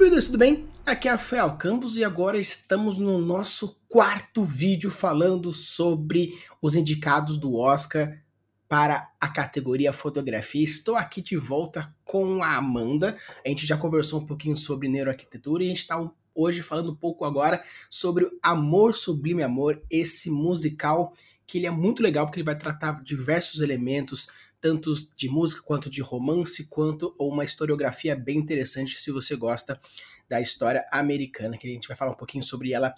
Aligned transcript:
Libiders, 0.00 0.24
tudo 0.24 0.38
bem? 0.38 0.64
Aqui 0.86 1.08
é 1.08 1.10
Rafael 1.10 1.58
Campos 1.58 1.98
e 1.98 2.02
agora 2.02 2.38
estamos 2.38 2.96
no 2.96 3.18
nosso 3.18 3.82
quarto 3.86 4.42
vídeo 4.42 4.90
falando 4.90 5.52
sobre 5.52 6.40
os 6.62 6.74
indicados 6.74 7.36
do 7.36 7.54
Oscar 7.54 8.18
para 8.66 9.10
a 9.20 9.28
categoria 9.28 9.92
fotografia. 9.92 10.64
Estou 10.64 10.96
aqui 10.96 11.20
de 11.20 11.36
volta 11.36 11.94
com 12.02 12.42
a 12.42 12.56
Amanda. 12.56 13.14
A 13.44 13.48
gente 13.50 13.66
já 13.66 13.76
conversou 13.76 14.22
um 14.22 14.26
pouquinho 14.26 14.56
sobre 14.56 14.88
neuroarquitetura 14.88 15.64
e 15.64 15.66
a 15.66 15.68
gente 15.68 15.80
está 15.80 16.10
hoje 16.34 16.62
falando 16.62 16.92
um 16.92 16.96
pouco 16.96 17.26
agora 17.26 17.62
sobre 17.90 18.26
Amor 18.42 18.96
Sublime 18.96 19.42
Amor, 19.42 19.82
esse 19.90 20.30
musical 20.30 21.12
que 21.46 21.58
ele 21.58 21.66
é 21.66 21.70
muito 21.70 22.02
legal 22.02 22.24
porque 22.24 22.38
ele 22.38 22.46
vai 22.46 22.56
tratar 22.56 23.02
diversos 23.02 23.60
elementos 23.60 24.28
tanto 24.60 24.92
de 25.16 25.28
música 25.28 25.62
quanto 25.62 25.88
de 25.88 26.02
romance, 26.02 26.66
quanto 26.68 27.14
uma 27.18 27.44
historiografia 27.44 28.14
bem 28.14 28.38
interessante 28.38 29.00
se 29.00 29.10
você 29.10 29.34
gosta 29.34 29.80
da 30.28 30.40
história 30.40 30.84
americana, 30.92 31.56
que 31.56 31.66
a 31.66 31.70
gente 31.70 31.88
vai 31.88 31.96
falar 31.96 32.12
um 32.12 32.16
pouquinho 32.16 32.44
sobre 32.44 32.72
ela 32.72 32.94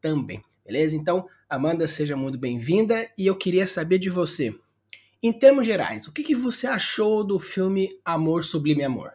também. 0.00 0.42
Beleza? 0.64 0.96
Então, 0.96 1.28
Amanda, 1.48 1.88
seja 1.88 2.16
muito 2.16 2.38
bem-vinda 2.38 3.08
e 3.16 3.26
eu 3.26 3.36
queria 3.36 3.66
saber 3.66 3.98
de 3.98 4.10
você. 4.10 4.54
Em 5.22 5.32
termos 5.32 5.64
gerais, 5.64 6.06
o 6.06 6.12
que, 6.12 6.22
que 6.22 6.34
você 6.34 6.66
achou 6.66 7.24
do 7.24 7.38
filme 7.38 7.98
Amor 8.04 8.44
Sublime 8.44 8.84
Amor? 8.84 9.14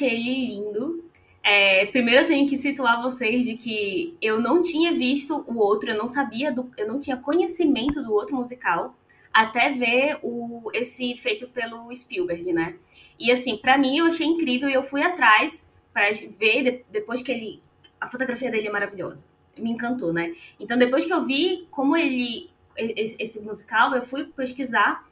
Achei 0.00 0.16
lindo. 0.16 1.04
É, 1.42 1.86
primeiro 1.86 2.22
eu 2.22 2.26
tenho 2.26 2.48
que 2.48 2.56
situar 2.56 3.02
vocês 3.02 3.44
de 3.44 3.56
que 3.56 4.16
eu 4.20 4.40
não 4.40 4.62
tinha 4.62 4.92
visto 4.92 5.44
o 5.46 5.58
outro, 5.58 5.90
eu 5.90 5.96
não 5.96 6.06
sabia, 6.06 6.52
do, 6.52 6.70
eu 6.76 6.86
não 6.86 7.00
tinha 7.00 7.16
conhecimento 7.16 8.02
do 8.02 8.12
outro 8.12 8.36
musical 8.36 8.94
até 9.32 9.70
ver 9.70 10.18
o, 10.22 10.70
esse 10.74 11.16
feito 11.16 11.48
pelo 11.48 11.94
Spielberg, 11.94 12.52
né? 12.52 12.76
E 13.18 13.30
assim, 13.30 13.56
para 13.56 13.78
mim 13.78 13.98
eu 13.98 14.06
achei 14.06 14.26
incrível 14.26 14.68
e 14.68 14.74
eu 14.74 14.82
fui 14.82 15.02
atrás 15.02 15.58
para 15.92 16.10
ver 16.38 16.84
depois 16.90 17.22
que 17.22 17.30
ele 17.30 17.62
a 18.00 18.08
fotografia 18.08 18.50
dele 18.50 18.68
é 18.68 18.72
maravilhosa. 18.72 19.24
Me 19.56 19.70
encantou, 19.70 20.12
né? 20.12 20.34
Então 20.58 20.78
depois 20.78 21.04
que 21.04 21.12
eu 21.12 21.24
vi 21.24 21.68
como 21.70 21.96
ele 21.96 22.50
esse, 22.76 23.40
musical, 23.40 23.94
eu 23.94 24.02
fui 24.02 24.24
pesquisar 24.24 25.06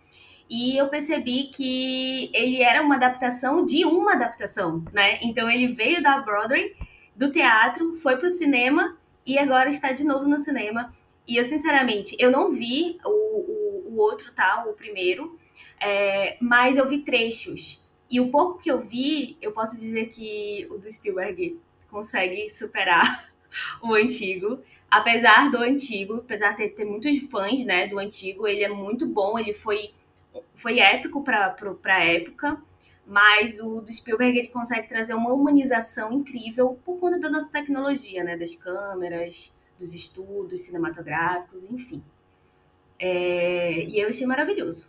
e 0.49 0.77
eu 0.77 0.89
percebi 0.89 1.45
que 1.49 2.31
ele 2.33 2.63
era 2.63 2.83
uma 2.83 2.95
adaptação 2.95 3.67
de 3.67 3.85
uma 3.85 4.15
adaptação, 4.15 4.83
né? 4.93 5.19
Então 5.23 5.51
ele 5.51 5.75
veio 5.75 6.03
da 6.03 6.19
Broadway, 6.21 6.75
do 7.15 7.31
teatro, 7.31 7.97
foi 7.97 8.17
pro 8.17 8.31
cinema 8.31 8.97
e 9.27 9.39
agora 9.39 9.69
está 9.69 9.93
de 9.93 10.05
novo 10.05 10.27
no 10.27 10.39
cinema. 10.41 10.95
E 11.27 11.37
eu, 11.37 11.47
sinceramente, 11.47 12.17
eu 12.19 12.31
não 12.31 12.51
vi 12.53 12.99
o, 13.05 13.11
o 13.11 13.68
o 13.68 13.68
outro 13.99 14.33
tá, 14.33 14.65
o 14.67 14.73
primeiro, 14.73 15.39
é, 15.81 16.37
mas 16.41 16.77
eu 16.77 16.89
vi 16.89 17.01
trechos. 17.01 17.85
E 18.11 18.21
o 18.21 18.31
pouco 18.31 18.59
que 18.59 18.71
eu 18.71 18.81
vi, 18.81 19.37
eu 19.41 19.53
posso 19.53 19.79
dizer 19.79 20.11
que 20.11 20.67
o 20.71 20.79
do 20.79 20.91
Spielberg 20.91 21.61
consegue 21.91 22.51
superar 22.51 23.29
o 23.83 23.95
antigo. 23.95 24.61
Apesar 24.91 25.51
do 25.51 25.59
antigo, 25.59 26.15
apesar 26.15 26.57
de 26.57 26.69
ter, 26.71 26.85
muitos 26.85 27.19
fãs 27.31 27.65
né, 27.65 27.87
do 27.87 27.99
antigo, 27.99 28.47
ele 28.47 28.65
é 28.65 28.69
muito 28.69 29.07
bom, 29.07 29.39
ele 29.39 29.53
foi, 29.53 29.91
foi 30.55 30.79
épico 30.79 31.23
para 31.23 31.55
a 31.85 32.05
época, 32.05 32.59
mas 33.07 33.61
o 33.61 33.83
do 33.83 33.93
Spielberg 33.93 34.39
ele 34.39 34.49
consegue 34.49 34.89
trazer 34.89 35.13
uma 35.13 35.33
humanização 35.33 36.11
incrível 36.13 36.79
por 36.85 36.99
conta 36.99 37.19
da 37.19 37.29
nossa 37.29 37.51
tecnologia, 37.51 38.25
né, 38.25 38.37
das 38.37 38.55
câmeras, 38.55 39.55
dos 39.79 39.93
estudos 39.93 40.63
cinematográficos, 40.63 41.63
enfim. 41.71 42.03
É, 42.99 43.85
e 43.85 44.01
eu 44.01 44.09
achei 44.09 44.27
maravilhoso. 44.27 44.87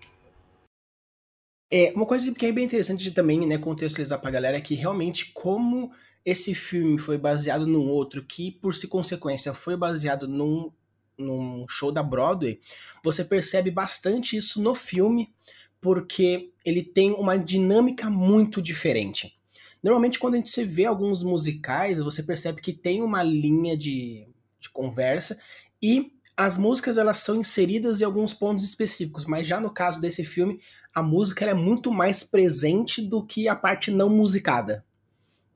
É, 1.71 1.91
uma 1.95 2.05
coisa 2.05 2.33
que 2.33 2.45
é 2.45 2.51
bem 2.51 2.65
interessante 2.65 3.03
de 3.03 3.11
também 3.11 3.45
né, 3.45 3.57
contextualizar 3.57 4.19
pra 4.19 4.31
galera 4.31 4.57
é 4.57 4.61
que 4.61 4.73
realmente 4.73 5.31
como 5.31 5.91
esse 6.25 6.55
filme 6.55 6.97
foi 6.97 7.17
baseado 7.17 7.67
num 7.67 7.87
outro 7.87 8.25
que, 8.25 8.51
por 8.51 8.73
se 8.73 8.87
consequência, 8.87 9.53
foi 9.53 9.77
baseado 9.77 10.27
num, 10.27 10.71
num 11.17 11.65
show 11.69 11.91
da 11.91 12.01
Broadway, 12.01 12.59
você 13.03 13.23
percebe 13.23 13.69
bastante 13.69 14.35
isso 14.35 14.61
no 14.61 14.73
filme, 14.73 15.31
porque 15.79 16.51
ele 16.65 16.83
tem 16.83 17.11
uma 17.11 17.37
dinâmica 17.37 18.09
muito 18.09 18.61
diferente. 18.61 19.37
Normalmente, 19.81 20.19
quando 20.19 20.33
a 20.33 20.37
gente 20.37 20.63
vê 20.63 20.85
alguns 20.85 21.23
musicais, 21.23 21.99
você 21.99 22.21
percebe 22.21 22.61
que 22.61 22.73
tem 22.73 23.01
uma 23.01 23.23
linha 23.23 23.77
de, 23.77 24.27
de 24.59 24.69
conversa 24.69 25.39
e 25.81 26.11
as 26.39 26.57
músicas 26.57 26.97
elas 26.97 27.17
são 27.17 27.35
inseridas 27.35 27.99
em 27.99 28.05
alguns 28.05 28.33
pontos 28.33 28.63
específicos, 28.63 29.25
mas 29.25 29.45
já 29.45 29.59
no 29.59 29.69
caso 29.69 29.99
desse 29.99 30.23
filme, 30.23 30.61
a 30.95 31.03
música 31.03 31.43
é 31.43 31.53
muito 31.53 31.91
mais 31.91 32.23
presente 32.23 33.01
do 33.01 33.21
que 33.25 33.49
a 33.49 33.55
parte 33.57 33.91
não 33.91 34.09
musicada. 34.09 34.85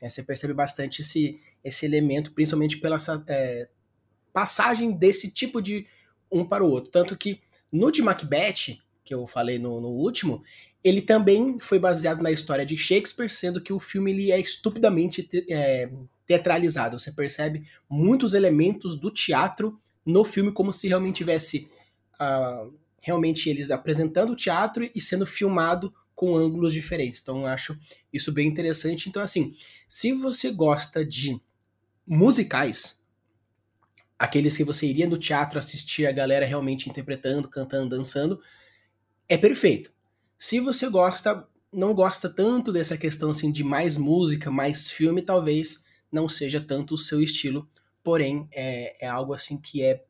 É, 0.01 0.09
você 0.09 0.21
percebe 0.21 0.53
bastante 0.53 1.01
esse, 1.01 1.39
esse 1.63 1.85
elemento, 1.85 2.33
principalmente 2.33 2.75
pela 2.79 2.97
é, 3.27 3.69
passagem 4.33 4.91
desse 4.91 5.31
tipo 5.31 5.61
de 5.61 5.87
um 6.29 6.43
para 6.43 6.65
o 6.65 6.69
outro. 6.69 6.91
Tanto 6.91 7.15
que 7.15 7.39
no 7.71 7.89
de 7.89 8.01
Macbeth, 8.01 8.77
que 9.05 9.13
eu 9.13 9.25
falei 9.25 9.57
no, 9.57 9.79
no 9.79 9.87
último, 9.87 10.43
ele 10.83 11.01
também 11.01 11.61
foi 11.61 11.79
baseado 11.79 12.21
na 12.21 12.29
história 12.29 12.65
de 12.65 12.75
Shakespeare, 12.75 13.29
sendo 13.29 13.61
que 13.61 13.71
o 13.71 13.79
filme 13.79 14.11
ele 14.11 14.33
é 14.33 14.39
estupidamente 14.39 15.23
te, 15.23 15.45
é, 15.49 15.89
teatralizado. 16.25 16.99
Você 16.99 17.13
percebe 17.13 17.63
muitos 17.89 18.33
elementos 18.33 18.97
do 18.99 19.09
teatro 19.09 19.79
no 20.05 20.23
filme 20.23 20.51
como 20.51 20.73
se 20.73 20.87
realmente 20.87 21.17
tivesse 21.17 21.69
uh, 22.15 22.73
realmente 23.01 23.49
eles 23.49 23.71
apresentando 23.71 24.31
o 24.31 24.35
teatro 24.35 24.89
e 24.93 25.01
sendo 25.01 25.25
filmado 25.25 25.93
com 26.15 26.35
ângulos 26.35 26.73
diferentes. 26.73 27.21
Então 27.21 27.41
eu 27.41 27.47
acho 27.47 27.77
isso 28.11 28.31
bem 28.31 28.47
interessante. 28.47 29.09
Então 29.09 29.21
assim, 29.21 29.55
se 29.87 30.13
você 30.13 30.51
gosta 30.51 31.05
de 31.05 31.39
musicais, 32.05 33.01
aqueles 34.17 34.55
que 34.55 34.63
você 34.63 34.87
iria 34.87 35.07
no 35.07 35.17
teatro 35.17 35.59
assistir 35.59 36.05
a 36.05 36.11
galera 36.11 36.45
realmente 36.45 36.89
interpretando, 36.89 37.49
cantando, 37.49 37.95
dançando, 37.95 38.39
é 39.27 39.37
perfeito. 39.37 39.91
Se 40.37 40.59
você 40.59 40.89
gosta, 40.89 41.47
não 41.71 41.93
gosta 41.93 42.29
tanto 42.29 42.71
dessa 42.71 42.97
questão 42.97 43.31
assim 43.31 43.51
de 43.51 43.63
mais 43.63 43.97
música, 43.97 44.51
mais 44.51 44.89
filme, 44.89 45.21
talvez 45.21 45.83
não 46.11 46.27
seja 46.27 46.61
tanto 46.61 46.93
o 46.93 46.97
seu 46.97 47.21
estilo 47.21 47.67
porém 48.03 48.47
é, 48.51 49.05
é 49.05 49.07
algo 49.07 49.33
assim 49.33 49.59
que 49.59 49.81
é 49.81 50.03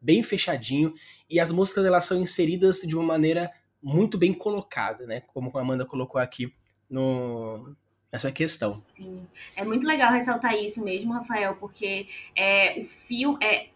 bem 0.00 0.22
fechadinho 0.22 0.92
e 1.28 1.40
as 1.40 1.50
músicas 1.50 1.84
elas 1.84 2.04
são 2.04 2.20
inseridas 2.20 2.80
de 2.80 2.94
uma 2.94 3.04
maneira 3.04 3.50
muito 3.82 4.18
bem 4.18 4.32
colocada, 4.32 5.06
né? 5.06 5.20
Como 5.20 5.56
a 5.56 5.60
Amanda 5.60 5.84
colocou 5.84 6.20
aqui 6.20 6.52
no, 6.88 7.74
nessa 8.12 8.32
questão. 8.32 8.82
Sim. 8.96 9.26
É 9.54 9.64
muito 9.64 9.86
legal 9.86 10.12
ressaltar 10.12 10.54
isso 10.54 10.82
mesmo, 10.82 11.12
Rafael, 11.12 11.56
porque 11.56 12.08
é, 12.34 12.80
o 12.80 12.84
filme 12.84 13.38
é, 13.44 13.68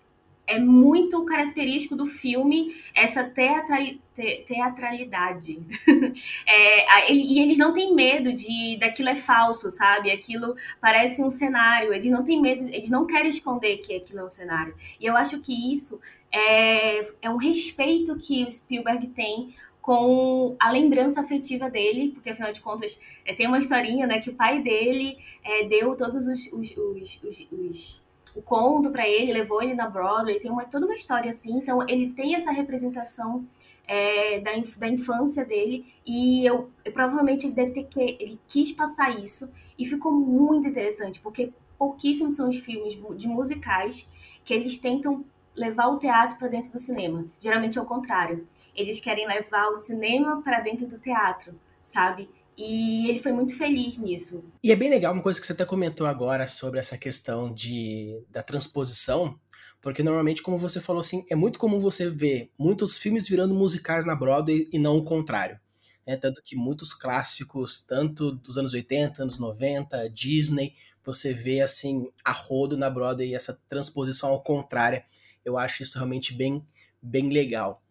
é 0.51 0.59
muito 0.59 1.25
característico 1.25 1.95
do 1.95 2.07
filme 2.07 2.75
essa 2.93 3.23
teatrali, 3.23 4.01
te, 4.15 4.45
teatralidade. 4.49 5.63
é, 6.45 7.11
ele, 7.11 7.23
e 7.23 7.39
eles 7.39 7.57
não 7.57 7.73
têm 7.73 7.95
medo 7.95 8.33
de 8.33 8.77
daquilo 8.79 9.11
é 9.11 9.15
falso, 9.15 9.71
sabe? 9.71 10.11
Aquilo 10.11 10.57
parece 10.81 11.23
um 11.23 11.31
cenário. 11.31 11.95
Eles 11.95 12.11
não 12.11 12.25
têm 12.25 12.41
medo, 12.43 12.67
eles 12.69 12.91
não 12.91 13.07
querem 13.07 13.31
esconder 13.31 13.79
que 13.79 13.95
aquilo 13.95 14.21
é 14.21 14.25
um 14.25 14.29
cenário. 14.29 14.75
E 14.99 15.07
eu 15.07 15.17
acho 15.17 15.41
que 15.41 15.73
isso 15.73 16.01
é, 16.33 17.07
é 17.23 17.31
um 17.31 17.37
respeito 17.37 18.19
que 18.19 18.43
o 18.45 18.51
Spielberg 18.51 19.07
tem 19.09 19.55
com 19.81 20.57
a 20.59 20.71
lembrança 20.71 21.21
afetiva 21.21 21.71
dele, 21.71 22.11
porque 22.13 22.31
afinal 22.31 22.53
de 22.53 22.61
contas 22.61 23.01
é, 23.25 23.33
tem 23.35 23.47
uma 23.47 23.59
historinha, 23.59 24.07
né, 24.07 24.21
que 24.21 24.31
o 24.31 24.35
pai 24.35 24.61
dele 24.61 25.17
é, 25.43 25.65
deu 25.65 25.97
todos 25.97 26.27
os, 26.27 26.53
os, 26.53 26.77
os, 26.77 27.49
os 27.53 28.10
o 28.35 28.43
conto 28.43 28.91
para 28.91 29.09
ele, 29.09 29.33
levou 29.33 29.63
ele 29.63 29.75
na 29.75 29.89
Broadway, 29.89 30.41
tem 30.41 30.51
uma, 30.51 30.65
toda 30.65 30.87
uma 30.87 30.95
história 30.95 31.31
assim, 31.31 31.57
então 31.59 31.87
ele 31.89 32.13
tem 32.13 32.35
essa 32.35 32.51
representação 32.51 33.45
é, 33.87 34.41
da, 34.41 34.53
da 34.79 34.89
infância 34.89 35.45
dele 35.45 35.93
e 36.07 36.47
eu, 36.47 36.71
eu, 36.85 36.93
provavelmente 36.93 37.47
ele 37.47 37.55
deve 37.55 37.73
ter 37.73 37.85
que 37.85 38.01
ele 38.01 38.41
quis 38.47 38.71
passar 38.71 39.19
isso 39.19 39.53
e 39.77 39.85
ficou 39.85 40.13
muito 40.13 40.69
interessante 40.69 41.19
porque 41.21 41.53
pouquíssimos 41.77 42.37
são 42.37 42.49
os 42.49 42.59
filmes 42.59 42.95
de 43.19 43.27
musicais 43.27 44.09
que 44.45 44.55
eles 44.55 44.79
tentam 44.79 45.25
levar 45.57 45.89
o 45.89 45.99
teatro 45.99 46.39
para 46.39 46.49
dentro 46.49 46.71
do 46.71 46.79
cinema. 46.79 47.25
Geralmente 47.41 47.79
é 47.79 47.83
o 47.83 47.87
contrário. 47.87 48.47
Eles 48.77 49.01
querem 49.01 49.27
levar 49.27 49.69
o 49.69 49.77
cinema 49.77 50.41
para 50.43 50.61
dentro 50.61 50.87
do 50.87 50.99
teatro, 50.99 51.55
sabe? 51.85 52.29
E 52.63 53.09
ele 53.09 53.19
foi 53.19 53.33
muito 53.33 53.57
feliz 53.57 53.97
nisso. 53.97 54.45
E 54.63 54.71
é 54.71 54.77
bem 54.77 54.91
legal 54.91 55.15
uma 55.15 55.23
coisa 55.23 55.41
que 55.41 55.47
você 55.47 55.55
até 55.55 55.65
comentou 55.65 56.07
agora 56.07 56.47
sobre 56.47 56.79
essa 56.79 56.99
questão 56.99 57.51
de, 57.51 58.23
da 58.29 58.43
transposição, 58.43 59.41
porque 59.81 60.03
normalmente, 60.03 60.43
como 60.43 60.59
você 60.59 60.79
falou 60.79 61.01
assim, 61.01 61.25
é 61.31 61.35
muito 61.35 61.59
comum 61.59 61.81
você 61.81 62.11
ver 62.11 62.51
muitos 62.59 62.99
filmes 62.99 63.27
virando 63.27 63.55
musicais 63.55 64.05
na 64.05 64.15
Broadway 64.15 64.69
e 64.71 64.79
não 64.79 64.99
o 64.99 65.03
contrário. 65.03 65.59
É, 66.05 66.19
tanto 66.19 66.43
que 66.43 66.55
muitos 66.55 66.93
clássicos, 66.93 67.83
tanto 67.83 68.31
dos 68.31 68.59
anos 68.59 68.75
80, 68.75 69.23
anos 69.23 69.39
90, 69.39 70.11
Disney, 70.11 70.75
você 71.03 71.33
vê 71.33 71.63
assim 71.63 72.11
a 72.23 72.33
rodo 72.33 72.77
na 72.77 72.91
Broadway 72.91 73.35
essa 73.35 73.59
transposição 73.71 74.29
ao 74.29 74.43
contrário. 74.43 75.03
Eu 75.43 75.57
acho 75.57 75.83
isso 75.83 75.97
realmente 75.97 76.35
bem, 76.35 76.63
bem 77.01 77.31
legal. 77.31 77.83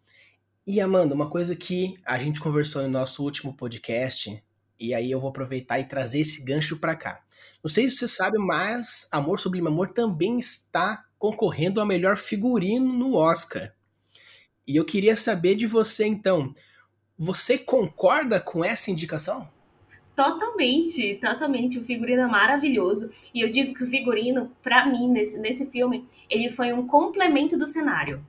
E 0.68 0.80
Amanda, 0.80 1.15
uma 1.15 1.27
coisa 1.27 1.56
que 1.56 1.95
a 2.06 2.19
gente 2.19 2.39
conversou 2.39 2.83
no 2.83 2.89
nosso 2.89 3.24
último 3.24 3.56
podcast 3.56 4.44
E 4.79 4.93
aí 4.93 5.11
eu 5.11 5.19
vou 5.19 5.29
aproveitar 5.29 5.79
e 5.79 5.85
trazer 5.85 6.21
esse 6.21 6.43
gancho 6.43 6.77
para 6.77 6.95
cá. 6.95 7.21
Não 7.63 7.69
sei 7.69 7.89
se 7.89 7.97
você 7.97 8.07
sabe, 8.07 8.37
mas 8.37 9.07
Amor 9.11 9.39
Sublime 9.39 9.67
Amor 9.67 9.89
também 9.89 10.39
está 10.39 11.05
concorrendo 11.17 11.81
a 11.81 11.85
melhor 11.85 12.15
figurino 12.15 12.93
no 12.93 13.15
Oscar. 13.15 13.73
E 14.65 14.75
eu 14.75 14.85
queria 14.85 15.17
saber 15.17 15.55
de 15.55 15.67
você 15.67 16.05
então, 16.05 16.53
você 17.17 17.57
concorda 17.57 18.39
com 18.39 18.63
essa 18.63 18.89
indicação? 18.89 19.49
Totalmente, 20.15 21.15
totalmente. 21.15 21.79
O 21.79 21.83
figurino 21.83 22.21
é 22.21 22.27
maravilhoso. 22.27 23.11
E 23.33 23.41
eu 23.41 23.49
digo 23.49 23.73
que 23.73 23.83
o 23.83 23.89
figurino, 23.89 24.51
para 24.61 24.85
mim, 24.85 25.09
nesse, 25.09 25.39
nesse 25.39 25.65
filme, 25.65 26.05
ele 26.29 26.49
foi 26.49 26.71
um 26.71 26.85
complemento 26.85 27.57
do 27.57 27.65
cenário. 27.65 28.23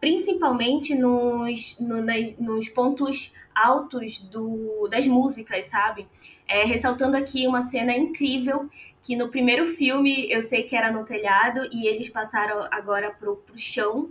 Principalmente 0.00 0.94
nos, 0.94 1.78
no, 1.80 1.96
nos 2.38 2.68
pontos 2.68 3.34
altos 3.54 4.18
do, 4.18 4.88
das 4.88 5.06
músicas, 5.06 5.66
sabe? 5.66 6.06
É, 6.46 6.64
ressaltando 6.64 7.16
aqui 7.16 7.46
uma 7.46 7.62
cena 7.64 7.96
incrível 7.96 8.68
que 9.02 9.16
no 9.16 9.28
primeiro 9.28 9.66
filme 9.66 10.30
eu 10.30 10.42
sei 10.42 10.62
que 10.62 10.76
era 10.76 10.90
no 10.92 11.04
telhado 11.04 11.68
e 11.72 11.86
eles 11.86 12.08
passaram 12.08 12.66
agora 12.70 13.10
pro, 13.10 13.36
pro 13.36 13.58
chão, 13.58 14.10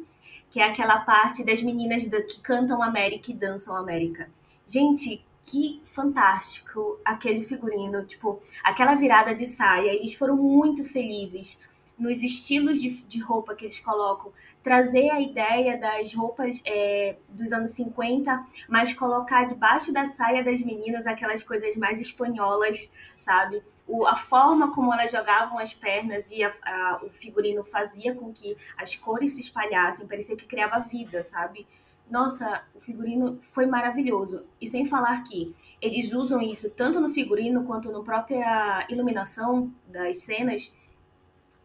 que 0.51 0.59
é 0.59 0.65
aquela 0.65 0.99
parte 0.99 1.45
das 1.45 1.61
meninas 1.61 2.07
do, 2.09 2.21
que 2.23 2.41
cantam 2.41 2.83
América 2.83 3.31
e 3.31 3.33
dançam 3.33 3.75
América. 3.75 4.29
Gente, 4.67 5.23
que 5.45 5.81
fantástico 5.85 6.99
aquele 7.03 7.43
figurino, 7.43 8.05
tipo, 8.05 8.41
aquela 8.63 8.95
virada 8.95 9.33
de 9.33 9.45
saia. 9.45 9.91
Eles 9.91 10.13
foram 10.13 10.35
muito 10.35 10.83
felizes 10.85 11.59
nos 11.97 12.21
estilos 12.21 12.81
de, 12.81 12.89
de 13.03 13.19
roupa 13.19 13.55
que 13.55 13.65
eles 13.65 13.79
colocam. 13.79 14.31
Trazer 14.63 15.09
a 15.09 15.19
ideia 15.19 15.77
das 15.77 16.13
roupas 16.13 16.61
é, 16.65 17.15
dos 17.29 17.51
anos 17.51 17.71
50, 17.71 18.45
mas 18.67 18.93
colocar 18.93 19.45
debaixo 19.45 19.91
da 19.91 20.07
saia 20.07 20.43
das 20.43 20.61
meninas 20.61 21.07
aquelas 21.07 21.41
coisas 21.43 21.75
mais 21.75 21.99
espanholas, 21.99 22.93
sabe? 23.17 23.63
O, 23.87 24.05
a 24.05 24.15
forma 24.15 24.73
como 24.73 24.93
elas 24.93 25.11
jogavam 25.11 25.57
as 25.57 25.73
pernas 25.73 26.25
e 26.29 26.43
a, 26.43 26.53
a, 26.63 27.01
o 27.03 27.09
figurino 27.09 27.63
fazia 27.63 28.13
com 28.13 28.31
que 28.31 28.55
as 28.77 28.95
cores 28.95 29.33
se 29.33 29.41
espalhassem, 29.41 30.07
parecia 30.07 30.37
que 30.37 30.45
criava 30.45 30.79
vida, 30.79 31.23
sabe? 31.23 31.67
Nossa, 32.09 32.61
o 32.75 32.81
figurino 32.81 33.39
foi 33.53 33.65
maravilhoso. 33.65 34.45
E 34.59 34.67
sem 34.67 34.85
falar 34.85 35.23
que 35.23 35.55
eles 35.81 36.11
usam 36.11 36.41
isso 36.41 36.75
tanto 36.75 36.99
no 36.99 37.09
figurino 37.09 37.63
quanto 37.63 37.89
na 37.89 38.01
própria 38.01 38.85
iluminação 38.89 39.73
das 39.87 40.17
cenas, 40.17 40.73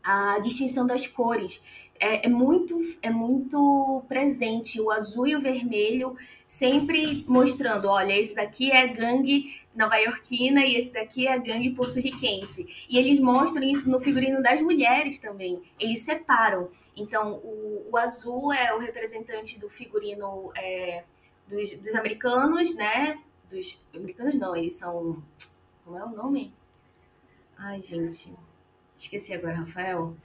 a 0.02 0.38
distinção 0.38 0.86
das 0.86 1.06
cores. 1.06 1.62
É, 1.98 2.26
é, 2.26 2.28
muito, 2.28 2.78
é 3.02 3.10
muito 3.10 4.04
presente 4.08 4.80
o 4.80 4.90
azul 4.90 5.26
e 5.26 5.36
o 5.36 5.40
vermelho, 5.40 6.16
sempre 6.46 7.24
mostrando: 7.26 7.88
olha, 7.88 8.18
esse 8.18 8.34
daqui 8.34 8.70
é 8.70 8.86
gangue 8.86 9.54
nova-iorquina 9.76 10.64
e 10.64 10.76
esse 10.76 10.90
daqui 10.90 11.26
é 11.26 11.34
a 11.34 11.38
gangue 11.38 11.70
porto-riquense. 11.70 12.66
E 12.88 12.98
eles 12.98 13.20
mostram 13.20 13.62
isso 13.62 13.90
no 13.90 14.00
figurino 14.00 14.42
das 14.42 14.60
mulheres 14.60 15.18
também. 15.18 15.62
Eles 15.78 16.02
separam. 16.02 16.70
Então, 16.96 17.34
o, 17.34 17.88
o 17.92 17.96
azul 17.96 18.52
é 18.52 18.74
o 18.74 18.78
representante 18.78 19.60
do 19.60 19.68
figurino 19.68 20.50
é, 20.56 21.04
dos, 21.46 21.74
dos, 21.74 21.94
americanos, 21.94 22.74
né? 22.74 23.18
Dos 23.50 23.78
americanos 23.94 24.38
não, 24.38 24.56
eles 24.56 24.74
são. 24.74 25.22
Como 25.84 25.98
é 25.98 26.04
o 26.04 26.10
nome? 26.10 26.52
Ai, 27.58 27.80
gente. 27.82 28.32
Esqueci 28.96 29.34
agora, 29.34 29.56
Rafael. 29.56 30.16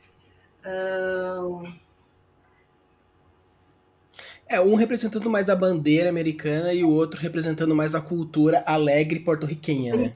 É, 4.51 4.59
um 4.59 4.75
representando 4.75 5.29
mais 5.29 5.49
a 5.49 5.55
bandeira 5.55 6.09
americana 6.09 6.73
e 6.73 6.83
o 6.83 6.89
outro 6.89 7.21
representando 7.21 7.73
mais 7.73 7.95
a 7.95 8.01
cultura 8.01 8.61
alegre 8.65 9.21
porto-riquenha, 9.21 9.95
né? 9.95 10.13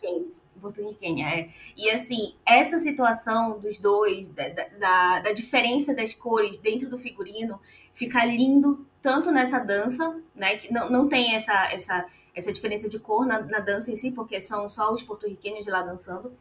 Porto-riquenha, 0.61 1.29
é. 1.29 1.49
E 1.77 1.89
assim, 1.89 2.33
essa 2.45 2.77
situação 2.79 3.59
dos 3.59 3.77
dois, 3.77 4.27
da, 4.27 4.49
da, 4.49 5.19
da, 5.21 5.31
diferença 5.31 5.93
das 5.93 6.13
cores 6.13 6.57
dentro 6.57 6.89
do 6.89 6.97
figurino, 6.97 7.61
fica 7.93 8.25
lindo 8.25 8.85
tanto 9.01 9.31
nessa 9.31 9.59
dança, 9.59 10.19
né? 10.35 10.57
Que 10.57 10.73
não, 10.73 10.89
não 10.89 11.07
tem 11.07 11.33
essa, 11.33 11.71
essa, 11.71 12.05
essa 12.35 12.51
diferença 12.51 12.89
de 12.89 12.99
cor 12.99 13.25
na, 13.25 13.39
na 13.41 13.59
dança 13.59 13.89
em 13.89 13.95
si, 13.95 14.11
porque 14.11 14.41
são 14.41 14.69
só 14.69 14.93
os 14.93 15.01
porto-riquenhos 15.01 15.65
lá 15.67 15.81
dançando 15.81 16.33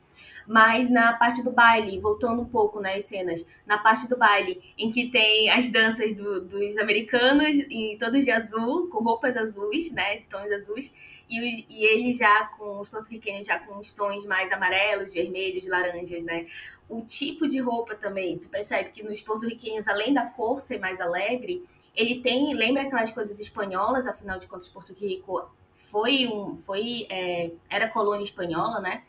mas 0.46 0.90
na 0.90 1.12
parte 1.14 1.42
do 1.42 1.52
baile, 1.52 1.98
voltando 1.98 2.42
um 2.42 2.46
pouco 2.46 2.80
nas 2.80 3.04
cenas, 3.04 3.46
na 3.66 3.78
parte 3.78 4.08
do 4.08 4.16
baile, 4.16 4.62
em 4.76 4.90
que 4.90 5.10
tem 5.10 5.50
as 5.50 5.70
danças 5.70 6.14
do, 6.14 6.40
dos 6.40 6.76
americanos, 6.78 7.56
e 7.70 7.96
todos 7.98 8.24
de 8.24 8.30
azul, 8.30 8.88
com 8.88 9.02
roupas 9.02 9.36
azuis, 9.36 9.92
né, 9.92 10.22
tons 10.30 10.50
azuis, 10.52 10.94
e, 11.28 11.40
os, 11.40 11.66
e 11.70 11.84
eles 11.84 12.18
já 12.18 12.46
com 12.58 12.80
os 12.80 12.88
porto-riquenhos 12.88 13.46
já 13.46 13.58
com 13.58 13.78
os 13.78 13.92
tons 13.92 14.26
mais 14.26 14.52
amarelos, 14.52 15.12
vermelhos, 15.12 15.66
laranjas, 15.66 16.24
né? 16.24 16.46
O 16.86 17.00
tipo 17.00 17.48
de 17.48 17.58
roupa 17.60 17.94
também, 17.94 18.38
tu 18.38 18.48
percebe 18.48 18.90
que 18.90 19.02
nos 19.02 19.22
porto-riquenhos, 19.22 19.88
além 19.88 20.12
da 20.12 20.26
cor 20.26 20.60
ser 20.60 20.78
mais 20.78 21.00
alegre, 21.00 21.64
ele 21.96 22.20
tem, 22.20 22.52
lembra 22.54 22.82
aquelas 22.82 23.12
coisas 23.12 23.38
espanholas, 23.38 24.06
afinal 24.06 24.38
de 24.38 24.46
contas, 24.46 24.68
Porto 24.68 24.92
Rico 24.92 25.48
foi 25.90 26.26
um, 26.26 26.56
foi, 26.66 27.06
é, 27.08 27.52
era 27.70 27.88
colônia 27.88 28.24
espanhola, 28.24 28.80
né? 28.80 29.02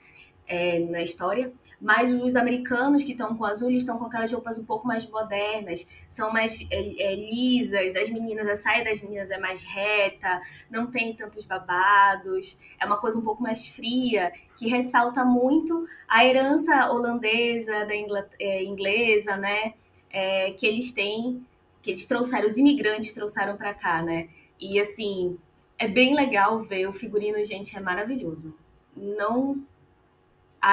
É, 0.47 0.79
na 0.79 1.01
história, 1.01 1.51
mas 1.79 2.11
os 2.11 2.35
americanos 2.35 3.03
que 3.03 3.11
estão 3.11 3.35
com 3.35 3.45
azul 3.45 3.69
estão 3.71 3.97
com 3.97 4.05
aquelas 4.05 4.31
roupas 4.31 4.57
um 4.57 4.65
pouco 4.65 4.87
mais 4.87 5.07
modernas, 5.09 5.87
são 6.09 6.31
mais 6.31 6.65
é, 6.71 7.11
é, 7.11 7.15
lisas, 7.15 7.95
as 7.95 8.09
meninas, 8.09 8.47
a 8.47 8.55
saia 8.55 8.83
das 8.83 9.01
meninas 9.01 9.29
é 9.29 9.37
mais 9.37 9.63
reta, 9.63 10.41
não 10.69 10.89
tem 10.89 11.13
tantos 11.13 11.45
babados, 11.45 12.59
é 12.79 12.85
uma 12.85 12.97
coisa 12.97 13.17
um 13.17 13.21
pouco 13.21 13.43
mais 13.43 13.67
fria, 13.67 14.31
que 14.57 14.67
ressalta 14.67 15.23
muito 15.23 15.87
a 16.07 16.25
herança 16.25 16.89
holandesa, 16.91 17.85
da 17.85 17.95
Ingl 17.95 18.23
é, 18.39 18.63
inglesa, 18.63 19.35
né, 19.35 19.73
é, 20.09 20.51
que 20.51 20.65
eles 20.65 20.93
têm, 20.93 21.45
que 21.81 21.91
eles 21.91 22.07
trouxeram, 22.07 22.47
os 22.47 22.57
imigrantes 22.57 23.13
trouxeram 23.13 23.57
para 23.57 23.73
cá, 23.73 24.01
né, 24.01 24.29
e 24.59 24.79
assim, 24.79 25.37
é 25.77 25.87
bem 25.87 26.15
legal 26.15 26.63
ver, 26.63 26.87
o 26.87 26.93
figurino, 26.93 27.43
gente, 27.45 27.75
é 27.75 27.81
maravilhoso. 27.81 28.55
Não 28.95 29.61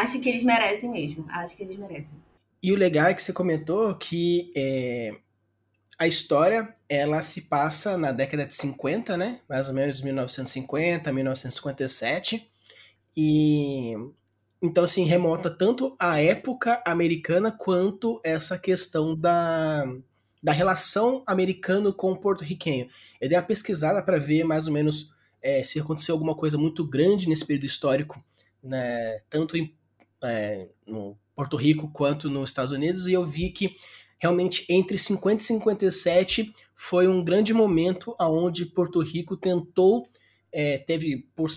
acho 0.00 0.20
que 0.20 0.28
eles 0.28 0.44
merecem 0.44 0.90
mesmo. 0.90 1.26
Acho 1.28 1.56
que 1.56 1.62
eles 1.62 1.76
merecem. 1.76 2.14
E 2.62 2.72
o 2.72 2.76
legal 2.76 3.08
é 3.08 3.14
que 3.14 3.22
você 3.22 3.32
comentou 3.32 3.94
que 3.96 4.52
é, 4.56 5.16
a 5.98 6.06
história 6.06 6.74
ela 6.88 7.22
se 7.22 7.42
passa 7.42 7.96
na 7.98 8.12
década 8.12 8.46
de 8.46 8.54
50, 8.54 9.16
né? 9.16 9.40
Mais 9.48 9.68
ou 9.68 9.74
menos 9.74 10.00
1950, 10.00 11.12
1957. 11.12 12.48
E 13.16 13.94
então 14.62 14.84
assim 14.84 15.04
remonta 15.04 15.50
tanto 15.50 15.96
à 15.98 16.20
época 16.20 16.80
americana 16.86 17.50
quanto 17.50 18.20
essa 18.24 18.56
questão 18.56 19.14
da, 19.16 19.84
da 20.42 20.52
relação 20.52 21.22
americano 21.26 21.92
com 21.92 22.16
porto-riquenho. 22.16 22.88
Eu 23.20 23.28
dei 23.28 23.36
uma 23.36 23.44
pesquisada 23.44 24.02
para 24.02 24.18
ver 24.18 24.44
mais 24.44 24.66
ou 24.66 24.72
menos 24.72 25.12
é, 25.42 25.62
se 25.62 25.80
aconteceu 25.80 26.14
alguma 26.14 26.34
coisa 26.34 26.56
muito 26.56 26.86
grande 26.86 27.28
nesse 27.28 27.44
período 27.44 27.66
histórico, 27.66 28.24
né, 28.62 29.20
tanto 29.28 29.56
em 29.56 29.74
é, 30.22 30.68
no 30.86 31.16
Porto 31.34 31.56
Rico 31.56 31.90
quanto 31.92 32.30
nos 32.30 32.50
Estados 32.50 32.72
Unidos, 32.72 33.06
e 33.06 33.12
eu 33.12 33.24
vi 33.24 33.50
que 33.50 33.76
realmente 34.18 34.64
entre 34.68 34.96
50 34.96 35.42
e 35.42 35.46
57 35.46 36.54
foi 36.74 37.08
um 37.08 37.24
grande 37.24 37.52
momento 37.52 38.14
aonde 38.18 38.66
Porto 38.66 39.00
Rico 39.00 39.36
tentou, 39.36 40.08
é, 40.52 40.78
teve, 40.78 41.28
por, 41.34 41.50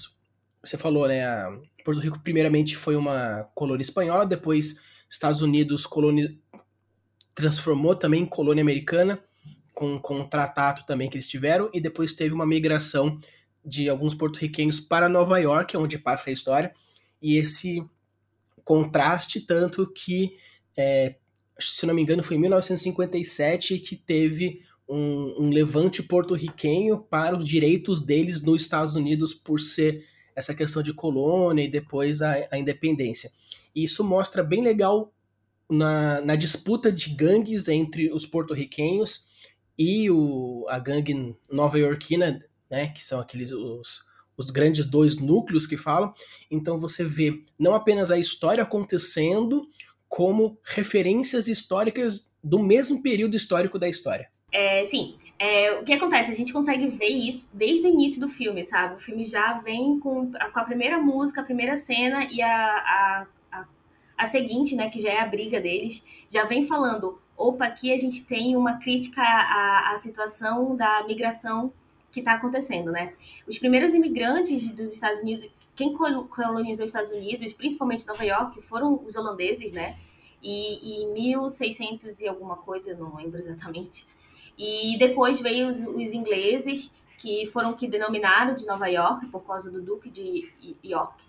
você 0.63 0.77
falou, 0.77 1.07
né, 1.07 1.23
a, 1.23 1.55
Porto 1.83 1.99
Rico 1.99 2.19
primeiramente 2.19 2.75
foi 2.75 2.95
uma 2.95 3.43
colônia 3.53 3.83
espanhola, 3.83 4.25
depois 4.25 4.81
Estados 5.07 5.43
Unidos 5.43 5.85
colônia, 5.85 6.35
transformou 7.35 7.95
também 7.95 8.23
em 8.23 8.25
colônia 8.25 8.63
americana, 8.63 9.19
com, 9.75 9.99
com 9.99 10.21
um 10.21 10.27
tratado 10.27 10.83
também 10.87 11.09
que 11.09 11.17
eles 11.17 11.27
tiveram, 11.27 11.69
e 11.71 11.79
depois 11.79 12.13
teve 12.13 12.33
uma 12.33 12.45
migração 12.45 13.19
de 13.63 13.87
alguns 13.89 14.15
porto-riquenhos 14.15 14.79
para 14.79 15.09
Nova 15.09 15.37
York, 15.37 15.77
onde 15.77 15.99
passa 15.99 16.29
a 16.29 16.33
história, 16.33 16.73
e 17.21 17.37
esse 17.37 17.83
contraste, 18.65 19.39
tanto 19.39 19.87
que, 19.87 20.35
é, 20.75 21.15
se 21.57 21.85
não 21.85 21.93
me 21.93 22.01
engano, 22.01 22.23
foi 22.23 22.35
em 22.35 22.39
1957 22.39 23.79
que 23.79 23.95
teve 23.95 24.61
um, 24.89 25.45
um 25.45 25.49
levante 25.49 26.03
porto-riquenho 26.03 26.97
para 26.97 27.37
os 27.37 27.45
direitos 27.45 28.01
deles 28.01 28.41
nos 28.41 28.63
Estados 28.63 28.95
Unidos 28.95 29.33
por 29.33 29.61
ser 29.61 30.03
essa 30.35 30.53
questão 30.53 30.83
de 30.83 30.93
colônia 30.93 31.63
e 31.63 31.69
depois 31.69 32.21
a, 32.21 32.35
a 32.51 32.57
independência. 32.57 33.31
E 33.73 33.83
isso 33.83 34.03
mostra 34.03 34.43
bem 34.43 34.61
legal 34.61 35.13
na, 35.69 36.21
na 36.21 36.35
disputa 36.35 36.91
de 36.91 37.11
gangues 37.11 37.67
entre 37.67 38.11
os 38.11 38.25
porto-riquenhos 38.25 39.27
e 39.77 40.09
o, 40.09 40.65
a 40.69 40.79
gangue 40.79 41.35
nova-iorquina, 41.49 42.41
né, 42.69 42.87
que 42.89 43.05
são 43.05 43.19
aqueles 43.19 43.51
os, 43.51 44.03
os 44.37 44.51
grandes 44.51 44.85
dois 44.85 45.19
núcleos 45.19 45.65
que 45.67 45.77
falam. 45.77 46.13
Então 46.49 46.77
você 46.79 47.03
vê 47.03 47.43
não 47.57 47.73
apenas 47.73 48.11
a 48.11 48.17
história 48.17 48.63
acontecendo, 48.63 49.67
como 50.07 50.57
referências 50.63 51.47
históricas 51.47 52.31
do 52.43 52.59
mesmo 52.59 53.01
período 53.01 53.35
histórico 53.35 53.77
da 53.77 53.89
história. 53.89 54.29
É, 54.51 54.85
sim, 54.85 55.15
É, 55.37 55.73
o 55.73 55.83
que 55.83 55.91
acontece? 55.91 56.31
A 56.31 56.33
gente 56.33 56.53
consegue 56.53 56.87
ver 56.87 57.09
isso 57.09 57.49
desde 57.53 57.85
o 57.85 57.89
início 57.89 58.21
do 58.21 58.29
filme, 58.29 58.65
sabe? 58.65 58.95
O 58.95 58.99
filme 58.99 59.25
já 59.25 59.59
vem 59.59 59.99
com, 59.99 60.31
com 60.31 60.59
a 60.59 60.63
primeira 60.63 60.97
música, 60.97 61.41
a 61.41 61.43
primeira 61.43 61.75
cena 61.75 62.23
e 62.31 62.41
a, 62.41 62.47
a, 62.55 63.27
a, 63.51 63.65
a 64.17 64.27
seguinte, 64.27 64.75
né, 64.75 64.89
que 64.89 64.99
já 64.99 65.09
é 65.09 65.19
a 65.19 65.27
briga 65.27 65.59
deles, 65.59 66.07
já 66.29 66.45
vem 66.45 66.65
falando: 66.65 67.19
opa, 67.35 67.65
aqui 67.65 67.91
a 67.91 67.97
gente 67.97 68.23
tem 68.23 68.55
uma 68.55 68.77
crítica 68.79 69.21
à, 69.21 69.93
à 69.93 69.97
situação 69.99 70.75
da 70.77 71.03
migração 71.05 71.73
que 72.15 72.21
está 72.21 72.35
acontecendo, 72.35 72.93
né? 72.93 73.13
Os 73.45 73.59
primeiros 73.59 73.93
imigrantes 73.93 74.71
dos 74.71 74.93
Estados 74.93 75.19
Unidos, 75.19 75.49
quem 75.75 75.93
colonizou 75.93 76.85
os 76.85 76.91
Estados 76.91 77.11
Unidos, 77.11 77.51
principalmente 77.51 78.07
Nova 78.07 78.23
York, 78.23 78.61
foram 78.61 79.03
os 79.05 79.17
holandeses, 79.17 79.73
né? 79.73 79.97
E 80.41 81.03
em 81.03 81.11
1600 81.11 82.21
e 82.21 82.27
alguma 82.27 82.55
coisa, 82.55 82.95
não 82.95 83.17
lembro 83.17 83.39
exatamente. 83.39 84.07
E 84.57 84.97
depois 84.97 85.41
veio 85.41 85.67
os, 85.67 85.81
os, 85.81 86.13
ingleses, 86.13 86.95
que 87.17 87.47
foram 87.47 87.73
que 87.73 87.85
denominaram 87.85 88.55
de 88.55 88.65
Nova 88.65 88.87
York 88.87 89.25
por 89.25 89.41
causa 89.41 89.69
do 89.69 89.81
Duque 89.81 90.09
de 90.09 90.49
York. 90.81 91.21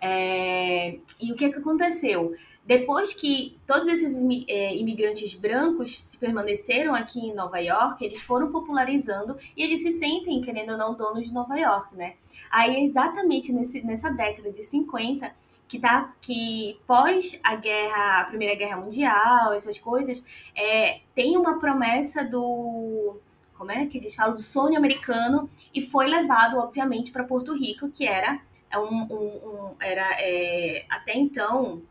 É, 0.00 0.98
e 1.20 1.32
o 1.32 1.36
que, 1.36 1.48
que 1.48 1.58
aconteceu? 1.58 2.34
Depois 2.64 3.14
que 3.14 3.56
todos 3.66 3.86
esses 3.86 4.16
é, 4.48 4.74
imigrantes 4.74 5.34
brancos 5.34 6.02
se 6.02 6.18
permaneceram 6.18 6.94
aqui 6.94 7.20
em 7.20 7.34
Nova 7.34 7.58
York, 7.58 8.04
eles 8.04 8.20
foram 8.20 8.50
popularizando 8.50 9.36
e 9.56 9.62
eles 9.62 9.82
se 9.82 9.92
sentem, 9.92 10.42
querendo 10.42 10.72
ou 10.72 10.78
não, 10.78 10.94
donos 10.94 11.28
de 11.28 11.32
Nova 11.32 11.56
York, 11.56 11.94
né? 11.94 12.14
Aí, 12.50 12.84
exatamente 12.84 13.52
nesse, 13.52 13.84
nessa 13.86 14.10
década 14.10 14.50
de 14.50 14.64
50, 14.64 15.32
que 15.68 15.78
tá 15.78 16.12
que 16.20 16.78
pós 16.86 17.38
a 17.42 17.56
guerra, 17.56 18.22
a 18.22 18.24
Primeira 18.24 18.54
Guerra 18.54 18.76
Mundial, 18.76 19.52
essas 19.52 19.78
coisas, 19.78 20.24
é, 20.56 21.00
tem 21.14 21.36
uma 21.36 21.58
promessa 21.58 22.24
do 22.24 23.16
como 23.56 23.72
é 23.72 23.86
que 23.86 23.98
eles 23.98 24.14
falam 24.14 24.34
do 24.34 24.42
sonho 24.42 24.76
americano 24.76 25.48
e 25.74 25.80
foi 25.80 26.06
levado, 26.06 26.58
obviamente, 26.58 27.10
para 27.10 27.24
Porto 27.24 27.54
Rico, 27.54 27.88
que 27.90 28.06
era 28.06 28.40
um, 28.74 29.02
um, 29.04 29.26
um 29.48 29.76
era 29.80 30.16
é, 30.20 30.84
até 30.88 31.16
então 31.16 31.82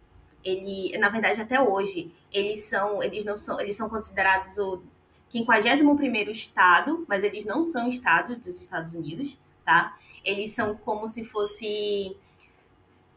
ele, 0.43 0.95
na 0.99 1.09
verdade, 1.09 1.41
até 1.41 1.59
hoje, 1.59 2.13
eles 2.31 2.65
são, 2.65 3.01
eles 3.01 3.25
não 3.25 3.37
são, 3.37 3.59
eles 3.59 3.75
são 3.75 3.89
considerados 3.89 4.57
o 4.59 4.83
51º 5.33 6.29
estado, 6.29 7.03
mas 7.07 7.23
eles 7.23 7.45
não 7.45 7.65
são 7.65 7.89
estados 7.89 8.39
dos 8.39 8.61
Estados 8.61 8.93
Unidos, 8.93 9.41
tá? 9.65 9.97
Eles 10.23 10.51
são 10.51 10.75
como 10.75 11.07
se 11.07 11.25
fosse 11.25 12.15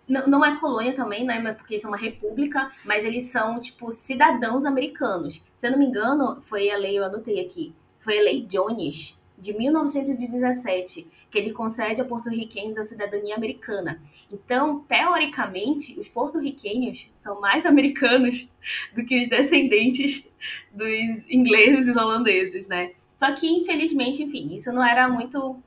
não, 0.09 0.27
não 0.27 0.45
é 0.45 0.59
colônia 0.59 0.97
também, 0.97 1.25
né? 1.25 1.53
Porque 1.53 1.75
eles 1.75 1.83
são 1.83 1.91
uma 1.91 1.99
república, 1.99 2.73
mas 2.83 3.05
eles 3.05 3.25
são, 3.27 3.61
tipo, 3.61 3.93
cidadãos 3.93 4.65
americanos. 4.65 5.45
Se 5.57 5.67
eu 5.67 5.73
não 5.73 5.79
me 5.79 5.85
engano, 5.85 6.41
foi 6.43 6.71
a 6.71 6.79
lei, 6.79 6.99
eu 6.99 7.05
anotei 7.05 7.41
aqui, 7.45 7.75
foi 8.01 8.19
a 8.19 8.23
lei 8.23 8.47
Jones, 8.47 9.19
de 9.37 9.53
1917, 9.53 11.07
que 11.31 11.39
ele 11.39 11.53
concede 11.53 12.01
a 12.01 12.05
porto-riquenhos 12.05 12.79
a 12.79 12.85
cidadania 12.85 13.37
americana. 13.37 14.01
Então, 14.31 14.81
teoricamente, 14.81 15.99
os 15.99 16.09
porto-riquenhos 16.09 17.11
são 17.23 17.41
mais 17.41 17.67
americanos 17.67 18.55
do 18.95 19.05
que 19.05 19.23
os 19.23 19.29
descendentes 19.29 20.33
dos 20.73 20.89
ingleses 21.29 21.87
e 21.87 21.99
holandeses, 21.99 22.67
né? 22.67 22.93
Só 23.17 23.33
que, 23.33 23.47
infelizmente, 23.47 24.23
enfim, 24.23 24.55
isso 24.55 24.73
não 24.73 24.85
era 24.85 25.09
muito 25.09 25.61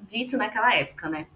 dito 0.00 0.36
naquela 0.36 0.74
época, 0.74 1.08
né? 1.08 1.26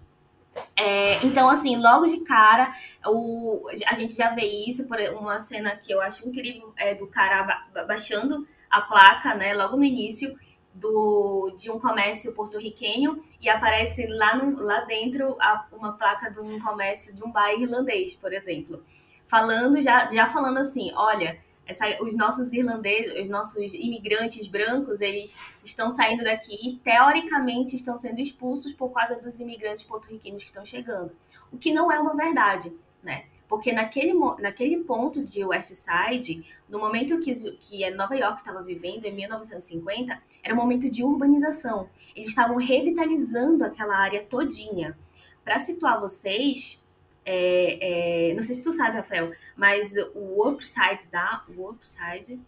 É, 0.75 1.25
então, 1.25 1.49
assim, 1.49 1.77
logo 1.77 2.07
de 2.07 2.21
cara, 2.21 2.73
o, 3.05 3.67
a 3.87 3.95
gente 3.95 4.13
já 4.15 4.29
vê 4.29 4.45
isso 4.45 4.87
por 4.87 4.99
uma 4.99 5.39
cena 5.39 5.75
que 5.75 5.91
eu 5.93 6.01
acho 6.01 6.27
incrível, 6.27 6.73
é 6.77 6.93
do 6.93 7.07
cara 7.07 7.65
baixando 7.87 8.47
a 8.69 8.81
placa, 8.81 9.35
né, 9.35 9.53
logo 9.53 9.77
no 9.77 9.83
início, 9.83 10.37
do, 10.73 11.53
de 11.57 11.69
um 11.69 11.79
comércio 11.79 12.33
porto-riquenho 12.33 13.23
e 13.41 13.49
aparece 13.49 14.07
lá, 14.07 14.35
no, 14.35 14.61
lá 14.61 14.81
dentro 14.81 15.35
a, 15.39 15.67
uma 15.71 15.93
placa 15.93 16.29
de 16.29 16.39
um 16.39 16.59
comércio 16.59 17.13
de 17.15 17.23
um 17.23 17.31
bairro 17.31 17.63
irlandês, 17.63 18.13
por 18.15 18.33
exemplo. 18.33 18.83
Falando, 19.27 19.81
já, 19.81 20.11
já 20.13 20.27
falando 20.27 20.59
assim, 20.59 20.91
olha, 20.93 21.39
essa, 21.65 21.85
os 22.01 22.17
nossos 22.17 22.51
irlandeses, 22.51 23.23
os 23.23 23.29
nossos 23.29 23.73
imigrantes 23.73 24.47
brancos, 24.47 25.01
eles 25.01 25.37
estão 25.63 25.89
saindo 25.89 26.23
daqui 26.23 26.57
e 26.61 26.77
teoricamente 26.77 27.75
estão 27.75 27.99
sendo 27.99 28.19
expulsos 28.19 28.73
por 28.73 28.89
causa 28.89 29.15
dos 29.15 29.39
imigrantes 29.39 29.83
porto-riquenhos 29.83 30.43
que 30.43 30.49
estão 30.49 30.65
chegando. 30.65 31.11
O 31.51 31.57
que 31.57 31.73
não 31.73 31.91
é 31.91 31.99
uma 31.99 32.15
verdade, 32.15 32.71
né? 33.03 33.25
Porque 33.51 33.73
naquele, 33.73 34.13
naquele 34.39 34.77
ponto 34.85 35.25
de 35.25 35.43
West 35.43 35.73
Side, 35.75 36.41
no 36.69 36.79
momento 36.79 37.19
que, 37.19 37.35
que 37.35 37.89
Nova 37.89 38.15
York 38.15 38.39
estava 38.39 38.63
vivendo, 38.63 39.03
em 39.03 39.11
1950, 39.11 40.17
era 40.41 40.53
um 40.53 40.57
momento 40.57 40.89
de 40.89 41.03
urbanização. 41.03 41.89
Eles 42.15 42.29
estavam 42.29 42.55
revitalizando 42.55 43.65
aquela 43.65 43.97
área 43.97 44.23
todinha. 44.23 44.97
Para 45.43 45.59
situar 45.59 45.99
vocês, 45.99 46.81
é, 47.25 48.29
é, 48.29 48.33
não 48.35 48.41
sei 48.41 48.55
se 48.55 48.63
tu 48.63 48.71
sabe, 48.71 48.95
Rafael, 48.95 49.33
mas 49.57 49.95
o 50.15 50.47
Upside 50.47 51.09
da 51.11 51.43
Upside 51.49 52.39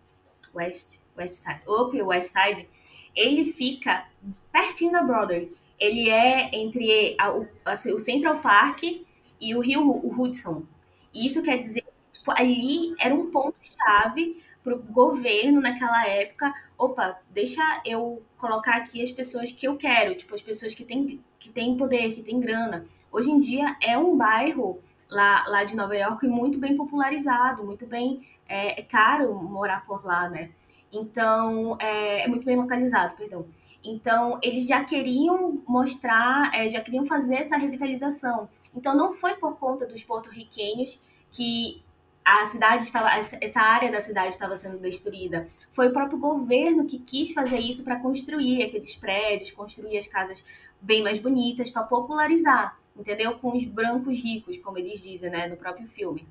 West, 0.55 0.99
West 1.17 1.33
Side, 1.33 1.59
Up 1.67 2.01
West 2.01 2.31
Side, 2.31 2.69
ele 3.13 3.51
fica 3.51 4.07
pertinho 4.53 4.93
da 4.93 5.03
Broadway. 5.03 5.51
Ele 5.77 6.09
é 6.09 6.49
entre 6.53 7.17
a, 7.19 7.35
o, 7.35 7.45
assim, 7.65 7.91
o 7.91 7.99
Central 7.99 8.39
Park 8.39 8.83
e 8.83 9.53
o 9.53 9.59
Rio 9.59 9.81
o 9.85 10.09
Hudson. 10.17 10.63
Isso 11.13 11.43
quer 11.43 11.57
dizer 11.57 11.81
que 11.81 12.19
tipo, 12.19 12.31
ali 12.31 12.95
era 12.99 13.13
um 13.13 13.29
ponto-chave 13.29 14.41
para 14.63 14.75
o 14.75 14.79
governo 14.79 15.61
naquela 15.61 16.07
época. 16.07 16.53
Opa, 16.77 17.19
deixa 17.29 17.61
eu 17.85 18.21
colocar 18.37 18.77
aqui 18.77 19.03
as 19.03 19.11
pessoas 19.11 19.51
que 19.51 19.67
eu 19.67 19.75
quero, 19.75 20.15
tipo, 20.15 20.33
as 20.33 20.41
pessoas 20.41 20.73
que 20.73 20.83
têm, 20.83 21.21
que 21.39 21.49
têm 21.49 21.77
poder, 21.77 22.13
que 22.13 22.23
têm 22.23 22.39
grana. 22.39 22.85
Hoje 23.11 23.29
em 23.29 23.39
dia 23.39 23.75
é 23.81 23.97
um 23.97 24.17
bairro 24.17 24.79
lá, 25.09 25.45
lá 25.47 25.63
de 25.63 25.75
Nova 25.75 25.95
York 25.95 26.25
muito 26.27 26.59
bem 26.59 26.75
popularizado, 26.75 27.63
muito 27.63 27.85
bem. 27.85 28.27
É, 28.47 28.79
é 28.79 28.83
caro 28.83 29.33
morar 29.35 29.85
por 29.85 30.05
lá, 30.05 30.29
né? 30.29 30.49
Então, 30.91 31.77
é, 31.79 32.23
é, 32.23 32.27
muito 32.27 32.45
bem 32.45 32.55
localizado, 32.55 33.15
perdão. 33.15 33.45
Então, 33.83 34.39
eles 34.41 34.65
já 34.65 34.83
queriam 34.83 35.61
mostrar, 35.67 36.53
é, 36.53 36.69
já 36.69 36.79
queriam 36.81 37.05
fazer 37.05 37.35
essa 37.35 37.57
revitalização. 37.57 38.47
Então 38.75 38.95
não 38.95 39.13
foi 39.13 39.35
por 39.35 39.57
conta 39.57 39.85
dos 39.85 40.03
porto-riquenhos 40.03 41.01
que 41.31 41.83
a 42.25 42.45
cidade 42.47 42.85
estava, 42.85 43.09
essa 43.41 43.59
área 43.59 43.91
da 43.91 43.99
cidade 43.99 44.29
estava 44.29 44.55
sendo 44.55 44.77
destruída. 44.77 45.49
Foi 45.73 45.89
o 45.89 45.93
próprio 45.93 46.17
governo 46.17 46.85
que 46.85 46.99
quis 46.99 47.33
fazer 47.33 47.59
isso 47.59 47.83
para 47.83 47.99
construir 47.99 48.63
aqueles 48.63 48.95
prédios, 48.95 49.51
construir 49.51 49.97
as 49.97 50.07
casas 50.07 50.43
bem 50.79 51.03
mais 51.03 51.19
bonitas, 51.19 51.69
para 51.69 51.83
popularizar, 51.83 52.77
entendeu? 52.95 53.37
Com 53.39 53.55
os 53.55 53.65
brancos 53.65 54.17
ricos, 54.17 54.57
como 54.57 54.77
eles 54.77 55.01
dizem, 55.01 55.29
né, 55.29 55.47
no 55.47 55.57
próprio 55.57 55.87
filme. 55.87 56.25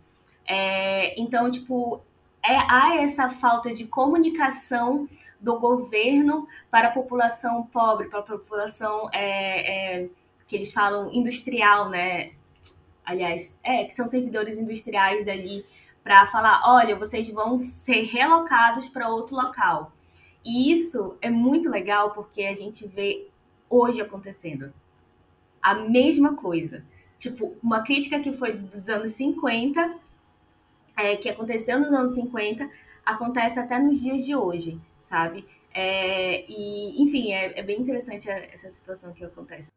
É, 0.46 1.18
então, 1.20 1.50
tipo, 1.50 2.00
é, 2.42 2.56
há 2.68 2.96
essa 2.96 3.28
falta 3.28 3.72
de 3.72 3.86
comunicação 3.86 5.08
do 5.40 5.58
governo 5.58 6.46
para 6.70 6.88
a 6.88 6.92
população 6.92 7.64
pobre, 7.64 8.08
para 8.08 8.20
a 8.20 8.22
população 8.22 9.08
é, 9.12 10.02
é, 10.02 10.08
que 10.52 10.56
eles 10.56 10.70
falam 10.70 11.10
industrial, 11.14 11.88
né? 11.88 12.32
Aliás, 13.02 13.58
é, 13.62 13.84
que 13.84 13.94
são 13.94 14.06
servidores 14.06 14.58
industriais 14.58 15.24
dali, 15.24 15.64
para 16.04 16.26
falar: 16.26 16.60
olha, 16.66 16.94
vocês 16.94 17.26
vão 17.30 17.56
ser 17.56 18.02
relocados 18.02 18.86
para 18.86 19.08
outro 19.08 19.34
local. 19.34 19.92
E 20.44 20.70
isso 20.70 21.16
é 21.22 21.30
muito 21.30 21.70
legal 21.70 22.10
porque 22.10 22.42
a 22.42 22.52
gente 22.52 22.86
vê 22.86 23.28
hoje 23.70 24.02
acontecendo 24.02 24.74
a 25.62 25.74
mesma 25.74 26.34
coisa. 26.34 26.84
Tipo, 27.18 27.56
uma 27.62 27.80
crítica 27.82 28.20
que 28.20 28.32
foi 28.32 28.52
dos 28.52 28.90
anos 28.90 29.12
50, 29.12 29.96
é, 30.98 31.16
que 31.16 31.30
aconteceu 31.30 31.80
nos 31.80 31.94
anos 31.94 32.14
50, 32.14 32.68
acontece 33.06 33.58
até 33.58 33.78
nos 33.78 34.02
dias 34.02 34.26
de 34.26 34.36
hoje, 34.36 34.78
sabe? 35.00 35.46
É, 35.72 36.44
e, 36.46 37.02
enfim, 37.02 37.32
é, 37.32 37.58
é 37.58 37.62
bem 37.62 37.80
interessante 37.80 38.28
essa 38.28 38.70
situação 38.70 39.14
que 39.14 39.24
acontece. 39.24 39.72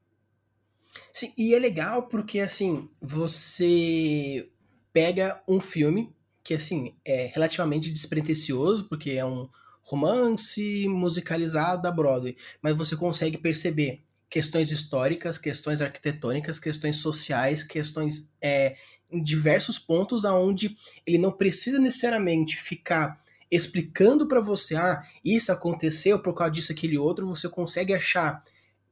Sim, 1.11 1.33
e 1.37 1.53
é 1.53 1.59
legal 1.59 2.03
porque, 2.03 2.39
assim, 2.39 2.89
você 3.01 4.49
pega 4.93 5.41
um 5.47 5.59
filme 5.59 6.13
que, 6.43 6.53
assim, 6.53 6.93
é 7.03 7.27
relativamente 7.33 7.91
despretensioso, 7.91 8.87
porque 8.87 9.11
é 9.11 9.25
um 9.25 9.49
romance 9.81 10.87
musicalizado 10.87 11.81
da 11.81 11.91
Broadway, 11.91 12.35
mas 12.61 12.77
você 12.77 12.95
consegue 12.95 13.37
perceber 13.37 14.01
questões 14.29 14.71
históricas, 14.71 15.37
questões 15.37 15.81
arquitetônicas, 15.81 16.59
questões 16.59 16.97
sociais, 16.97 17.63
questões 17.63 18.31
é, 18.41 18.75
em 19.11 19.23
diversos 19.23 19.79
pontos 19.79 20.25
aonde 20.25 20.75
ele 21.05 21.17
não 21.17 21.31
precisa 21.31 21.79
necessariamente 21.79 22.57
ficar 22.57 23.23
explicando 23.49 24.27
para 24.27 24.41
você, 24.41 24.75
ah, 24.75 25.03
isso 25.23 25.51
aconteceu 25.51 26.19
por 26.19 26.33
causa 26.33 26.51
disso, 26.51 26.71
aquele 26.71 26.97
outro, 26.97 27.27
você 27.27 27.47
consegue 27.47 27.93
achar, 27.93 28.43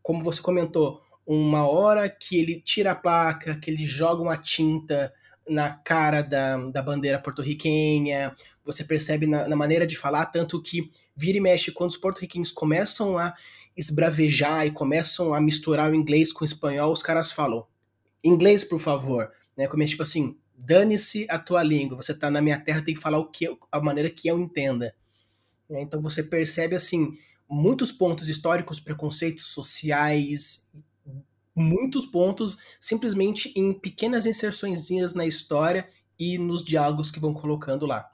como 0.02 0.24
você 0.24 0.42
comentou, 0.42 1.03
uma 1.26 1.68
hora 1.68 2.10
que 2.10 2.38
ele 2.38 2.62
tira 2.62 2.92
a 2.92 2.96
placa, 2.96 3.56
que 3.56 3.70
ele 3.70 3.86
joga 3.86 4.22
uma 4.22 4.38
tinta 4.38 5.14
na 5.48 5.72
cara 5.72 6.22
da, 6.22 6.58
da 6.70 6.82
bandeira 6.82 7.20
porto-riquenha, 7.20 8.36
você 8.64 8.84
percebe 8.84 9.28
na, 9.28 9.48
na, 9.48 9.56
maneira 9.56 9.86
de 9.86 9.98
falar, 9.98 10.26
tanto 10.28 10.62
que 10.62 10.92
vira 11.16 11.38
e 11.38 11.42
mexe 11.42 11.72
quando 11.72 11.92
os 11.92 11.98
porto-riquenhos 11.98 12.52
começam 12.52 13.18
a 13.18 13.34
esbravejar 13.76 14.66
e 14.66 14.72
começam 14.72 15.34
a 15.34 15.42
misturar 15.42 15.92
o 15.92 15.96
inglês 15.96 16.32
com 16.32 16.44
o 16.44 16.46
espanhol, 16.46 16.94
os 16.94 17.04
caras 17.04 17.32
falam 17.32 17.66
inglês, 18.24 18.64
por 18.64 18.80
favor, 18.80 19.32
né? 19.58 19.68
Como 19.68 19.84
tipo 19.84 20.04
assim, 20.04 20.38
dane-se 20.56 21.28
a 21.30 21.38
tua 21.38 21.62
língua, 21.62 21.98
você 21.98 22.14
tá 22.14 22.32
na 22.32 22.42
minha 22.42 22.60
terra, 22.60 22.82
tem 22.82 22.94
que 22.94 23.02
falar 23.02 23.20
o 23.20 23.30
que 23.30 23.50
a 23.72 23.82
maneira 23.82 24.10
que 24.10 24.28
eu 24.28 24.40
entenda. 24.40 24.96
Né? 25.70 25.82
Então 25.82 26.02
você 26.02 26.24
percebe 26.24 26.76
assim 26.76 27.18
muitos 27.50 27.92
pontos 27.92 28.30
históricos, 28.30 28.80
preconceitos 28.80 29.48
sociais, 29.48 30.70
muitos 31.56 32.06
pontos 32.06 32.58
simplesmente 32.80 33.54
em 33.56 33.74
pequenas 33.74 34.26
inserçõezinhas 34.26 35.14
na 35.14 35.26
história 35.26 35.90
e 36.20 36.38
nos 36.38 36.64
diálogos 36.64 37.12
que 37.12 37.20
vão 37.20 37.34
colocando 37.34 37.86
lá. 37.86 38.10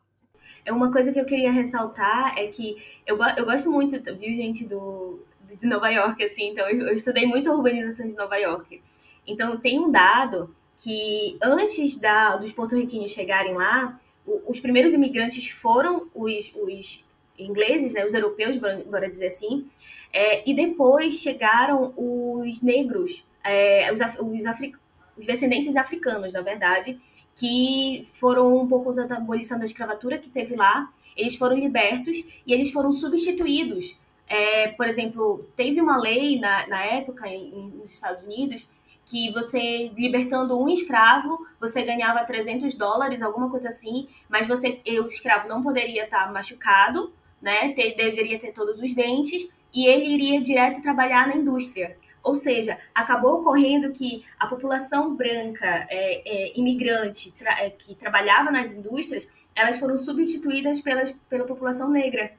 É 0.66 0.72
uma 0.72 0.92
coisa 0.92 1.12
que 1.12 1.20
eu 1.20 1.26
queria 1.26 1.52
ressaltar 1.52 2.38
é 2.38 2.48
que 2.48 2.78
eu, 3.06 3.18
eu 3.38 3.46
gosto 3.46 3.72
muito, 3.72 3.98
viu, 4.02 4.36
gente, 4.36 4.66
do, 4.66 5.20
de 5.58 5.66
Nova 5.66 5.90
York, 5.90 6.24
assim, 6.24 6.50
então 6.50 6.70
eu, 6.70 6.88
eu 6.88 6.96
estudei 6.96 7.26
muito 7.26 7.50
a 7.50 7.54
urbanização 7.54 8.08
de 8.08 8.16
Nova 8.16 8.36
York. 8.38 8.82
Então 9.26 9.58
tem 9.58 9.80
um 9.80 9.92
dado 9.92 10.54
que 10.80 11.38
antes 11.42 12.00
da, 12.00 12.38
dos 12.38 12.52
porto-riquinhos 12.52 13.12
chegarem 13.12 13.54
lá, 13.54 14.00
os 14.48 14.60
primeiros 14.60 14.94
imigrantes 14.94 15.50
foram 15.50 16.08
os, 16.14 16.54
os 16.56 17.04
ingleses, 17.38 17.94
né, 17.94 18.06
os 18.06 18.14
europeus, 18.14 18.58
bora 18.58 19.10
dizer 19.10 19.28
assim, 19.28 19.66
é, 20.12 20.48
e 20.50 20.54
depois 20.54 21.16
chegaram 21.16 21.94
os 21.96 22.62
negros, 22.62 23.26
é, 23.44 23.92
os, 23.92 24.00
os, 24.00 24.72
os 25.18 25.26
descendentes 25.26 25.76
africanos, 25.76 26.34
na 26.34 26.42
verdade, 26.42 27.00
que 27.36 28.08
foram 28.14 28.58
um 28.58 28.68
pouco 28.68 28.92
da 28.94 29.16
abolição 29.16 29.58
da 29.58 29.66
escravatura 29.66 30.18
que 30.18 30.30
teve 30.30 30.56
lá, 30.56 30.92
eles 31.16 31.36
foram 31.36 31.58
libertos 31.58 32.18
e 32.46 32.54
eles 32.54 32.72
foram 32.72 32.92
substituídos. 32.92 33.98
É, 34.28 34.68
por 34.70 34.88
exemplo, 34.88 35.46
teve 35.56 35.82
uma 35.82 35.98
lei 35.98 36.40
na, 36.40 36.68
na 36.68 36.84
época 36.84 37.28
em, 37.28 37.72
nos 37.76 37.92
Estados 37.92 38.24
Unidos 38.24 38.68
que 39.10 39.32
você, 39.32 39.92
libertando 39.98 40.58
um 40.62 40.70
escravo, 40.70 41.44
você 41.60 41.82
ganhava 41.82 42.24
300 42.24 42.76
dólares, 42.76 43.24
alguma 43.24 43.50
coisa 43.50 43.70
assim, 43.70 44.08
mas 44.30 44.48
você, 44.48 44.80
o 44.86 45.06
escravo 45.06 45.48
não 45.48 45.64
poderia 45.64 46.04
estar 46.04 46.32
machucado, 46.32 47.12
né? 47.42 47.74
Ter, 47.74 47.96
deveria 47.96 48.38
ter 48.38 48.54
todos 48.54 48.80
os 48.80 48.94
dentes, 48.94 49.52
e 49.74 49.88
ele 49.88 50.14
iria 50.14 50.42
direto 50.42 50.84
trabalhar 50.84 51.28
na 51.28 51.36
indústria. 51.36 51.98
Ou 52.24 52.36
seja, 52.36 52.78
acabou 52.94 53.40
ocorrendo 53.40 53.92
que 53.92 54.26
a 54.40 54.48
população 54.48 55.16
branca 55.16 55.88
é, 55.90 56.22
é, 56.26 56.60
imigrante 56.60 57.32
tra 57.34 57.64
é, 57.64 57.70
que 57.70 57.96
trabalhava 57.96 58.52
nas 58.52 58.72
indústrias, 58.72 59.30
elas 59.56 59.80
foram 59.80 59.98
substituídas 59.98 60.82
pelas, 60.82 61.12
pela 61.30 61.46
população 61.46 61.90
negra. 61.90 62.32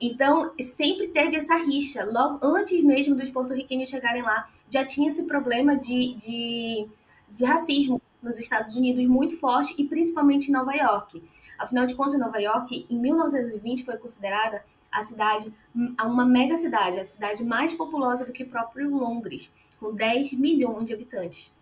Então, 0.00 0.52
sempre 0.62 1.08
teve 1.08 1.36
essa 1.36 1.56
rixa. 1.56 2.04
Logo 2.04 2.44
antes 2.46 2.82
mesmo 2.84 3.14
dos 3.14 3.30
porto-riquenhos 3.30 3.90
chegarem 3.90 4.22
lá, 4.22 4.48
já 4.70 4.84
tinha 4.84 5.10
esse 5.10 5.24
problema 5.24 5.76
de, 5.76 6.14
de, 6.14 6.86
de 7.30 7.44
racismo 7.44 8.00
nos 8.22 8.38
Estados 8.38 8.76
Unidos 8.76 9.04
muito 9.06 9.36
forte 9.38 9.74
e 9.78 9.84
principalmente 9.84 10.48
em 10.48 10.52
Nova 10.52 10.74
York. 10.74 11.22
Afinal 11.58 11.86
de 11.86 11.94
contas, 11.94 12.18
Nova 12.18 12.38
York, 12.38 12.86
em 12.88 12.96
1920, 12.96 13.84
foi 13.84 13.96
considerada 13.96 14.62
a 14.90 15.04
cidade, 15.04 15.52
uma 15.74 16.24
mega 16.24 16.56
cidade, 16.56 16.98
a 16.98 17.04
cidade 17.04 17.44
mais 17.44 17.72
populosa 17.74 18.24
do 18.24 18.32
que 18.32 18.44
próprio 18.44 18.90
Londres, 18.90 19.54
com 19.78 19.94
10 19.94 20.32
milhões 20.34 20.86
de 20.86 20.94
habitantes. 20.94 21.52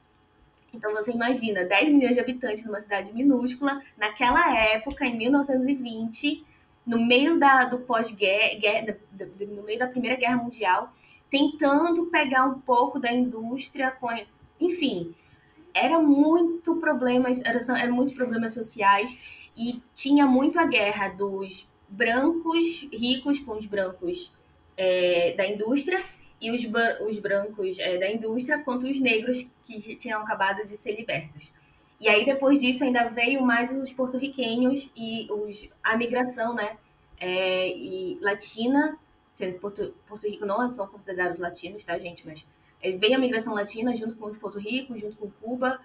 Então 0.73 0.93
você 0.93 1.13
imagina, 1.13 1.65
10 1.65 1.93
milhões 1.93 2.15
de 2.15 2.21
habitantes 2.21 2.65
numa 2.65 2.81
cidade 2.81 3.13
minúscula, 3.13 3.83
naquela 3.97 4.55
época, 4.57 5.07
em 5.07 5.17
1920, 5.17 6.45
no 6.87 7.05
meio 7.05 7.39
da, 7.39 7.65
do 7.65 7.79
pós-guerra, 7.79 8.97
no 9.41 9.63
meio 9.63 9.79
da 9.79 9.87
Primeira 9.87 10.17
Guerra 10.17 10.37
Mundial, 10.37 10.93
tentando 11.31 12.07
pegar 12.07 12.45
um 12.45 12.61
pouco 12.61 12.99
da 12.99 13.13
indústria, 13.13 13.91
com, 13.91 14.09
enfim, 14.61 15.15
era 15.75 15.99
muito 15.99 16.77
problemas, 16.77 17.45
era, 17.45 17.59
eram 17.79 17.95
muitos 17.95 18.15
problemas 18.15 18.55
sociais 18.55 19.19
e 19.57 19.83
tinha 19.95 20.27
muito 20.27 20.59
a 20.59 20.67
guerra 20.67 21.09
dos 21.09 21.69
brancos 21.89 22.89
ricos 22.93 23.41
com 23.41 23.53
os 23.53 23.67
brancos 23.67 24.33
é, 24.77 25.35
da 25.37 25.47
indústria 25.47 26.03
e 26.41 26.51
os, 26.51 26.63
os 27.09 27.19
brancos 27.19 27.79
é, 27.79 27.99
da 27.99 28.11
indústria 28.11 28.59
contra 28.59 28.89
os 28.89 29.01
negros 29.01 29.51
que 29.65 29.97
tinham 29.97 30.21
acabado 30.21 30.67
de 30.67 30.77
ser 30.77 30.97
libertos. 30.97 31.53
E 31.99 32.09
aí 32.09 32.25
depois 32.25 32.61
disso 32.61 32.85
ainda 32.85 33.09
veio 33.09 33.43
mais 33.43 33.73
os 33.73 33.93
porto-riquenhos 33.93 34.93
e 34.95 35.27
os, 35.31 35.69
a 35.83 35.97
migração, 35.97 36.55
né, 36.55 36.77
é, 37.19 37.69
e 37.69 38.19
latina, 38.21 38.99
sendo 39.33 39.59
Porto, 39.59 39.95
Porto 40.07 40.29
Rico 40.29 40.45
não 40.45 40.71
são 40.73 40.87
considerados 40.87 41.39
latinos, 41.39 41.85
tá 41.85 41.99
gente, 41.99 42.27
mas 42.27 42.45
veio 42.99 43.17
a 43.17 43.19
migração 43.19 43.55
latina 43.55 43.97
junto 43.97 44.17
com 44.17 44.35
Porto 44.35 44.59
Rico, 44.59 44.99
junto 44.99 45.17
com 45.17 45.31
Cuba 45.31 45.81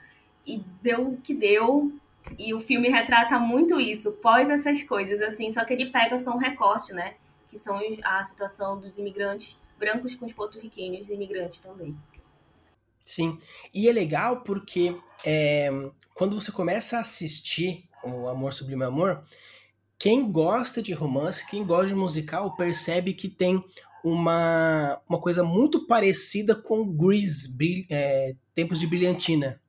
e 0.45 0.61
deu 0.81 1.07
o 1.07 1.17
que 1.17 1.33
deu 1.33 1.93
e 2.37 2.53
o 2.53 2.59
filme 2.59 2.89
retrata 2.89 3.37
muito 3.39 3.79
isso, 3.79 4.13
pós 4.13 4.49
essas 4.49 4.81
coisas, 4.83 5.21
assim, 5.21 5.51
só 5.51 5.63
que 5.65 5.73
ele 5.73 5.91
pega 5.91 6.17
só 6.17 6.31
um 6.31 6.37
recorte, 6.37 6.93
né? 6.93 7.15
Que 7.49 7.57
são 7.57 7.79
a 8.03 8.23
situação 8.23 8.79
dos 8.79 8.97
imigrantes 8.97 9.59
brancos 9.77 10.15
com 10.15 10.25
os 10.25 10.33
porto-riquenhos 10.33 11.09
imigrantes 11.09 11.59
também. 11.59 11.97
Sim, 13.03 13.37
e 13.73 13.89
é 13.89 13.91
legal 13.91 14.41
porque 14.41 14.95
é, 15.25 15.69
quando 16.13 16.39
você 16.39 16.51
começa 16.51 16.97
a 16.97 17.01
assistir 17.01 17.89
o 18.03 18.27
Amor 18.27 18.53
Sublime 18.53 18.83
Amor, 18.83 19.23
quem 19.97 20.31
gosta 20.31 20.81
de 20.81 20.93
romance, 20.93 21.47
quem 21.47 21.65
gosta 21.65 21.87
de 21.87 21.95
musical, 21.95 22.55
percebe 22.55 23.13
que 23.13 23.27
tem 23.27 23.63
uma, 24.03 24.99
uma 25.07 25.19
coisa 25.19 25.43
muito 25.43 25.85
parecida 25.85 26.55
com 26.55 26.87
Grease, 26.87 27.55
é, 27.89 28.35
Tempos 28.53 28.79
de 28.79 28.87
Brilhantina. 28.87 29.60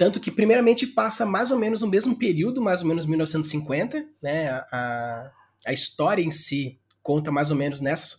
Tanto 0.00 0.18
que, 0.18 0.30
primeiramente, 0.30 0.86
passa 0.86 1.26
mais 1.26 1.50
ou 1.50 1.58
menos 1.58 1.82
no 1.82 1.86
mesmo 1.86 2.16
período, 2.16 2.62
mais 2.62 2.80
ou 2.80 2.88
menos 2.88 3.04
1950, 3.04 4.02
né? 4.22 4.48
A, 4.48 5.30
a 5.66 5.74
história 5.74 6.22
em 6.22 6.30
si 6.30 6.80
conta 7.02 7.30
mais 7.30 7.50
ou 7.50 7.56
menos 7.58 7.82
nessa. 7.82 8.18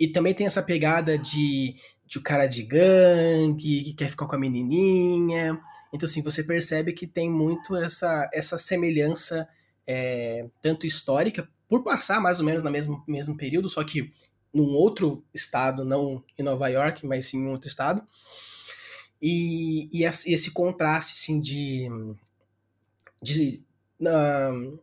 E 0.00 0.08
também 0.08 0.34
tem 0.34 0.48
essa 0.48 0.60
pegada 0.60 1.16
de, 1.16 1.76
de 2.04 2.18
o 2.18 2.20
cara 2.20 2.48
de 2.48 2.64
gangue, 2.64 3.84
que 3.84 3.92
quer 3.92 4.10
ficar 4.10 4.26
com 4.26 4.34
a 4.34 4.38
menininha. 4.40 5.56
Então, 5.94 6.08
assim, 6.08 6.20
você 6.20 6.42
percebe 6.42 6.92
que 6.92 7.06
tem 7.06 7.30
muito 7.30 7.76
essa, 7.76 8.28
essa 8.34 8.58
semelhança, 8.58 9.48
é, 9.86 10.48
tanto 10.60 10.84
histórica, 10.84 11.48
por 11.68 11.84
passar 11.84 12.20
mais 12.20 12.40
ou 12.40 12.44
menos 12.44 12.60
no 12.60 12.72
mesmo, 12.72 13.04
mesmo 13.06 13.36
período, 13.36 13.70
só 13.70 13.84
que 13.84 14.12
num 14.52 14.74
outro 14.74 15.24
estado, 15.32 15.84
não 15.84 16.24
em 16.36 16.42
Nova 16.42 16.66
York, 16.66 17.06
mas 17.06 17.26
sim 17.26 17.38
em 17.38 17.46
outro 17.50 17.68
estado. 17.68 18.02
E, 19.20 19.88
e 19.92 20.04
esse 20.04 20.50
contraste, 20.50 21.14
assim, 21.16 21.40
de... 21.40 21.88
de 23.22 23.62
uh, 24.00 24.78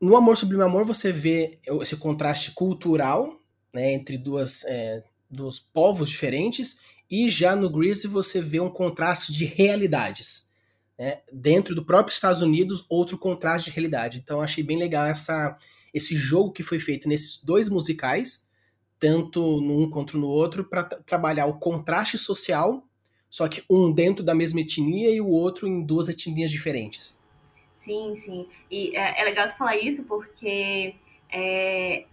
no 0.00 0.16
Amor 0.16 0.36
Sublime 0.36 0.62
Amor 0.62 0.84
você 0.84 1.12
vê 1.12 1.58
esse 1.80 1.96
contraste 1.96 2.52
cultural, 2.52 3.38
né, 3.72 3.92
entre 3.92 4.16
duas, 4.18 4.64
é, 4.64 5.04
dos 5.30 5.58
povos 5.58 6.08
diferentes, 6.08 6.78
e 7.10 7.28
já 7.28 7.54
no 7.54 7.70
Grease 7.70 8.06
você 8.06 8.40
vê 8.40 8.60
um 8.60 8.70
contraste 8.70 9.32
de 9.32 9.44
realidades. 9.44 10.50
Né? 10.98 11.20
Dentro 11.32 11.74
do 11.74 11.84
próprio 11.84 12.12
Estados 12.12 12.42
Unidos, 12.42 12.84
outro 12.88 13.18
contraste 13.18 13.70
de 13.70 13.74
realidade. 13.76 14.18
Então 14.18 14.40
achei 14.40 14.62
bem 14.62 14.78
legal 14.78 15.06
essa, 15.06 15.56
esse 15.92 16.16
jogo 16.16 16.52
que 16.52 16.62
foi 16.62 16.78
feito 16.78 17.08
nesses 17.08 17.42
dois 17.42 17.68
musicais, 17.68 18.46
tanto 18.98 19.60
num 19.60 19.88
contra 19.88 20.18
no 20.18 20.28
outro, 20.28 20.64
para 20.64 20.84
trabalhar 20.84 21.46
o 21.46 21.58
contraste 21.58 22.18
social 22.18 22.86
só 23.30 23.48
que 23.48 23.62
um 23.70 23.92
dentro 23.92 24.24
da 24.24 24.34
mesma 24.34 24.60
etnia 24.60 25.08
e 25.08 25.20
o 25.20 25.28
outro 25.28 25.68
em 25.68 25.82
duas 25.82 26.08
etnias 26.08 26.50
diferentes. 26.50 27.18
Sim, 27.76 28.14
sim. 28.16 28.46
E 28.70 28.94
é, 28.96 29.22
é 29.22 29.24
legal 29.24 29.48
tu 29.48 29.56
falar 29.56 29.76
isso 29.78 30.02
porque 30.04 30.94
é, 31.32 32.04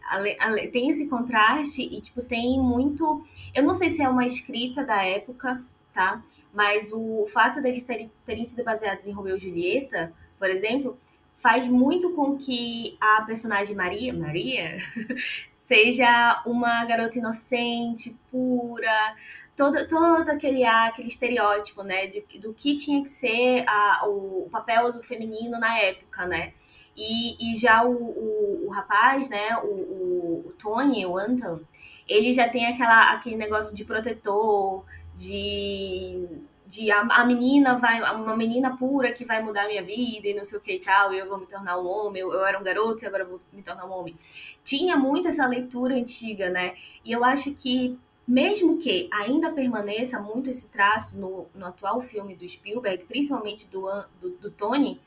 tem 0.71 0.89
esse 0.89 1.07
contraste 1.07 1.81
e, 1.81 1.99
tipo, 1.99 2.21
tem 2.21 2.59
muito... 2.59 3.25
Eu 3.53 3.63
não 3.63 3.73
sei 3.73 3.89
se 3.89 4.01
é 4.01 4.07
uma 4.07 4.25
escrita 4.25 4.85
da 4.85 5.03
época, 5.03 5.61
tá? 5.93 6.23
Mas 6.53 6.89
o 6.93 7.27
fato 7.33 7.61
deles 7.61 7.83
terem, 7.83 8.11
terem 8.25 8.45
sido 8.45 8.63
baseados 8.63 9.05
em 9.05 9.11
Romeu 9.11 9.37
e 9.37 9.39
Julieta, 9.39 10.13
por 10.39 10.49
exemplo, 10.49 10.97
faz 11.35 11.67
muito 11.67 12.13
com 12.13 12.37
que 12.37 12.95
a 13.01 13.23
personagem 13.23 13.75
Maria, 13.75 14.13
Maria, 14.13 14.77
seja 15.65 16.41
uma 16.45 16.85
garota 16.85 17.17
inocente, 17.17 18.15
pura, 18.31 19.15
todo, 19.57 19.87
todo 19.87 20.29
aquele 20.29 20.63
aquele 20.63 21.07
estereótipo, 21.07 21.81
né, 21.83 22.05
de, 22.05 22.21
do 22.39 22.53
que 22.53 22.77
tinha 22.77 23.03
que 23.03 23.09
ser 23.09 23.65
a, 23.67 24.03
o, 24.07 24.47
papel 24.51 24.93
do 24.93 25.01
feminino 25.03 25.59
na 25.59 25.77
época, 25.79 26.27
né? 26.27 26.53
E, 26.95 27.51
e 27.51 27.55
já 27.57 27.83
o, 27.83 27.91
o, 27.91 28.67
o 28.67 28.69
rapaz, 28.69 29.29
né, 29.29 29.57
o, 29.57 29.67
o, 29.67 30.43
o, 30.47 30.53
Tony, 30.57 31.05
o 31.05 31.17
Anton, 31.17 31.59
ele 32.07 32.33
já 32.33 32.47
tem 32.47 32.65
aquela, 32.67 33.13
aquele 33.13 33.35
negócio 33.35 33.75
de 33.75 33.83
protetor, 33.83 34.83
de, 35.15 36.27
de 36.65 36.91
a, 36.91 37.01
a, 37.01 37.25
menina 37.25 37.77
vai, 37.77 38.01
uma 38.15 38.35
menina 38.35 38.75
pura 38.77 39.11
que 39.11 39.25
vai 39.25 39.43
mudar 39.43 39.65
a 39.65 39.67
minha 39.67 39.83
vida 39.83 40.27
e 40.27 40.33
não 40.33 40.45
sei 40.45 40.57
o 40.57 40.61
que 40.61 40.73
e 40.73 40.79
tal, 40.79 41.13
eu 41.13 41.27
vou 41.27 41.37
me 41.37 41.45
tornar 41.45 41.79
um 41.79 41.87
homem, 41.87 42.21
eu, 42.21 42.31
eu 42.33 42.45
era 42.45 42.59
um 42.59 42.63
garoto 42.63 43.03
e 43.03 43.07
agora 43.07 43.25
vou 43.25 43.39
me 43.53 43.61
tornar 43.61 43.85
um 43.85 43.91
homem. 43.91 44.15
Tinha 44.63 44.95
muito 44.97 45.27
essa 45.27 45.45
leitura 45.45 45.95
antiga, 45.95 46.49
né? 46.49 46.75
E 47.05 47.11
eu 47.11 47.23
acho 47.23 47.53
que, 47.53 47.97
mesmo 48.27 48.77
que 48.77 49.09
ainda 49.11 49.51
permaneça 49.51 50.19
muito 50.19 50.49
esse 50.49 50.67
traço 50.69 51.19
no, 51.19 51.47
no 51.55 51.65
atual 51.65 52.01
filme 52.01 52.35
do 52.35 52.47
Spielberg, 52.47 53.05
principalmente 53.05 53.67
do, 53.67 53.87
do, 54.19 54.31
do 54.31 54.51
Tony, 54.51 54.99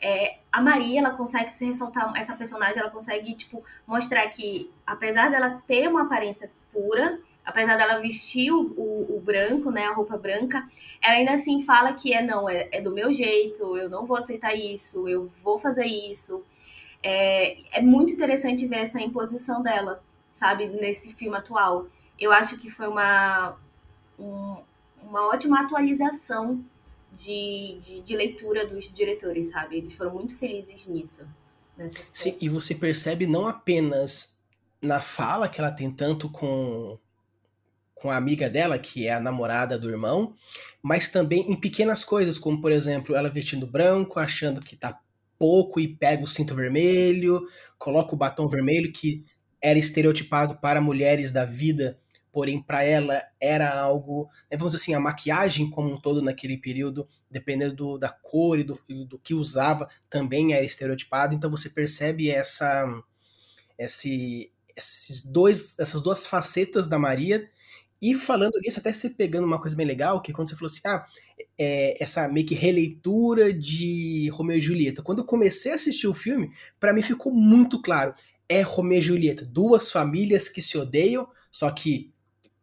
é, 0.00 0.38
a 0.52 0.60
Maria, 0.60 1.00
ela 1.00 1.10
consegue 1.10 1.52
se 1.52 1.64
ressaltar, 1.64 2.12
essa 2.16 2.36
personagem, 2.36 2.78
ela 2.78 2.90
consegue, 2.90 3.34
tipo, 3.34 3.64
mostrar 3.86 4.28
que, 4.28 4.70
apesar 4.86 5.30
dela 5.30 5.62
ter 5.66 5.88
uma 5.88 6.02
aparência 6.02 6.50
pura, 6.72 7.18
apesar 7.44 7.76
dela 7.76 8.00
vestir 8.00 8.50
o, 8.50 8.62
o, 8.76 9.16
o, 9.16 9.20
branco, 9.20 9.70
né, 9.70 9.84
a 9.84 9.92
roupa 9.92 10.18
branca, 10.18 10.68
ela 11.00 11.14
ainda 11.14 11.32
assim 11.32 11.62
fala 11.62 11.94
que 11.94 12.12
é 12.12 12.20
não, 12.20 12.48
é, 12.48 12.68
é, 12.72 12.82
do 12.82 12.90
meu 12.92 13.12
jeito, 13.12 13.76
eu 13.76 13.88
não 13.88 14.04
vou 14.04 14.16
aceitar 14.16 14.54
isso, 14.54 15.08
eu 15.08 15.30
vou 15.42 15.58
fazer 15.58 15.86
isso. 15.86 16.44
É, 17.02 17.78
é 17.78 17.80
muito 17.80 18.12
interessante 18.12 18.66
ver 18.66 18.80
essa 18.80 19.00
imposição 19.00 19.62
dela, 19.62 20.02
sabe, 20.34 20.66
nesse 20.66 21.12
filme 21.12 21.36
atual. 21.36 21.86
Eu 22.18 22.32
acho 22.32 22.58
que 22.58 22.70
foi 22.70 22.88
uma, 22.88 23.56
um, 24.18 24.56
uma 25.02 25.28
ótima 25.28 25.60
atualização 25.60 26.64
de, 27.12 27.78
de, 27.80 28.00
de, 28.00 28.16
leitura 28.16 28.66
dos 28.66 28.92
diretores, 28.92 29.50
sabe? 29.50 29.78
Eles 29.78 29.94
foram 29.94 30.12
muito 30.12 30.36
felizes 30.36 30.86
nisso. 30.86 31.26
Sim, 32.12 32.36
e 32.40 32.48
você 32.48 32.74
percebe 32.74 33.26
não 33.26 33.46
apenas 33.46 34.38
na 34.80 35.00
fala 35.00 35.48
que 35.48 35.60
ela 35.60 35.70
tem 35.70 35.90
tanto 35.90 36.30
com 36.30 36.98
com 37.96 38.10
a 38.10 38.16
amiga 38.16 38.48
dela, 38.48 38.78
que 38.78 39.06
é 39.06 39.14
a 39.14 39.20
namorada 39.20 39.78
do 39.78 39.88
irmão, 39.88 40.34
mas 40.82 41.08
também 41.08 41.50
em 41.50 41.56
pequenas 41.58 42.04
coisas, 42.04 42.36
como 42.36 42.60
por 42.60 42.70
exemplo, 42.70 43.16
ela 43.16 43.30
vestindo 43.30 43.66
branco, 43.66 44.20
achando 44.20 44.60
que 44.60 44.76
tá 44.76 45.00
pouco 45.38 45.80
e 45.80 45.88
pega 45.88 46.22
o 46.22 46.28
cinto 46.28 46.54
vermelho, 46.54 47.48
coloca 47.78 48.14
o 48.14 48.18
batom 48.18 48.48
vermelho 48.48 48.92
que 48.92 49.24
era 49.60 49.78
estereotipado 49.78 50.56
para 50.56 50.80
mulheres 50.80 51.32
da 51.32 51.44
vida, 51.44 51.98
porém 52.36 52.60
para 52.60 52.84
ela 52.84 53.22
era 53.40 53.74
algo, 53.74 54.28
né, 54.50 54.58
vamos 54.58 54.74
dizer 54.74 54.82
assim, 54.82 54.92
a 54.92 55.00
maquiagem 55.00 55.70
como 55.70 55.90
um 55.90 55.98
todo 55.98 56.20
naquele 56.20 56.58
período, 56.58 57.08
dependendo 57.30 57.74
do, 57.74 57.96
da 57.96 58.10
cor 58.10 58.58
e 58.58 58.62
do, 58.62 58.78
do 59.06 59.18
que 59.18 59.32
usava, 59.32 59.88
também 60.10 60.52
era 60.52 60.62
estereotipado. 60.62 61.34
Então 61.34 61.50
você 61.50 61.70
percebe 61.70 62.28
essa, 62.28 62.84
esse, 63.78 64.52
esses 64.76 65.24
dois, 65.24 65.78
essas 65.78 66.02
duas 66.02 66.26
facetas 66.26 66.86
da 66.86 66.98
Maria 66.98 67.48
e 68.02 68.14
falando 68.16 68.60
nisso, 68.60 68.80
até 68.80 68.92
você 68.92 69.08
pegando 69.08 69.46
uma 69.46 69.58
coisa 69.58 69.74
bem 69.74 69.86
legal, 69.86 70.20
que 70.20 70.30
quando 70.30 70.50
você 70.50 70.56
falou 70.56 70.66
assim, 70.66 70.82
ah, 70.84 71.06
é, 71.56 71.96
essa 72.04 72.28
meio 72.28 72.46
que 72.46 72.54
releitura 72.54 73.50
de 73.50 74.28
Romeu 74.28 74.58
e 74.58 74.60
Julieta. 74.60 75.02
Quando 75.02 75.20
eu 75.20 75.24
comecei 75.24 75.72
a 75.72 75.76
assistir 75.76 76.06
o 76.06 76.12
filme, 76.12 76.52
para 76.78 76.92
mim 76.92 77.00
ficou 77.00 77.32
muito 77.32 77.80
claro. 77.80 78.14
É 78.46 78.60
Romeu 78.60 78.98
e 78.98 79.00
Julieta, 79.00 79.46
duas 79.46 79.90
famílias 79.90 80.50
que 80.50 80.60
se 80.60 80.76
odeiam, 80.76 81.26
só 81.50 81.70
que 81.70 82.14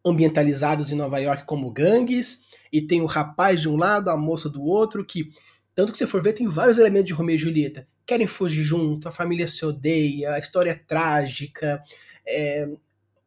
ambientalizadas 0.05 0.91
em 0.91 0.95
Nova 0.95 1.19
York 1.19 1.45
como 1.45 1.71
gangues, 1.71 2.43
e 2.71 2.81
tem 2.81 3.01
o 3.01 3.05
rapaz 3.05 3.61
de 3.61 3.69
um 3.69 3.75
lado, 3.75 4.09
a 4.09 4.17
moça 4.17 4.49
do 4.49 4.63
outro, 4.63 5.05
que, 5.05 5.31
tanto 5.75 5.91
que 5.91 5.97
você 5.97 6.07
for 6.07 6.21
ver, 6.21 6.33
tem 6.33 6.47
vários 6.47 6.77
elementos 6.77 7.07
de 7.07 7.13
Romeu 7.13 7.35
e 7.35 7.39
Julieta. 7.39 7.87
Querem 8.05 8.27
fugir 8.27 8.63
junto, 8.63 9.07
a 9.07 9.11
família 9.11 9.47
se 9.47 9.65
odeia, 9.65 10.33
a 10.33 10.39
história 10.39 10.71
é 10.71 10.75
trágica, 10.75 11.81
é, 12.27 12.67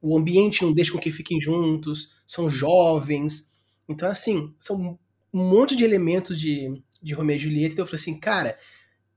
o 0.00 0.16
ambiente 0.16 0.62
não 0.62 0.72
deixa 0.72 0.92
com 0.92 0.98
que 0.98 1.10
fiquem 1.10 1.40
juntos, 1.40 2.14
são 2.26 2.50
jovens. 2.50 3.52
Então, 3.88 4.08
assim, 4.08 4.54
são 4.58 4.98
um 5.32 5.48
monte 5.48 5.76
de 5.76 5.84
elementos 5.84 6.38
de, 6.40 6.82
de 7.02 7.14
Romeo 7.14 7.36
e 7.36 7.38
Julieta. 7.38 7.74
Então 7.74 7.82
eu 7.84 7.86
falei 7.86 8.00
assim, 8.00 8.18
cara, 8.18 8.58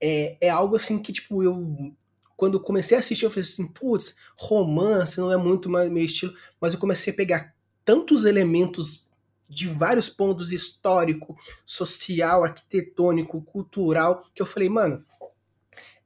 é, 0.02 0.38
é 0.42 0.50
algo 0.50 0.76
assim 0.76 1.00
que, 1.00 1.12
tipo, 1.12 1.44
eu. 1.44 1.94
Quando 2.40 2.58
comecei 2.58 2.96
a 2.96 3.02
assistir, 3.02 3.26
eu 3.26 3.30
falei 3.30 3.44
assim, 3.44 3.68
putz, 3.68 4.16
romance 4.38 5.20
não 5.20 5.30
é 5.30 5.36
muito 5.36 5.70
mais 5.70 5.92
meu 5.92 6.06
estilo, 6.06 6.34
mas 6.62 6.74
eu 6.74 6.80
comecei 6.80 7.12
a 7.12 7.16
pegar 7.16 7.54
tantos 7.84 8.24
elementos 8.24 9.10
de 9.50 9.68
vários 9.68 10.08
pontos 10.08 10.54
histórico, 10.54 11.38
social, 11.66 12.46
arquitetônico, 12.46 13.42
cultural, 13.42 14.24
que 14.34 14.42
eu 14.42 14.46
falei, 14.46 14.70
mano, 14.70 15.04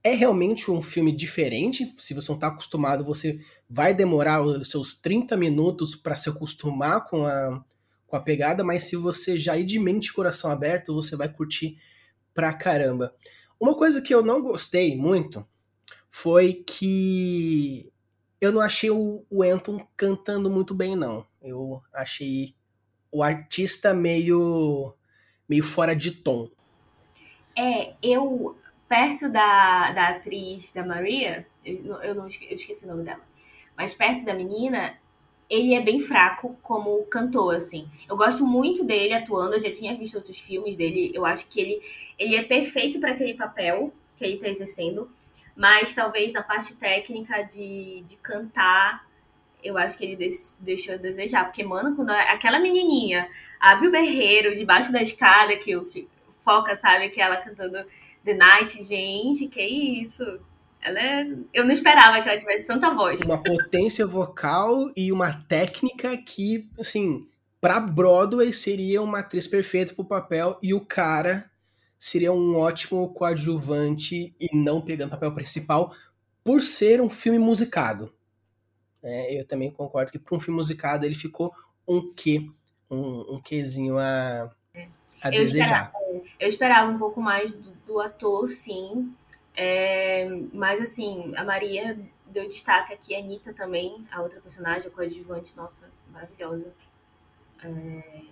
é 0.03 0.15
realmente 0.15 0.71
um 0.71 0.81
filme 0.81 1.11
diferente. 1.11 1.93
Se 1.99 2.15
você 2.15 2.31
não 2.31 2.37
está 2.37 2.47
acostumado, 2.47 3.03
você 3.03 3.39
vai 3.69 3.93
demorar 3.93 4.41
os 4.41 4.71
seus 4.71 4.99
30 4.99 5.37
minutos 5.37 5.95
para 5.95 6.15
se 6.15 6.29
acostumar 6.29 7.07
com 7.07 7.27
a, 7.27 7.63
com 8.07 8.15
a 8.15 8.19
pegada, 8.19 8.63
mas 8.63 8.85
se 8.85 8.95
você 8.95 9.37
já 9.37 9.55
ir 9.55 9.65
de 9.65 9.77
mente 9.77 10.07
e 10.07 10.13
coração 10.13 10.49
aberto, 10.49 10.95
você 10.95 11.15
vai 11.15 11.29
curtir 11.29 11.77
pra 12.33 12.51
caramba. 12.51 13.13
Uma 13.59 13.75
coisa 13.77 14.01
que 14.01 14.15
eu 14.15 14.23
não 14.23 14.41
gostei 14.41 14.97
muito 14.97 15.45
foi 16.15 16.53
que 16.53 17.91
eu 18.39 18.51
não 18.51 18.61
achei 18.61 18.91
o, 18.91 19.25
Anton 19.41 19.83
cantando 19.97 20.47
muito 20.47 20.75
bem, 20.75 20.95
não. 20.95 21.25
Eu 21.41 21.81
achei 21.91 22.53
o 23.11 23.23
artista 23.23 23.95
meio, 23.95 24.93
meio 25.49 25.63
fora 25.63 25.95
de 25.95 26.11
tom. 26.11 26.47
É, 27.57 27.95
eu, 28.01 28.55
perto 28.87 29.27
da, 29.27 29.91
da 29.91 30.09
atriz 30.09 30.71
da 30.71 30.85
Maria, 30.85 31.47
eu, 31.65 31.95
eu 32.03 32.13
não 32.13 32.25
eu 32.25 32.55
esqueci 32.55 32.85
o 32.85 32.89
nome 32.89 33.03
dela, 33.03 33.21
mas 33.75 33.95
perto 33.95 34.23
da 34.23 34.35
menina, 34.35 34.95
ele 35.49 35.73
é 35.73 35.81
bem 35.81 35.99
fraco 35.99 36.55
como 36.61 37.03
cantor, 37.07 37.55
assim. 37.55 37.89
Eu 38.07 38.15
gosto 38.15 38.45
muito 38.45 38.85
dele 38.85 39.15
atuando, 39.15 39.55
eu 39.55 39.59
já 39.59 39.73
tinha 39.73 39.97
visto 39.97 40.15
outros 40.15 40.39
filmes 40.39 40.77
dele, 40.77 41.11
eu 41.11 41.25
acho 41.25 41.49
que 41.49 41.59
ele, 41.59 41.81
ele 42.19 42.35
é 42.35 42.43
perfeito 42.43 42.99
para 42.99 43.13
aquele 43.13 43.33
papel 43.33 43.91
que 44.15 44.23
ele 44.23 44.35
está 44.35 44.47
exercendo, 44.47 45.09
mas 45.55 45.93
talvez 45.93 46.33
na 46.33 46.41
parte 46.41 46.75
técnica 46.75 47.43
de, 47.43 48.03
de 48.07 48.15
cantar, 48.17 49.05
eu 49.63 49.77
acho 49.77 49.97
que 49.97 50.05
ele 50.05 50.29
deixou 50.59 50.95
a 50.95 50.97
desejar. 50.97 51.45
Porque, 51.45 51.63
mano, 51.63 51.95
quando 51.95 52.09
aquela 52.09 52.59
menininha 52.59 53.29
abre 53.59 53.87
o 53.87 53.91
berreiro 53.91 54.55
debaixo 54.55 54.91
da 54.91 55.01
escada, 55.01 55.55
que, 55.55 55.79
que 55.85 56.07
foca, 56.43 56.75
sabe, 56.77 57.09
que 57.09 57.21
ela 57.21 57.37
cantando 57.37 57.85
The 58.25 58.33
Night, 58.33 58.83
gente, 58.83 59.47
que 59.47 59.61
isso? 59.61 60.39
Ela 60.81 60.99
é... 60.99 61.27
Eu 61.53 61.65
não 61.65 61.71
esperava 61.71 62.21
que 62.21 62.27
ela 62.27 62.39
tivesse 62.39 62.65
tanta 62.65 62.93
voz. 62.93 63.21
Uma 63.21 63.41
potência 63.41 64.05
vocal 64.05 64.91
e 64.97 65.11
uma 65.11 65.33
técnica 65.33 66.17
que, 66.17 66.67
assim, 66.77 67.27
pra 67.61 67.79
Broadway 67.79 68.51
seria 68.51 69.01
uma 69.01 69.19
atriz 69.19 69.47
perfeita 69.47 69.93
pro 69.93 70.03
papel 70.03 70.57
e 70.61 70.73
o 70.73 70.81
cara 70.81 71.49
seria 72.03 72.33
um 72.33 72.57
ótimo 72.57 73.13
coadjuvante 73.13 74.35
e 74.37 74.53
não 74.53 74.81
pegando 74.81 75.11
papel 75.11 75.33
principal 75.33 75.95
por 76.43 76.61
ser 76.61 76.99
um 76.99 77.09
filme 77.09 77.39
musicado. 77.39 78.13
É, 79.01 79.39
eu 79.39 79.47
também 79.47 79.71
concordo 79.71 80.11
que 80.11 80.19
para 80.19 80.35
um 80.35 80.39
filme 80.39 80.57
musicado 80.57 81.05
ele 81.05 81.15
ficou 81.15 81.53
um 81.87 82.13
quê, 82.13 82.45
um, 82.91 83.35
um 83.35 83.41
quezinho 83.41 83.97
a, 83.97 84.51
a 85.21 85.29
eu 85.29 85.45
desejar. 85.45 85.93
Esperava, 85.93 86.23
eu 86.41 86.49
esperava 86.49 86.91
um 86.91 86.99
pouco 86.99 87.21
mais 87.21 87.53
do, 87.53 87.71
do 87.87 88.01
ator, 88.01 88.49
sim, 88.49 89.15
é, 89.55 90.27
mas 90.51 90.81
assim, 90.81 91.33
a 91.37 91.45
Maria 91.45 91.97
deu 92.27 92.49
destaque 92.49 92.93
aqui, 92.93 93.15
a 93.15 93.19
Anitta 93.19 93.53
também, 93.53 94.05
a 94.11 94.21
outra 94.21 94.41
personagem, 94.41 94.89
a 94.89 94.91
coadjuvante, 94.91 95.55
nossa, 95.55 95.89
maravilhosa. 96.11 96.67
É, 97.63 98.23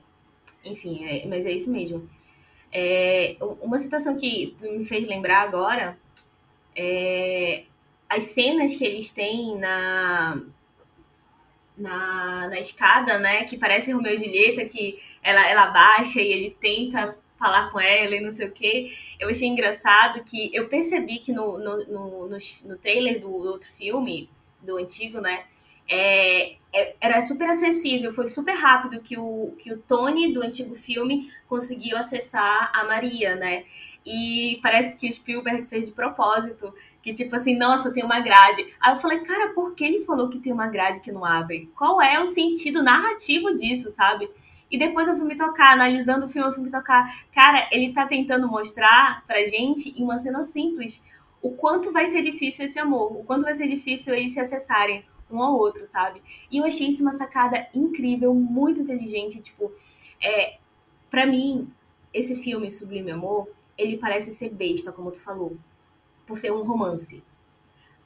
enfim, 0.66 1.06
é, 1.06 1.26
mas 1.26 1.46
é 1.46 1.54
isso 1.54 1.72
mesmo. 1.72 2.10
É, 2.72 3.36
uma 3.62 3.80
citação 3.80 4.18
que 4.18 4.56
me 4.62 4.86
fez 4.86 5.08
lembrar 5.08 5.42
agora 5.42 5.98
é 6.76 7.64
as 8.10 8.26
cenas 8.26 8.76
que 8.76 8.84
eles 8.84 9.12
têm 9.12 9.58
na, 9.58 10.42
na, 11.78 12.50
na 12.50 12.60
escada, 12.60 13.18
né? 13.18 13.46
Que 13.46 13.58
parece 13.58 13.92
Romeu 13.92 14.14
e 14.14 14.18
Julieta, 14.18 14.66
que 14.66 15.02
ela, 15.24 15.48
ela 15.50 15.68
baixa 15.68 16.22
e 16.22 16.32
ele 16.32 16.58
tenta 16.60 17.18
falar 17.40 17.72
com 17.72 17.80
ela 17.80 18.16
e 18.16 18.20
não 18.20 18.32
sei 18.32 18.48
o 18.48 18.52
quê. 18.52 18.94
Eu 19.20 19.30
achei 19.30 19.48
engraçado 19.48 20.24
que 20.24 20.54
eu 20.54 20.68
percebi 20.68 21.20
que 21.20 21.32
no, 21.32 21.58
no, 21.58 21.86
no, 21.86 22.30
no, 22.30 22.38
no 22.66 22.78
trailer 22.78 23.22
do 23.22 23.34
outro 23.34 23.70
filme, 23.74 24.30
do 24.62 24.78
antigo, 24.78 25.22
né? 25.22 25.46
É, 25.90 26.56
é, 26.74 26.96
era 27.02 27.22
super 27.22 27.50
acessível, 27.50 28.14
foi 28.14 28.30
super 28.30 28.54
rápido 28.54 29.02
que 29.02 29.18
o, 29.18 29.56
que 29.60 29.74
o 29.74 29.78
Tony 29.78 30.34
do 30.34 30.42
antigo 30.42 30.76
filme 30.76 31.30
conseguiu 31.48 31.98
acessar 31.98 32.72
a 32.74 32.86
Maria, 32.86 33.36
né? 33.36 33.66
E 34.06 34.60
parece 34.64 34.98
que 34.98 35.08
o 35.08 35.12
Spielberg 35.12 35.68
fez 35.68 35.86
de 35.86 35.92
propósito, 35.92 36.74
que 37.04 37.14
tipo 37.14 37.36
assim, 37.36 37.58
nossa, 37.58 37.92
tem 37.92 38.04
uma 38.04 38.20
grade. 38.20 38.74
Aí 38.80 38.94
eu 38.94 39.00
falei, 39.00 39.20
cara, 39.20 39.54
por 39.54 39.76
que 39.76 39.84
ele 39.84 40.06
falou 40.06 40.30
que 40.30 40.40
tem 40.40 40.54
uma 40.54 40.68
grade 40.68 41.02
que 41.02 41.12
não 41.12 41.26
abre? 41.26 41.70
Qual 41.76 42.02
é 42.02 42.20
o 42.20 42.34
sentido 42.34 42.82
narrativo 42.82 43.56
disso, 43.58 43.92
sabe? 43.92 44.30
E 44.72 44.78
depois 44.78 45.08
eu 45.08 45.18
fui 45.18 45.28
me 45.28 45.38
tocar, 45.38 45.74
analisando 45.74 46.26
o 46.26 46.30
filme, 46.30 46.48
eu 46.48 46.54
fui 46.54 46.64
me 46.64 46.72
tocar. 46.72 47.26
Cara, 47.34 47.68
ele 47.72 47.92
tá 47.92 48.08
tentando 48.08 48.48
mostrar 48.48 49.24
pra 49.28 49.46
gente, 49.46 49.90
em 50.00 50.04
uma 50.04 50.18
cena 50.18 50.46
simples, 50.46 51.04
o 51.42 51.52
quanto 51.52 51.92
vai 51.92 52.08
ser 52.08 52.22
difícil 52.22 52.66
esse 52.66 52.80
amor, 52.80 53.18
o 53.20 53.24
quanto 53.24 53.44
vai 53.44 53.54
ser 53.54 53.68
difícil 53.68 54.14
eles 54.14 54.34
se 54.34 54.40
acessarem 54.40 55.04
um 55.36 55.44
ao 55.44 55.58
outro, 55.58 55.88
sabe? 55.90 56.22
E 56.50 56.58
eu 56.58 56.66
achei 56.66 56.90
isso 56.90 57.02
uma 57.02 57.14
sacada 57.14 57.68
incrível, 57.74 58.34
muito 58.34 58.82
inteligente, 58.82 59.42
tipo, 59.42 59.72
é, 60.22 60.58
para 61.10 61.26
mim, 61.26 61.72
esse 62.14 62.42
filme 62.42 62.70
Sublime 62.70 63.12
Amor, 63.12 63.50
ele 63.78 63.98
parece 63.98 64.34
ser 64.34 64.50
besta, 64.50 64.92
como 64.92 65.12
tu 65.12 65.22
falou, 65.22 65.58
por 66.26 66.38
ser 66.38 66.52
um 66.52 66.64
romance. 66.64 67.24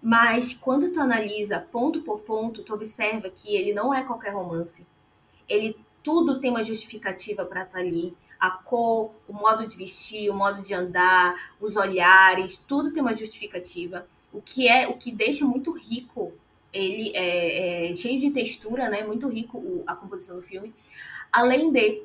Mas 0.01 0.53
quando 0.53 0.91
tu 0.91 0.99
analisa 0.99 1.59
ponto 1.59 2.01
por 2.01 2.19
ponto, 2.19 2.63
tu 2.63 2.73
observa 2.73 3.29
que 3.29 3.55
ele 3.55 3.73
não 3.73 3.93
é 3.93 4.03
qualquer 4.03 4.33
romance. 4.33 4.85
Ele 5.49 5.75
tudo 6.03 6.39
tem 6.39 6.51
uma 6.51 6.63
justificativa 6.63 7.43
para 7.43 7.63
estar 7.63 7.79
tá 7.79 7.79
ali. 7.79 8.15
A 8.39 8.51
cor, 8.51 9.15
o 9.27 9.33
modo 9.33 9.67
de 9.67 9.75
vestir, 9.75 10.29
o 10.29 10.35
modo 10.35 10.61
de 10.61 10.73
andar, 10.73 11.55
os 11.59 11.75
olhares, 11.75 12.59
tudo 12.59 12.91
tem 12.91 13.01
uma 13.01 13.17
justificativa. 13.17 14.07
O 14.31 14.41
que 14.41 14.67
é, 14.67 14.87
o 14.87 14.97
que 14.97 15.11
deixa 15.11 15.43
muito 15.45 15.71
rico 15.71 16.33
ele 16.75 17.11
é, 17.15 17.91
é 17.91 17.95
cheio 17.95 18.19
de 18.19 18.31
textura, 18.31 18.89
né? 18.89 19.03
Muito 19.03 19.27
rico 19.27 19.57
o, 19.57 19.83
a 19.87 19.95
composição 19.95 20.35
do 20.37 20.41
filme. 20.41 20.73
Além 21.31 21.71
de 21.71 22.03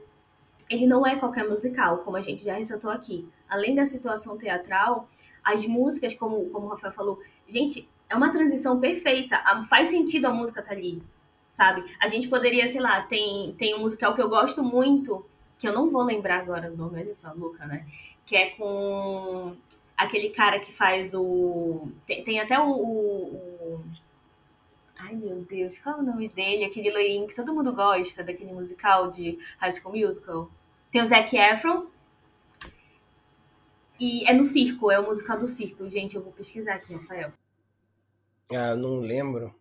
ele 0.71 0.87
não 0.87 1.05
é 1.05 1.17
qualquer 1.17 1.49
musical, 1.49 1.99
como 1.99 2.17
a 2.17 2.21
gente 2.21 2.45
já 2.45 2.55
ressaltou 2.55 2.91
aqui. 2.91 3.29
Além 3.49 3.75
da 3.75 3.85
situação 3.85 4.39
teatral, 4.39 5.09
as 5.43 5.67
músicas, 5.67 6.15
como, 6.15 6.49
como 6.51 6.67
o 6.67 6.69
Rafael 6.69 6.93
falou, 6.93 7.21
gente, 7.49 7.89
é 8.09 8.15
uma 8.15 8.31
transição 8.31 8.79
perfeita. 8.79 9.43
Faz 9.69 9.89
sentido 9.89 10.27
a 10.27 10.33
música 10.33 10.61
estar 10.61 10.73
tá 10.73 10.79
ali, 10.79 11.03
sabe? 11.51 11.85
A 12.01 12.07
gente 12.07 12.29
poderia, 12.29 12.71
sei 12.71 12.81
lá, 12.81 13.03
tem, 13.03 13.55
tem 13.59 13.75
um 13.75 13.81
musical 13.81 14.15
que 14.15 14.23
eu 14.23 14.29
gosto 14.29 14.63
muito, 14.63 15.27
que 15.59 15.67
eu 15.67 15.73
não 15.73 15.91
vou 15.91 16.03
lembrar 16.03 16.39
agora 16.39 16.73
o 16.73 16.77
nome, 16.77 17.03
dessa 17.03 17.33
louca, 17.33 17.67
né? 17.67 17.85
Que 18.25 18.37
é 18.37 18.51
com 18.51 19.57
aquele 19.97 20.31
cara 20.31 20.61
que 20.61 20.73
faz 20.73 21.15
o. 21.15 21.89
Tem, 22.07 22.23
tem 22.23 22.41
até 22.41 22.59
o, 22.61 22.71
o, 22.71 23.85
Ai, 25.03 25.15
meu 25.15 25.43
Deus, 25.45 25.79
qual 25.79 25.97
é 25.97 25.99
o 26.01 26.05
nome 26.05 26.29
dele? 26.29 26.65
Aquele 26.65 26.91
loirinho 26.91 27.27
que 27.27 27.35
todo 27.35 27.55
mundo 27.55 27.73
gosta, 27.73 28.23
daquele 28.23 28.53
musical 28.53 29.11
de 29.11 29.39
High 29.59 29.73
School 29.73 29.97
Musical. 29.97 30.51
Tem 30.93 31.03
o 31.03 31.07
Zac 31.07 31.35
Efron. 31.35 31.87
E 33.99 34.29
é 34.29 34.35
no 34.35 34.45
circo, 34.45 34.91
é 34.91 35.01
o 35.01 35.07
musical 35.07 35.39
do 35.39 35.49
circo. 35.49 35.89
Gente, 35.89 36.17
eu 36.17 36.23
vou 36.23 36.33
pesquisar 36.33 36.75
aqui, 36.75 36.93
Rafael. 36.93 37.33
Ah, 38.53 38.77
não 38.77 39.01
lembro. 39.01 39.55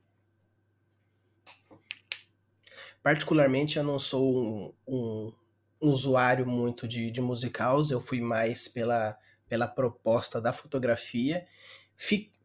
Particularmente, 3.01 3.77
eu 3.77 3.83
não 3.83 3.97
sou 3.97 4.43
um, 4.43 4.73
um, 4.85 5.33
usuário 5.79 6.45
muito 6.45 6.85
de, 6.85 7.09
de 7.09 7.21
musicals. 7.21 7.91
Eu 7.91 8.01
fui 8.01 8.19
mais 8.19 8.67
pela, 8.67 9.17
pela 9.47 9.67
proposta 9.67 10.41
da 10.41 10.51
fotografia 10.51 11.47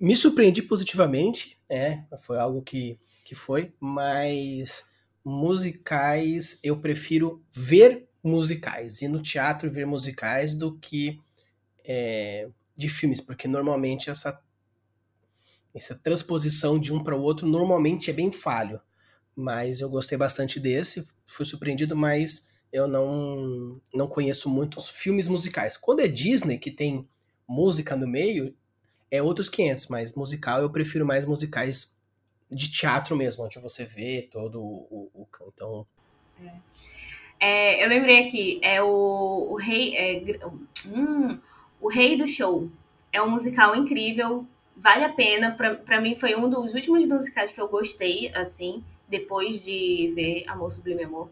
me 0.00 0.16
surpreendi 0.16 0.62
positivamente, 0.62 1.53
é, 1.74 2.04
foi 2.20 2.38
algo 2.38 2.62
que, 2.62 2.98
que 3.24 3.34
foi, 3.34 3.74
mas 3.80 4.88
musicais 5.24 6.60
eu 6.62 6.78
prefiro 6.78 7.42
ver 7.50 8.08
musicais, 8.22 9.02
ir 9.02 9.08
no 9.08 9.20
teatro 9.20 9.68
ver 9.68 9.84
musicais 9.84 10.54
do 10.54 10.78
que 10.78 11.20
é, 11.84 12.48
de 12.76 12.88
filmes, 12.88 13.20
porque 13.20 13.48
normalmente 13.48 14.08
essa, 14.08 14.40
essa 15.74 15.96
transposição 15.96 16.78
de 16.78 16.92
um 16.92 17.02
para 17.02 17.16
o 17.16 17.22
outro 17.22 17.46
normalmente 17.46 18.08
é 18.08 18.12
bem 18.12 18.30
falho. 18.30 18.80
Mas 19.34 19.80
eu 19.80 19.90
gostei 19.90 20.16
bastante 20.16 20.60
desse, 20.60 21.04
fui 21.26 21.44
surpreendido, 21.44 21.96
mas 21.96 22.46
eu 22.72 22.87
não, 22.87 23.80
não 23.92 24.06
conheço 24.06 24.48
muitos 24.48 24.88
filmes 24.88 25.26
musicais. 25.26 25.76
Quando 25.76 26.00
é 26.00 26.08
Disney, 26.08 26.56
que 26.56 26.70
tem 26.70 27.08
música 27.48 27.96
no 27.96 28.06
meio, 28.06 28.54
é 29.16 29.22
outros 29.22 29.48
500, 29.48 29.88
mas 29.88 30.14
musical 30.14 30.61
eu 30.61 30.70
prefiro 30.70 31.07
mais 31.07 31.24
musicais 31.27 31.94
de 32.50 32.70
teatro 32.70 33.16
mesmo, 33.16 33.44
onde 33.44 33.59
você 33.59 33.85
vê 33.85 34.29
todo 34.31 34.61
o, 34.61 35.11
o, 35.14 35.27
então 35.48 35.87
é. 36.42 36.74
É, 37.40 37.85
eu 37.85 37.88
lembrei 37.88 38.27
aqui, 38.27 38.61
é 38.62 38.83
o, 38.83 39.48
o 39.50 39.57
rei 39.57 39.96
é, 39.96 40.40
hum, 40.87 41.38
o 41.81 41.88
rei 41.88 42.16
do 42.16 42.27
show 42.27 42.70
é 43.12 43.20
um 43.22 43.31
musical 43.31 43.77
incrível, 43.77 44.46
vale 44.77 45.05
a 45.05 45.12
pena. 45.12 45.53
Para 45.53 46.00
mim 46.00 46.16
foi 46.16 46.35
um 46.35 46.48
dos 46.48 46.74
últimos 46.74 47.05
musicais 47.05 47.53
que 47.53 47.61
eu 47.61 47.68
gostei, 47.68 48.31
assim, 48.35 48.83
depois 49.09 49.62
de 49.64 50.12
ver 50.14 50.44
Amor 50.48 50.72
Sublime 50.72 51.05
Amor. 51.05 51.31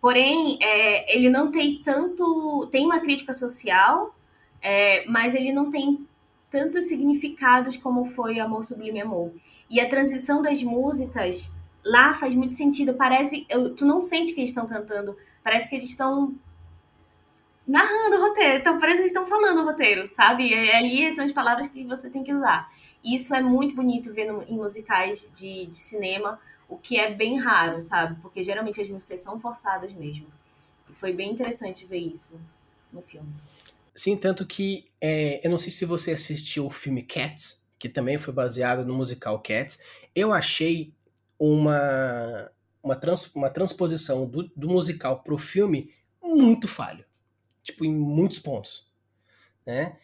Porém, 0.00 0.58
é, 0.62 1.14
ele 1.14 1.28
não 1.28 1.52
tem 1.52 1.82
tanto. 1.84 2.68
Tem 2.72 2.84
uma 2.84 3.00
crítica 3.00 3.32
social, 3.32 4.14
é, 4.62 5.04
mas 5.06 5.34
ele 5.34 5.52
não 5.52 5.70
tem 5.70 6.06
tantos 6.50 6.86
significados 6.86 7.76
como 7.76 8.04
foi 8.04 8.40
Amor 8.40 8.64
Sublime 8.64 9.00
Amor. 9.00 9.32
E 9.68 9.80
a 9.80 9.88
transição 9.88 10.42
das 10.42 10.62
músicas 10.62 11.54
lá 11.84 12.14
faz 12.14 12.34
muito 12.34 12.54
sentido. 12.54 12.94
Parece. 12.94 13.46
Eu, 13.48 13.74
tu 13.74 13.86
não 13.86 14.00
sente 14.00 14.32
que 14.32 14.40
eles 14.40 14.50
estão 14.50 14.66
cantando, 14.66 15.16
parece 15.42 15.68
que 15.68 15.76
eles 15.76 15.90
estão 15.90 16.34
narrando 17.66 18.16
o 18.16 18.20
roteiro. 18.28 18.58
Então 18.58 18.78
parece 18.78 18.98
que 18.98 19.02
eles 19.02 19.12
estão 19.12 19.26
falando 19.26 19.60
o 19.60 19.64
roteiro, 19.64 20.08
sabe? 20.08 20.48
E 20.48 20.70
ali 20.72 21.14
são 21.14 21.24
as 21.24 21.32
palavras 21.32 21.68
que 21.68 21.84
você 21.84 22.10
tem 22.10 22.24
que 22.24 22.34
usar. 22.34 22.70
E 23.02 23.14
isso 23.14 23.34
é 23.34 23.40
muito 23.40 23.74
bonito 23.74 24.12
ver 24.12 24.30
no, 24.30 24.42
em 24.42 24.56
musicais 24.56 25.30
de, 25.34 25.66
de 25.66 25.78
cinema, 25.78 26.38
o 26.68 26.76
que 26.76 26.98
é 26.98 27.14
bem 27.14 27.38
raro, 27.38 27.80
sabe? 27.80 28.20
Porque 28.20 28.42
geralmente 28.42 28.80
as 28.80 28.88
músicas 28.88 29.20
são 29.20 29.38
forçadas 29.38 29.92
mesmo. 29.92 30.26
E 30.88 30.92
foi 30.94 31.12
bem 31.12 31.32
interessante 31.32 31.86
ver 31.86 31.98
isso 31.98 32.38
no 32.92 33.00
filme. 33.02 33.32
Sim, 33.94 34.16
tanto 34.16 34.46
que 34.46 34.90
é, 35.00 35.44
eu 35.44 35.50
não 35.50 35.58
sei 35.58 35.70
se 35.70 35.84
você 35.84 36.12
assistiu 36.12 36.66
o 36.66 36.70
filme 36.70 37.02
Cats, 37.02 37.64
que 37.78 37.88
também 37.88 38.18
foi 38.18 38.32
baseado 38.32 38.84
no 38.84 38.94
musical 38.94 39.40
Cats. 39.40 39.80
Eu 40.14 40.32
achei 40.32 40.92
uma, 41.38 42.50
uma, 42.82 42.96
trans, 42.96 43.34
uma 43.34 43.50
transposição 43.50 44.26
do, 44.26 44.50
do 44.56 44.68
musical 44.68 45.22
pro 45.22 45.38
filme 45.38 45.92
muito 46.22 46.68
falho. 46.68 47.04
Tipo, 47.62 47.84
em 47.84 47.92
muitos 47.94 48.38
pontos. 48.38 48.90
Né? 49.66 49.96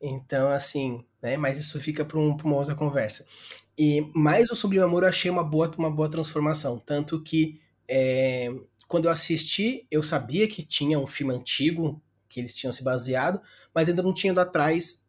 Então, 0.00 0.48
assim, 0.48 1.04
né? 1.22 1.36
Mas 1.36 1.58
isso 1.58 1.80
fica 1.80 2.04
para 2.04 2.18
um, 2.18 2.36
uma 2.36 2.56
outra 2.56 2.74
conversa. 2.74 3.26
E 3.76 4.02
mais 4.14 4.50
o 4.50 4.56
Sublime 4.56 4.84
Amor 4.84 5.02
eu 5.02 5.08
achei 5.08 5.30
uma 5.30 5.42
boa, 5.42 5.72
uma 5.78 5.90
boa 5.90 6.10
transformação. 6.10 6.78
Tanto 6.78 7.22
que 7.22 7.60
é, 7.88 8.52
quando 8.86 9.06
eu 9.06 9.10
assisti, 9.10 9.86
eu 9.90 10.02
sabia 10.02 10.46
que 10.46 10.62
tinha 10.62 10.98
um 10.98 11.06
filme 11.06 11.34
antigo 11.34 12.00
que 12.34 12.40
eles 12.40 12.52
tinham 12.52 12.72
se 12.72 12.82
baseado, 12.82 13.40
mas 13.72 13.88
ainda 13.88 14.02
não 14.02 14.12
tinha 14.12 14.32
ido 14.32 14.40
atrás 14.40 15.06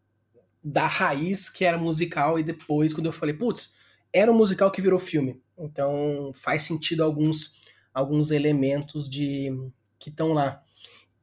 da 0.64 0.86
raiz 0.86 1.50
que 1.50 1.66
era 1.66 1.78
musical, 1.78 2.38
e 2.38 2.44
depois, 2.44 2.94
quando 2.94 3.08
eu 3.08 3.12
falei, 3.12 3.34
putz, 3.34 3.74
era 4.14 4.32
um 4.32 4.38
musical 4.38 4.72
que 4.72 4.82
virou 4.82 5.00
filme. 5.00 5.42
Então 5.58 6.32
faz 6.34 6.64
sentido 6.64 7.04
alguns, 7.04 7.56
alguns 7.94 8.30
elementos 8.30 9.10
de 9.10 9.52
que 9.98 10.10
estão 10.10 10.34
lá. 10.34 10.62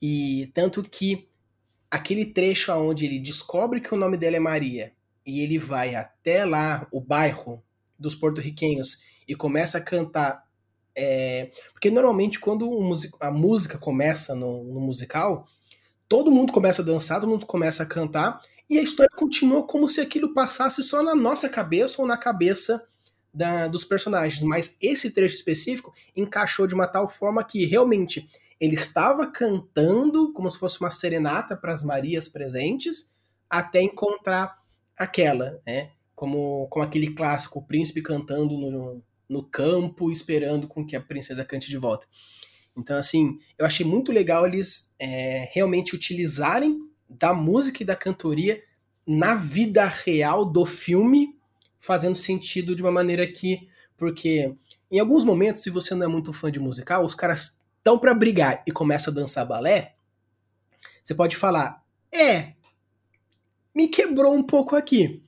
E 0.00 0.50
tanto 0.54 0.82
que 0.82 1.28
aquele 1.88 2.26
trecho 2.26 2.72
onde 2.72 3.06
ele 3.06 3.20
descobre 3.20 3.80
que 3.80 3.94
o 3.94 3.96
nome 3.96 4.16
dela 4.16 4.36
é 4.36 4.40
Maria 4.40 4.92
e 5.24 5.40
ele 5.40 5.58
vai 5.58 5.94
até 5.94 6.44
lá, 6.44 6.86
o 6.90 7.00
bairro 7.00 7.62
dos 7.96 8.14
porto-riquenhos, 8.14 9.04
e 9.28 9.36
começa 9.36 9.78
a 9.78 9.82
cantar. 9.82 10.50
É... 10.94 11.50
porque 11.72 11.90
normalmente 11.90 12.38
quando 12.38 12.68
a 13.18 13.30
música 13.30 13.78
começa 13.78 14.34
no, 14.34 14.64
no 14.64 14.80
musical, 14.80 15.46
todo 16.12 16.30
mundo 16.30 16.52
começa 16.52 16.82
a 16.82 16.84
dançar, 16.84 17.20
todo 17.20 17.30
mundo 17.30 17.46
começa 17.46 17.82
a 17.82 17.86
cantar, 17.86 18.38
e 18.68 18.78
a 18.78 18.82
história 18.82 19.08
continua 19.16 19.66
como 19.66 19.88
se 19.88 19.98
aquilo 19.98 20.34
passasse 20.34 20.82
só 20.82 21.02
na 21.02 21.14
nossa 21.14 21.48
cabeça 21.48 22.02
ou 22.02 22.06
na 22.06 22.18
cabeça 22.18 22.86
da, 23.32 23.66
dos 23.66 23.82
personagens. 23.82 24.42
Mas 24.42 24.76
esse 24.78 25.10
trecho 25.10 25.34
específico 25.34 25.90
encaixou 26.14 26.66
de 26.66 26.74
uma 26.74 26.86
tal 26.86 27.08
forma 27.08 27.42
que 27.42 27.64
realmente 27.64 28.28
ele 28.60 28.74
estava 28.74 29.26
cantando 29.26 30.34
como 30.34 30.50
se 30.50 30.58
fosse 30.58 30.78
uma 30.82 30.90
serenata 30.90 31.56
para 31.56 31.72
as 31.72 31.82
Marias 31.82 32.28
presentes, 32.28 33.14
até 33.48 33.80
encontrar 33.80 34.58
aquela, 34.98 35.62
né? 35.66 35.92
Como, 36.14 36.68
como 36.68 36.84
aquele 36.84 37.14
clássico, 37.14 37.58
o 37.58 37.66
príncipe 37.66 38.02
cantando 38.02 38.54
no, 38.58 39.02
no 39.26 39.42
campo, 39.42 40.12
esperando 40.12 40.68
com 40.68 40.86
que 40.86 40.94
a 40.94 41.00
princesa 41.00 41.42
cante 41.42 41.70
de 41.70 41.78
volta. 41.78 42.06
Então, 42.76 42.96
assim, 42.96 43.38
eu 43.58 43.66
achei 43.66 43.84
muito 43.84 44.10
legal 44.10 44.46
eles 44.46 44.94
é, 44.98 45.48
realmente 45.52 45.94
utilizarem 45.94 46.78
da 47.08 47.34
música 47.34 47.82
e 47.82 47.86
da 47.86 47.94
cantoria 47.94 48.62
na 49.06 49.34
vida 49.34 49.84
real 49.86 50.44
do 50.44 50.64
filme, 50.64 51.36
fazendo 51.78 52.16
sentido 52.16 52.74
de 52.74 52.82
uma 52.82 52.92
maneira 52.92 53.26
que. 53.26 53.68
Porque 53.96 54.54
em 54.90 54.98
alguns 54.98 55.24
momentos, 55.24 55.62
se 55.62 55.70
você 55.70 55.94
não 55.94 56.06
é 56.06 56.08
muito 56.08 56.32
fã 56.32 56.50
de 56.50 56.58
musical, 56.58 57.04
os 57.04 57.14
caras 57.14 57.62
estão 57.78 57.98
para 57.98 58.14
brigar 58.14 58.62
e 58.66 58.72
começa 58.72 59.10
a 59.10 59.14
dançar 59.14 59.46
balé, 59.46 59.94
você 61.02 61.14
pode 61.14 61.36
falar, 61.36 61.82
é, 62.12 62.52
me 63.74 63.88
quebrou 63.88 64.34
um 64.34 64.42
pouco 64.42 64.76
aqui. 64.76 65.22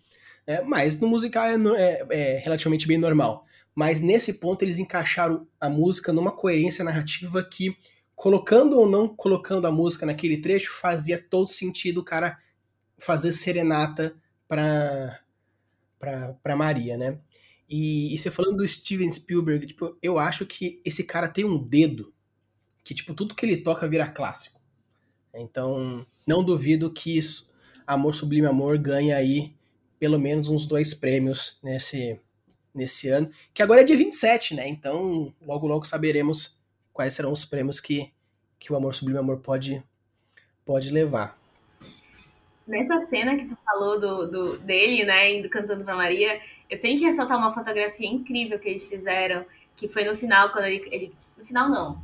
É, 0.46 0.62
mas 0.62 1.00
no 1.00 1.08
musical 1.08 1.44
é, 1.46 1.56
é, 1.56 2.06
é 2.10 2.38
relativamente 2.38 2.86
bem 2.86 2.98
normal. 2.98 3.46
Mas 3.74 4.00
nesse 4.00 4.34
ponto 4.34 4.62
eles 4.62 4.78
encaixaram 4.78 5.46
a 5.60 5.68
música 5.68 6.12
numa 6.12 6.30
coerência 6.30 6.84
narrativa 6.84 7.42
que, 7.42 7.76
colocando 8.14 8.78
ou 8.78 8.88
não 8.88 9.08
colocando 9.08 9.66
a 9.66 9.72
música 9.72 10.06
naquele 10.06 10.38
trecho, 10.38 10.72
fazia 10.72 11.18
todo 11.18 11.48
sentido 11.48 11.98
o 11.98 12.04
cara 12.04 12.38
fazer 12.98 13.32
serenata 13.32 14.14
para 14.46 15.20
para 15.98 16.54
Maria, 16.54 16.98
né? 16.98 17.18
E, 17.66 18.14
e, 18.14 18.18
você 18.18 18.30
falando 18.30 18.58
do 18.58 18.68
Steven 18.68 19.10
Spielberg, 19.10 19.66
tipo, 19.66 19.96
eu 20.02 20.18
acho 20.18 20.44
que 20.44 20.82
esse 20.84 21.02
cara 21.02 21.28
tem 21.28 21.46
um 21.46 21.56
dedo 21.56 22.12
que, 22.84 22.94
tipo, 22.94 23.14
tudo 23.14 23.34
que 23.34 23.46
ele 23.46 23.56
toca 23.56 23.88
vira 23.88 24.06
clássico. 24.06 24.60
Então, 25.32 26.04
não 26.26 26.44
duvido 26.44 26.92
que 26.92 27.16
isso, 27.16 27.50
Amor 27.86 28.14
Sublime 28.14 28.46
Amor 28.46 28.76
ganha 28.76 29.16
aí 29.16 29.54
pelo 29.98 30.18
menos 30.18 30.48
uns 30.50 30.66
dois 30.66 30.92
prêmios 30.92 31.58
nesse, 31.62 32.20
nesse 32.74 33.08
ano, 33.08 33.30
que 33.52 33.62
agora 33.62 33.82
é 33.82 33.84
dia 33.84 33.96
27, 33.96 34.54
né? 34.54 34.68
Então, 34.68 35.32
logo 35.40 35.66
logo 35.66 35.84
saberemos 35.84 36.58
quais 36.92 37.14
serão 37.14 37.32
os 37.32 37.44
prêmios 37.44 37.80
que, 37.80 38.12
que 38.58 38.72
o 38.72 38.76
Amor 38.76 38.94
Sublime 38.94 39.18
Amor 39.18 39.38
pode, 39.38 39.82
pode 40.64 40.90
levar. 40.90 41.38
Nessa 42.66 43.00
cena 43.06 43.36
que 43.36 43.44
tu 43.44 43.56
falou 43.64 44.00
do, 44.00 44.30
do, 44.30 44.58
dele, 44.58 45.04
né, 45.04 45.34
indo 45.34 45.50
cantando 45.50 45.84
pra 45.84 45.94
Maria, 45.94 46.40
eu 46.70 46.80
tenho 46.80 46.98
que 46.98 47.04
ressaltar 47.04 47.36
uma 47.36 47.52
fotografia 47.52 48.08
incrível 48.08 48.58
que 48.58 48.68
eles 48.68 48.86
fizeram, 48.86 49.44
que 49.76 49.86
foi 49.86 50.04
no 50.04 50.16
final, 50.16 50.50
quando 50.50 50.64
ele. 50.64 50.88
ele 50.90 51.12
no 51.36 51.44
final, 51.44 51.68
não. 51.68 52.02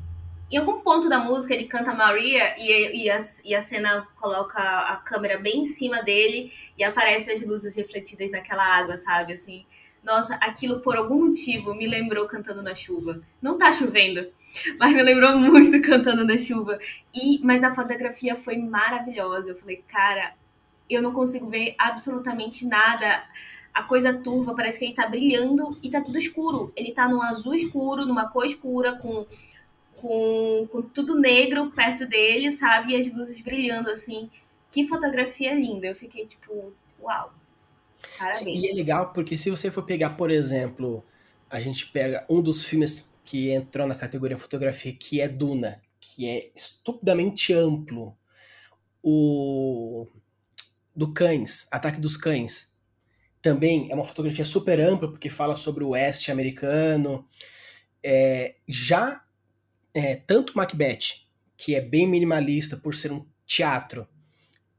Em 0.50 0.56
algum 0.56 0.80
ponto 0.80 1.08
da 1.08 1.18
música, 1.18 1.54
ele 1.54 1.66
canta 1.66 1.94
Maria 1.94 2.56
e, 2.58 3.04
e, 3.04 3.10
a, 3.10 3.24
e 3.44 3.54
a 3.54 3.62
cena 3.62 4.06
coloca 4.20 4.60
a 4.60 4.96
câmera 4.96 5.38
bem 5.38 5.62
em 5.62 5.66
cima 5.66 6.02
dele 6.02 6.52
e 6.76 6.82
aparece 6.82 7.30
as 7.30 7.40
luzes 7.46 7.76
refletidas 7.76 8.32
naquela 8.32 8.64
água, 8.64 8.98
sabe? 8.98 9.34
Assim, 9.34 9.64
nossa, 10.02 10.34
aquilo 10.36 10.80
por 10.80 10.96
algum 10.96 11.26
motivo 11.26 11.74
me 11.74 11.86
lembrou 11.86 12.26
cantando 12.26 12.62
na 12.62 12.74
chuva. 12.74 13.20
Não 13.40 13.58
tá 13.58 13.72
chovendo, 13.72 14.26
mas 14.78 14.94
me 14.94 15.02
lembrou 15.02 15.38
muito 15.38 15.80
cantando 15.86 16.24
na 16.24 16.38
chuva. 16.38 16.78
E 17.14 17.38
mas 17.44 17.62
a 17.62 17.74
fotografia 17.74 18.34
foi 18.34 18.56
maravilhosa. 18.56 19.50
Eu 19.50 19.56
falei, 19.56 19.84
cara, 19.88 20.34
eu 20.88 21.02
não 21.02 21.12
consigo 21.12 21.48
ver 21.48 21.74
absolutamente 21.78 22.66
nada. 22.66 23.24
A 23.72 23.82
coisa 23.84 24.12
turva, 24.12 24.54
parece 24.54 24.78
que 24.78 24.86
ele 24.86 24.94
tá 24.94 25.06
brilhando 25.06 25.78
e 25.82 25.90
tá 25.90 26.00
tudo 26.00 26.18
escuro. 26.18 26.72
Ele 26.74 26.92
tá 26.92 27.08
num 27.08 27.22
azul 27.22 27.54
escuro, 27.54 28.04
numa 28.04 28.28
cor 28.28 28.44
escura, 28.44 28.96
com, 28.96 29.26
com, 29.96 30.66
com 30.72 30.82
tudo 30.82 31.20
negro 31.20 31.70
perto 31.70 32.06
dele, 32.06 32.52
sabe? 32.52 32.92
E 32.92 32.96
as 33.00 33.14
luzes 33.14 33.40
brilhando 33.40 33.90
assim. 33.90 34.30
Que 34.72 34.88
fotografia 34.88 35.54
linda. 35.54 35.86
Eu 35.88 35.94
fiquei 35.94 36.26
tipo, 36.26 36.72
uau. 37.00 37.32
Sim, 38.32 38.52
e 38.54 38.68
é 38.68 38.74
legal 38.74 39.12
porque 39.12 39.36
se 39.36 39.50
você 39.50 39.70
for 39.70 39.82
pegar, 39.84 40.10
por 40.10 40.30
exemplo, 40.30 41.04
a 41.48 41.60
gente 41.60 41.86
pega 41.86 42.24
um 42.28 42.40
dos 42.40 42.64
filmes 42.64 43.14
que 43.24 43.50
entrou 43.50 43.86
na 43.86 43.94
categoria 43.94 44.36
fotografia, 44.36 44.92
que 44.92 45.20
é 45.20 45.28
Duna, 45.28 45.80
que 46.00 46.28
é 46.28 46.50
estupidamente 46.54 47.52
amplo. 47.52 48.16
O 49.02 50.06
do 50.94 51.12
Cães, 51.12 51.66
Ataque 51.70 52.00
dos 52.00 52.16
Cães, 52.16 52.74
também 53.40 53.90
é 53.90 53.94
uma 53.94 54.04
fotografia 54.04 54.44
super 54.44 54.80
ampla, 54.80 55.08
porque 55.10 55.30
fala 55.30 55.56
sobre 55.56 55.82
o 55.82 55.90
oeste 55.90 56.30
americano. 56.30 57.26
É, 58.02 58.56
já 58.68 59.24
é, 59.94 60.16
tanto 60.16 60.56
Macbeth, 60.56 61.22
que 61.56 61.74
é 61.74 61.80
bem 61.80 62.06
minimalista 62.06 62.76
por 62.76 62.94
ser 62.94 63.12
um 63.12 63.26
teatro, 63.46 64.06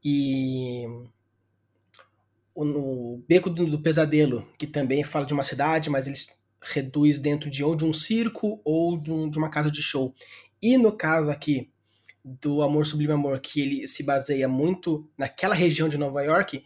e 0.04 0.84
o, 2.54 3.22
Beco 3.28 3.50
do, 3.50 3.66
do, 3.66 3.80
Pesadelo, 3.80 4.46
que 4.58 4.66
também 4.66 5.02
fala 5.04 5.26
de 5.26 5.32
uma 5.32 5.42
cidade, 5.42 5.88
mas 5.90 6.06
ele 6.06 6.18
reduz 6.62 7.18
dentro 7.18 7.50
de 7.50 7.64
ou 7.64 7.74
de 7.74 7.84
um 7.84 7.92
circo 7.92 8.60
ou 8.64 8.98
de, 8.98 9.10
um, 9.10 9.28
de 9.28 9.38
uma 9.38 9.50
casa 9.50 9.70
de 9.70 9.82
show. 9.82 10.14
E 10.60 10.76
no 10.76 10.92
caso 10.92 11.30
aqui 11.30 11.70
do 12.24 12.62
Amor 12.62 12.86
Sublime 12.86 13.12
Amor, 13.12 13.40
que 13.40 13.60
ele 13.60 13.88
se 13.88 14.04
baseia 14.04 14.48
muito 14.48 15.08
naquela 15.18 15.54
região 15.54 15.88
de 15.88 15.98
Nova 15.98 16.22
York, 16.22 16.64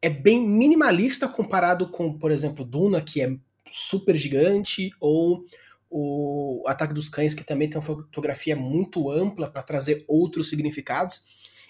é 0.00 0.08
bem 0.08 0.40
minimalista 0.40 1.28
comparado 1.28 1.90
com, 1.90 2.16
por 2.16 2.30
exemplo, 2.30 2.64
Duna, 2.64 3.02
que 3.02 3.20
é 3.20 3.36
super 3.68 4.16
gigante, 4.16 4.90
ou 4.98 5.44
o 5.90 6.64
Ataque 6.66 6.94
dos 6.94 7.08
Cães, 7.08 7.34
que 7.34 7.44
também 7.44 7.68
tem 7.68 7.76
uma 7.78 7.84
fotografia 7.84 8.56
muito 8.56 9.10
ampla 9.10 9.50
para 9.50 9.62
trazer 9.62 10.04
outros 10.08 10.48
significados. 10.48 11.26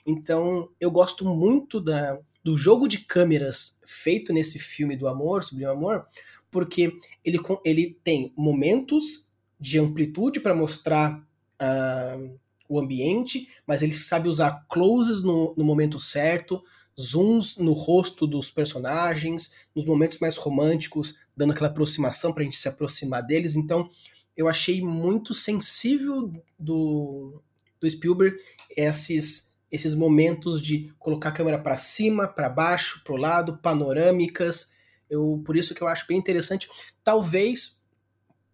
Então, 0.06 0.68
eu 0.78 0.90
gosto 0.90 1.24
muito 1.24 1.80
da, 1.80 2.20
do 2.42 2.56
jogo 2.56 2.88
de 2.88 2.98
câmeras 2.98 3.78
feito 3.84 4.32
nesse 4.32 4.58
filme 4.58 4.96
do 4.96 5.08
amor, 5.08 5.42
Sublime 5.42 5.70
Amor, 5.70 6.06
porque 6.50 6.98
ele, 7.24 7.38
ele 7.64 7.98
tem 8.02 8.32
momentos 8.36 9.30
de 9.58 9.78
amplitude 9.78 10.40
para 10.40 10.54
mostrar 10.54 11.18
uh, 11.60 12.38
o 12.68 12.78
ambiente, 12.78 13.48
mas 13.66 13.82
ele 13.82 13.92
sabe 13.92 14.28
usar 14.28 14.64
closes 14.68 15.22
no, 15.22 15.54
no 15.56 15.64
momento 15.64 15.98
certo, 15.98 16.62
zooms 16.98 17.56
no 17.56 17.72
rosto 17.72 18.26
dos 18.26 18.50
personagens, 18.50 19.54
nos 19.74 19.84
momentos 19.84 20.18
mais 20.18 20.36
românticos, 20.36 21.16
dando 21.36 21.52
aquela 21.52 21.68
aproximação 21.68 22.32
para 22.32 22.42
a 22.42 22.44
gente 22.44 22.56
se 22.56 22.68
aproximar 22.68 23.22
deles. 23.22 23.56
Então, 23.56 23.90
eu 24.36 24.48
achei 24.48 24.82
muito 24.82 25.34
sensível 25.34 26.32
do, 26.58 27.42
do 27.80 27.90
Spielberg 27.90 28.38
esses 28.76 29.49
esses 29.70 29.94
momentos 29.94 30.60
de 30.60 30.92
colocar 30.98 31.28
a 31.28 31.32
câmera 31.32 31.58
para 31.58 31.76
cima, 31.76 32.26
para 32.26 32.48
baixo, 32.48 33.02
para 33.04 33.14
o 33.14 33.18
lado, 33.18 33.58
panorâmicas. 33.58 34.74
Eu, 35.08 35.42
por 35.44 35.56
isso 35.56 35.74
que 35.74 35.82
eu 35.82 35.88
acho 35.88 36.06
bem 36.06 36.18
interessante. 36.18 36.68
Talvez 37.04 37.80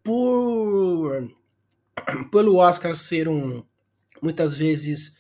por 0.03 1.35
pelo 2.31 2.57
Oscar 2.57 2.95
ser 2.95 3.29
um 3.29 3.65
muitas 4.23 4.57
vezes 4.57 5.19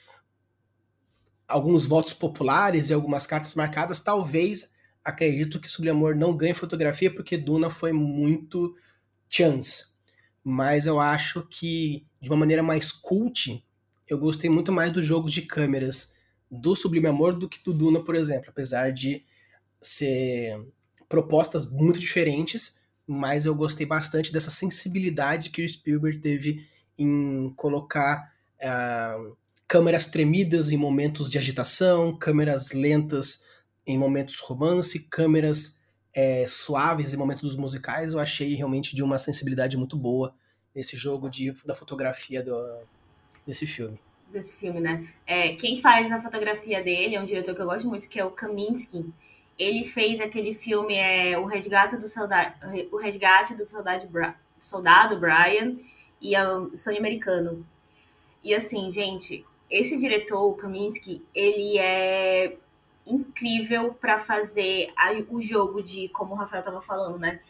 alguns 1.47 1.87
votos 1.87 2.13
populares 2.13 2.91
e 2.91 2.95
algumas 2.95 3.27
cartas 3.27 3.55
marcadas, 3.55 4.01
talvez 4.01 4.75
acredito 5.05 5.61
que 5.61 5.71
Sobre 5.71 5.91
Amor 5.91 6.17
não 6.17 6.37
ganhe 6.37 6.55
fotografia 6.55 7.13
porque 7.13 7.37
Duna 7.37 7.71
foi 7.71 7.93
muito 7.93 8.75
chance. 9.29 9.95
Mas 10.43 10.87
eu 10.87 10.99
acho 10.99 11.47
que 11.49 12.07
de 12.21 12.29
uma 12.29 12.37
maneira 12.37 12.63
mais 12.63 12.91
cult, 12.91 13.65
eu 14.09 14.19
gostei 14.19 14.49
muito 14.49 14.73
mais 14.73 14.93
dos 14.93 15.05
jogos 15.05 15.33
de 15.33 15.43
câmeras 15.43 16.15
do 16.51 16.77
Sublime 16.77 17.09
Amor 17.09 17.35
do 17.35 17.49
que 17.49 17.63
do 17.63 17.73
Duna, 17.73 18.01
por 18.01 18.15
exemplo, 18.15 18.51
apesar 18.51 18.93
de 18.93 19.25
ser 19.81 20.61
propostas 21.09 21.71
muito 21.71 21.99
diferentes, 21.99 22.81
mas 23.07 23.47
eu 23.47 23.55
gostei 23.55 23.87
bastante 23.87 24.33
dessa 24.33 24.51
sensibilidade 24.51 25.51
que 25.51 25.65
o 25.65 25.69
Spielberg 25.69 26.19
teve 26.19 26.67
em 26.99 27.53
colocar 27.57 28.33
uh, 28.59 29.37
câmeras 29.69 30.07
tremidas 30.07 30.71
em 30.73 30.77
momentos 30.77 31.31
de 31.31 31.39
agitação, 31.39 32.17
câmeras 32.17 32.73
lentas 32.73 33.45
em 33.87 33.99
momentos 33.99 34.39
romance, 34.41 35.01
câmeras 35.09 35.81
é, 36.13 36.47
suaves 36.49 37.13
em 37.13 37.17
momentos 37.17 37.57
musicais. 37.57 38.13
Eu 38.13 38.19
achei 38.19 38.55
realmente 38.55 38.95
de 38.95 39.03
uma 39.03 39.19
sensibilidade 39.19 39.77
muito 39.77 39.97
boa 39.97 40.35
nesse 40.75 40.97
jogo 40.97 41.29
de, 41.29 41.53
da 41.65 41.75
fotografia 41.75 42.43
do, 42.43 42.57
desse 43.47 43.67
filme. 43.67 43.99
Desse 44.31 44.55
filme, 44.57 44.81
né? 44.81 45.07
É, 45.27 45.55
quem 45.55 45.79
faz 45.79 46.11
a 46.11 46.21
fotografia 46.21 46.83
dele 46.83 47.15
é 47.15 47.21
um 47.21 47.25
diretor 47.25 47.55
que 47.55 47.63
eu 47.63 47.67
gosto 47.67 47.89
muito, 47.89 48.09
que 48.09 48.19
é 48.19 48.25
o 48.25 48.31
Kaminsky. 48.31 49.07
Ele 49.59 49.85
fez 49.87 50.21
aquele 50.21 50.53
filme, 50.53 50.95
é, 50.97 51.39
o 51.39 51.45
Resgate 51.45 51.97
do 51.97 52.09
Soldado, 52.09 52.55
o 52.91 52.97
Resgate 52.97 53.55
do 53.55 53.67
Soldado, 53.67 54.09
Soldado 54.61 55.19
Brian 55.19 55.77
e 56.21 56.37
o 56.37 56.77
Sonho 56.77 56.99
Americano. 56.99 57.65
E 58.43 58.53
assim, 58.55 58.91
gente, 58.91 59.47
esse 59.71 59.99
diretor, 59.99 60.45
o 60.45 60.55
Kaminsky, 60.55 61.25
ele 61.35 61.79
é 61.79 62.57
incrível 63.07 63.95
para 63.95 64.19
fazer 64.19 64.93
a, 64.97 65.13
o 65.31 65.41
jogo 65.41 65.83
de, 65.83 66.09
como 66.09 66.35
o 66.35 66.37
Rafael 66.37 66.61
estava 66.61 66.83
falando, 66.83 67.19
né? 67.19 67.41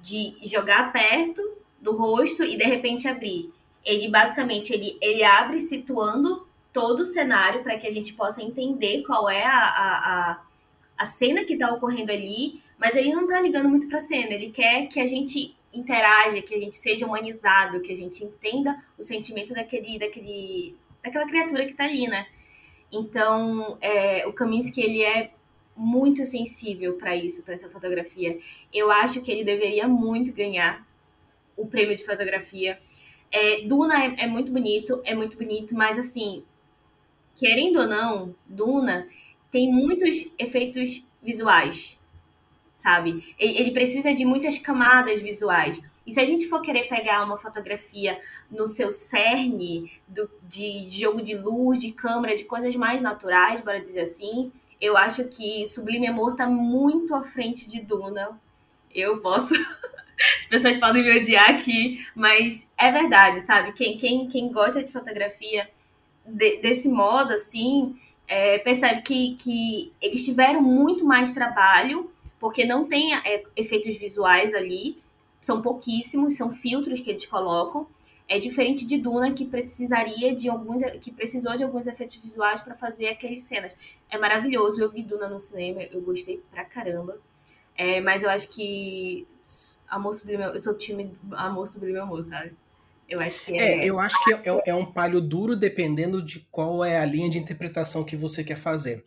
De 0.00 0.36
jogar 0.44 0.92
perto 0.92 1.56
do 1.80 1.96
rosto 1.96 2.44
e 2.44 2.56
de 2.56 2.64
repente 2.64 3.08
abrir 3.08 3.52
ele 3.84 4.08
basicamente 4.08 4.72
ele, 4.72 4.96
ele 5.00 5.24
abre 5.24 5.60
situando 5.60 6.46
todo 6.72 7.00
o 7.00 7.06
cenário 7.06 7.62
para 7.62 7.78
que 7.78 7.86
a 7.86 7.90
gente 7.90 8.14
possa 8.14 8.42
entender 8.42 9.02
qual 9.02 9.28
é 9.28 9.44
a, 9.44 9.58
a, 9.58 10.30
a, 10.30 10.42
a 10.98 11.06
cena 11.06 11.44
que 11.44 11.54
está 11.54 11.70
ocorrendo 11.72 12.10
ali, 12.10 12.62
mas 12.78 12.96
ele 12.96 13.12
não 13.12 13.24
está 13.24 13.40
ligando 13.40 13.68
muito 13.68 13.88
para 13.88 13.98
a 13.98 14.02
cena, 14.02 14.32
ele 14.32 14.50
quer 14.50 14.86
que 14.86 14.98
a 14.98 15.06
gente 15.06 15.54
interaja, 15.72 16.42
que 16.42 16.54
a 16.54 16.58
gente 16.58 16.76
seja 16.76 17.06
humanizado, 17.06 17.80
que 17.80 17.92
a 17.92 17.96
gente 17.96 18.24
entenda 18.24 18.82
o 18.98 19.02
sentimento 19.02 19.54
daquele, 19.54 19.98
daquele, 19.98 20.76
daquela 21.02 21.26
criatura 21.26 21.64
que 21.64 21.72
está 21.72 21.84
ali, 21.84 22.06
né? 22.06 22.26
Então, 22.90 23.78
é, 23.80 24.26
o 24.26 24.32
Kaminsky, 24.32 24.82
ele 24.82 25.02
é 25.02 25.30
muito 25.74 26.26
sensível 26.26 26.94
para 26.94 27.16
isso, 27.16 27.42
para 27.42 27.54
essa 27.54 27.70
fotografia. 27.70 28.38
Eu 28.72 28.90
acho 28.90 29.22
que 29.22 29.32
ele 29.32 29.44
deveria 29.44 29.88
muito 29.88 30.32
ganhar 30.32 30.86
o 31.56 31.66
prêmio 31.66 31.96
de 31.96 32.04
fotografia 32.04 32.78
é, 33.32 33.62
Duna 33.62 34.04
é, 34.04 34.14
é, 34.18 34.26
muito 34.26 34.52
bonito, 34.52 35.00
é 35.04 35.14
muito 35.14 35.38
bonito, 35.38 35.74
mas 35.74 35.98
assim, 35.98 36.44
querendo 37.34 37.80
ou 37.80 37.86
não, 37.86 38.34
Duna 38.46 39.08
tem 39.50 39.72
muitos 39.72 40.30
efeitos 40.38 41.10
visuais, 41.22 41.98
sabe? 42.76 43.34
Ele, 43.38 43.70
precisa 43.70 44.14
de 44.14 44.24
muitas 44.24 44.58
camadas 44.58 45.22
visuais. 45.22 45.82
E 46.06 46.12
se 46.12 46.20
a 46.20 46.26
gente 46.26 46.48
for 46.48 46.60
querer 46.60 46.88
pegar 46.88 47.24
uma 47.24 47.38
fotografia 47.38 48.20
no 48.50 48.66
seu 48.66 48.90
cerne 48.90 49.92
do, 50.06 50.28
de 50.42 50.88
jogo 50.90 51.22
de 51.22 51.34
luz, 51.34 51.80
de 51.80 51.92
câmera, 51.92 52.36
de 52.36 52.44
coisas 52.44 52.74
mais 52.76 53.00
naturais, 53.00 53.60
bora 53.60 53.80
dizer 53.80 54.00
assim, 54.00 54.52
eu 54.80 54.96
acho 54.96 55.28
que 55.28 55.64
Sublime 55.66 56.08
Amor 56.08 56.34
tá 56.34 56.46
muito 56.46 57.14
à 57.14 57.22
frente 57.22 57.70
de 57.70 57.80
Duna. 57.80 58.38
Eu 58.92 59.20
posso 59.20 59.54
as 60.38 60.46
pessoas 60.46 60.76
podem 60.78 61.02
me 61.02 61.18
odiar 61.18 61.50
aqui, 61.50 62.06
mas 62.14 62.70
é 62.78 62.90
verdade, 62.90 63.40
sabe? 63.42 63.72
Quem, 63.72 63.98
quem, 63.98 64.28
quem 64.28 64.52
gosta 64.52 64.82
de 64.82 64.92
fotografia 64.92 65.68
de, 66.24 66.58
desse 66.58 66.88
modo, 66.88 67.32
assim, 67.32 67.96
é, 68.26 68.58
percebe 68.58 69.02
que, 69.02 69.34
que 69.36 69.92
eles 70.00 70.24
tiveram 70.24 70.62
muito 70.62 71.04
mais 71.04 71.32
trabalho, 71.32 72.10
porque 72.38 72.64
não 72.64 72.86
tem 72.86 73.14
é, 73.14 73.42
efeitos 73.56 73.96
visuais 73.96 74.54
ali, 74.54 74.98
são 75.42 75.60
pouquíssimos, 75.60 76.36
são 76.36 76.52
filtros 76.52 77.00
que 77.00 77.10
eles 77.10 77.26
colocam. 77.26 77.86
É 78.28 78.38
diferente 78.38 78.86
de 78.86 78.96
Duna, 78.96 79.32
que 79.32 79.44
precisaria 79.44 80.34
de 80.34 80.48
alguns. 80.48 80.80
que 81.00 81.10
precisou 81.10 81.56
de 81.56 81.64
alguns 81.64 81.86
efeitos 81.86 82.16
visuais 82.16 82.62
para 82.62 82.74
fazer 82.74 83.08
aquelas 83.08 83.42
cenas. 83.42 83.76
É 84.08 84.16
maravilhoso. 84.16 84.80
Eu 84.80 84.90
vi 84.90 85.02
Duna 85.02 85.28
no 85.28 85.40
cinema, 85.40 85.82
eu 85.82 86.00
gostei 86.00 86.40
pra 86.50 86.64
caramba. 86.64 87.18
É, 87.76 88.00
mas 88.00 88.22
eu 88.22 88.30
acho 88.30 88.48
que 88.50 89.26
Amor 89.92 90.14
Sublime, 90.14 90.42
eu 90.42 90.60
sou 90.60 90.72
time 90.72 91.14
Amor 91.32 91.68
Sublime 91.68 91.98
Amor, 91.98 92.24
sabe? 92.24 92.54
Eu 93.06 93.20
acho 93.20 93.44
que 93.44 93.52
é. 93.52 93.80
é 93.80 93.84
eu 93.84 94.00
acho 94.00 94.16
que 94.24 94.32
é, 94.32 94.62
é 94.70 94.74
um 94.74 94.90
palho 94.90 95.20
duro 95.20 95.54
dependendo 95.54 96.22
de 96.22 96.40
qual 96.50 96.82
é 96.82 96.98
a 96.98 97.04
linha 97.04 97.28
de 97.28 97.38
interpretação 97.38 98.02
que 98.02 98.16
você 98.16 98.42
quer 98.42 98.56
fazer. 98.56 99.04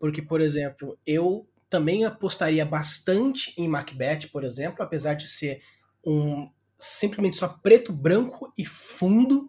Porque, 0.00 0.20
por 0.20 0.40
exemplo, 0.40 0.98
eu 1.06 1.46
também 1.70 2.04
apostaria 2.04 2.66
bastante 2.66 3.54
em 3.56 3.68
Macbeth, 3.68 4.26
por 4.32 4.42
exemplo, 4.42 4.82
apesar 4.82 5.14
de 5.14 5.28
ser 5.28 5.62
um 6.04 6.50
simplesmente 6.76 7.36
só 7.36 7.46
preto, 7.46 7.92
branco 7.92 8.52
e 8.58 8.66
fundo, 8.66 9.48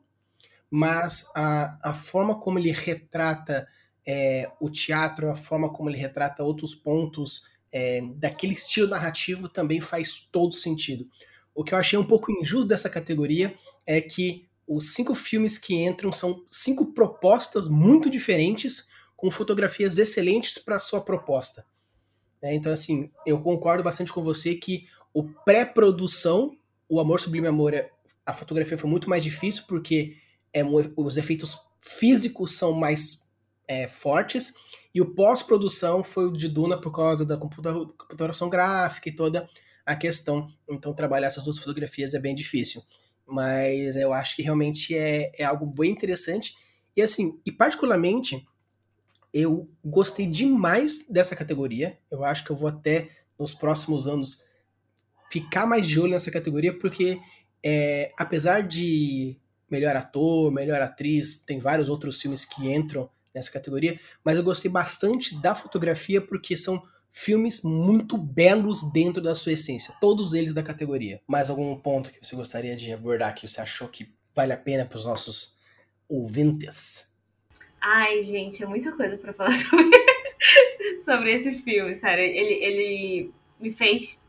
mas 0.70 1.28
a, 1.36 1.90
a 1.90 1.94
forma 1.96 2.40
como 2.40 2.60
ele 2.60 2.72
retrata 2.72 3.68
é, 4.06 4.52
o 4.62 4.70
teatro, 4.70 5.32
a 5.32 5.36
forma 5.36 5.74
como 5.74 5.90
ele 5.90 5.98
retrata 5.98 6.44
outros 6.44 6.76
pontos 6.76 7.46
é, 7.72 8.02
daquele 8.16 8.54
estilo 8.54 8.88
narrativo 8.88 9.48
também 9.48 9.82
faz 9.82 10.28
todo 10.32 10.56
sentido. 10.56 11.08
O 11.54 11.64
que 11.64 11.74
eu 11.74 11.78
achei 11.78 11.98
um 11.98 12.06
pouco 12.06 12.32
injusto 12.32 12.68
dessa 12.68 12.90
categoria 12.90 13.56
é 13.86 14.00
que 14.02 14.48
os 14.68 14.94
cinco 14.94 15.16
filmes 15.16 15.58
que 15.58 15.74
entram 15.74 16.12
são 16.12 16.44
cinco 16.50 16.94
propostas 16.94 17.68
muito 17.68 18.10
diferentes, 18.10 18.88
com 19.16 19.32
fotografias 19.32 19.98
excelentes 19.98 20.58
para 20.58 20.78
sua 20.78 21.02
proposta. 21.02 21.66
É, 22.42 22.54
então, 22.54 22.72
assim, 22.72 23.10
eu 23.26 23.42
concordo 23.42 23.84
bastante 23.84 24.14
com 24.14 24.22
você 24.22 24.54
que 24.54 24.86
o 25.14 25.24
pré-produção, 25.24 26.56
o 26.88 27.00
Amor 27.00 27.20
Sublime 27.20 27.48
Amor, 27.48 27.74
é, 27.74 27.90
a 28.26 28.34
fotografia 28.34 28.78
foi 28.78 28.90
muito 28.90 29.10
mais 29.10 29.24
difícil 29.24 29.64
porque 29.68 30.18
é, 30.54 30.62
os 30.96 31.18
efeitos 31.18 31.58
físicos 31.82 32.52
são 32.56 32.74
mais 32.74 33.26
é, 33.68 33.88
fortes 33.88 34.54
e 34.98 35.02
o 35.02 35.14
pós-produção 35.14 36.02
foi 36.02 36.26
o 36.26 36.32
de 36.32 36.50
Duna 36.50 36.82
por 36.82 36.92
causa 36.92 37.24
da 37.24 37.38
computação 37.38 38.50
gráfica 38.50 39.08
e 39.08 39.16
toda 39.16 39.48
a 39.86 39.96
questão. 39.96 40.52
Então, 40.68 40.92
trabalhar 40.92 41.28
essas 41.28 41.44
duas 41.44 41.60
fotografias 41.60 42.16
é 42.16 42.20
bem 42.20 42.34
difícil. 42.34 42.82
Mas 43.24 43.96
eu 43.96 44.12
acho 44.12 44.36
que 44.36 44.42
realmente 44.42 44.98
é, 44.98 45.32
é 45.38 45.44
algo 45.44 45.68
bem 45.68 45.92
interessante. 45.92 46.56
E 46.96 47.04
assim, 47.04 47.40
e 47.46 47.52
particularmente, 47.52 48.44
eu 49.32 49.70
gostei 49.86 50.26
demais 50.26 51.06
dessa 51.08 51.36
categoria. 51.36 52.00
Eu 52.10 52.24
acho 52.24 52.44
que 52.44 52.50
eu 52.50 52.56
vou 52.56 52.68
até 52.68 53.08
nos 53.38 53.54
próximos 53.54 54.08
anos 54.08 54.44
ficar 55.30 55.68
mais 55.68 55.86
de 55.86 56.00
olho 56.00 56.14
nessa 56.14 56.32
categoria, 56.32 56.76
porque 56.76 57.20
é, 57.64 58.12
apesar 58.18 58.62
de 58.62 59.38
melhor 59.70 59.96
ator, 59.96 60.52
melhor 60.52 60.82
atriz, 60.82 61.38
tem 61.38 61.60
vários 61.60 61.88
outros 61.88 62.20
filmes 62.20 62.44
que 62.44 62.74
entram 62.74 63.08
nessa 63.38 63.52
categoria, 63.52 64.00
mas 64.24 64.38
eu 64.38 64.44
gostei 64.44 64.70
bastante 64.70 65.40
da 65.42 65.56
fotografia 65.56 66.20
porque 66.20 66.56
são 66.56 66.84
filmes 67.10 67.64
muito 67.64 68.18
belos 68.18 68.92
dentro 68.92 69.22
da 69.22 69.34
sua 69.34 69.54
essência, 69.54 69.94
todos 70.00 70.34
eles 70.34 70.54
da 70.54 70.62
categoria. 70.62 71.22
Mais 71.28 71.50
algum 71.50 71.76
ponto 71.76 72.12
que 72.12 72.24
você 72.24 72.36
gostaria 72.36 72.76
de 72.76 72.92
abordar 72.92 73.34
que 73.34 73.48
você 73.48 73.62
achou 73.62 73.88
que 73.88 74.14
vale 74.36 74.54
a 74.54 74.58
pena 74.58 74.86
para 74.86 74.98
os 74.98 75.06
nossos 75.06 75.56
ouvintes? 76.08 77.12
Ai, 77.82 78.24
gente, 78.24 78.62
é 78.62 78.66
muita 78.66 78.92
coisa 78.92 79.18
para 79.18 79.34
falar 79.34 79.56
sobre, 79.58 79.98
sobre 81.04 81.34
esse 81.34 81.54
filme, 81.62 81.96
sério. 81.96 82.24
Ele, 82.24 82.54
ele 82.54 83.32
me 83.60 83.72
fez 83.72 84.24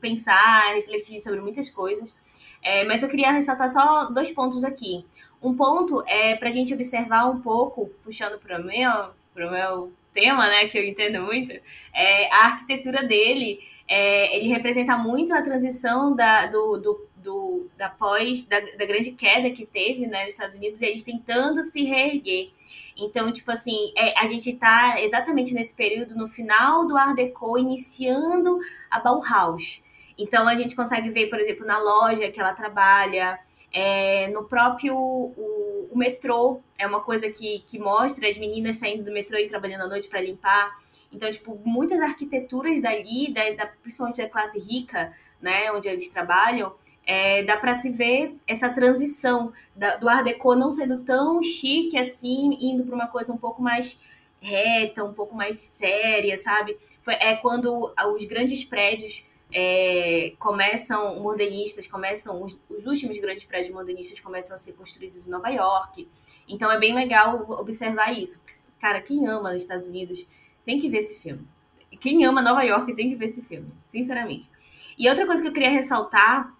pensar, 0.00 0.74
refletir 0.74 1.20
sobre 1.20 1.40
muitas 1.40 1.68
coisas. 1.68 2.14
É, 2.62 2.84
mas 2.84 3.02
eu 3.02 3.08
queria 3.08 3.30
ressaltar 3.30 3.70
só 3.70 4.06
dois 4.06 4.30
pontos 4.30 4.64
aqui. 4.64 5.04
Um 5.44 5.54
ponto 5.54 6.02
é 6.06 6.34
para 6.36 6.48
a 6.48 6.52
gente 6.52 6.72
observar 6.72 7.26
um 7.26 7.42
pouco, 7.42 7.90
puxando 8.02 8.38
para 8.38 8.58
o 8.58 8.64
meu, 8.64 9.50
meu 9.50 9.92
tema, 10.14 10.48
né, 10.48 10.68
que 10.68 10.78
eu 10.78 10.82
entendo 10.82 11.20
muito, 11.20 11.52
é 11.92 12.32
a 12.32 12.46
arquitetura 12.46 13.02
dele. 13.02 13.60
É, 13.86 14.34
ele 14.38 14.48
representa 14.48 14.96
muito 14.96 15.34
a 15.34 15.42
transição 15.42 16.16
da, 16.16 16.46
do, 16.46 16.78
do, 16.78 17.08
do 17.18 17.70
da 17.76 17.90
pós, 17.90 18.46
da, 18.46 18.58
da, 18.58 18.86
grande 18.86 19.10
queda 19.10 19.50
que 19.50 19.66
teve 19.66 20.06
né, 20.06 20.24
nos 20.24 20.32
Estados 20.32 20.56
Unidos, 20.56 20.80
e 20.80 20.86
eles 20.86 21.04
tentando 21.04 21.62
se 21.64 21.84
reerguer. 21.84 22.50
Então, 22.96 23.30
tipo 23.30 23.52
assim, 23.52 23.92
é, 23.98 24.18
a 24.18 24.26
gente 24.26 24.48
está 24.48 24.98
exatamente 25.02 25.52
nesse 25.52 25.74
período, 25.74 26.16
no 26.16 26.26
final 26.26 26.86
do 26.86 26.96
Art 26.96 27.14
Deco, 27.16 27.58
iniciando 27.58 28.58
a 28.90 28.98
Bauhaus. 28.98 29.84
Então, 30.16 30.48
a 30.48 30.54
gente 30.54 30.74
consegue 30.74 31.10
ver, 31.10 31.26
por 31.26 31.38
exemplo, 31.38 31.66
na 31.66 31.78
loja 31.78 32.30
que 32.30 32.40
ela 32.40 32.54
trabalha, 32.54 33.38
é, 33.74 34.28
no 34.28 34.44
próprio 34.44 34.96
o, 34.96 35.88
o, 35.90 35.98
metrô, 35.98 36.60
é 36.78 36.86
uma 36.86 37.00
coisa 37.00 37.28
que, 37.28 37.64
que 37.66 37.76
mostra 37.76 38.28
as 38.28 38.38
meninas 38.38 38.76
saindo 38.76 39.02
do 39.02 39.10
metrô 39.10 39.36
e 39.36 39.48
trabalhando 39.48 39.82
à 39.82 39.88
noite 39.88 40.06
para 40.06 40.20
limpar. 40.20 40.78
Então, 41.12 41.30
tipo, 41.30 41.60
muitas 41.64 42.00
arquiteturas 42.00 42.80
dali, 42.80 43.32
da, 43.32 43.50
da, 43.50 43.66
principalmente 43.66 44.22
da 44.22 44.28
classe 44.28 44.60
rica, 44.60 45.12
né, 45.42 45.72
onde 45.72 45.88
eles 45.88 46.08
trabalham, 46.08 46.72
é, 47.04 47.42
dá 47.42 47.56
para 47.56 47.74
se 47.74 47.90
ver 47.90 48.36
essa 48.46 48.68
transição 48.68 49.52
da, 49.74 49.96
do 49.96 50.08
Art 50.08 50.24
Deco 50.24 50.54
não 50.54 50.72
sendo 50.72 51.02
tão 51.02 51.42
chique 51.42 51.98
assim, 51.98 52.56
indo 52.60 52.84
para 52.84 52.94
uma 52.94 53.08
coisa 53.08 53.32
um 53.32 53.36
pouco 53.36 53.60
mais 53.60 54.00
reta, 54.40 55.04
um 55.04 55.12
pouco 55.12 55.34
mais 55.34 55.58
séria, 55.58 56.38
sabe? 56.38 56.76
Foi, 57.02 57.14
é 57.14 57.34
quando 57.34 57.92
os 58.14 58.24
grandes 58.24 58.64
prédios 58.64 59.24
é, 59.56 60.32
começam, 60.36 61.20
modernistas 61.20 61.86
começam, 61.86 62.42
os, 62.42 62.58
os, 62.68 62.84
últimos 62.84 63.16
grandes 63.20 63.44
prédios 63.44 63.72
modernistas 63.72 64.18
começam 64.18 64.56
a 64.56 64.58
ser 64.58 64.72
construídos 64.72 65.28
em 65.28 65.30
Nova 65.30 65.48
York. 65.48 66.08
Então 66.48 66.70
é 66.72 66.78
bem 66.78 66.92
legal 66.92 67.46
observar 67.48 68.12
isso. 68.12 68.42
Cara, 68.80 69.00
quem 69.00 69.28
ama 69.28 69.54
os 69.54 69.62
Estados 69.62 69.86
Unidos 69.86 70.26
tem 70.66 70.80
que 70.80 70.88
ver 70.88 70.98
esse 70.98 71.14
filme. 71.20 71.46
Quem 72.00 72.26
ama 72.26 72.42
Nova 72.42 72.64
York 72.64 72.92
tem 72.94 73.10
que 73.10 73.14
ver 73.14 73.26
esse 73.26 73.42
filme, 73.42 73.68
sinceramente. 73.92 74.50
E 74.98 75.08
outra 75.08 75.24
coisa 75.24 75.40
que 75.40 75.48
eu 75.48 75.52
queria 75.52 75.70
ressaltar 75.70 76.52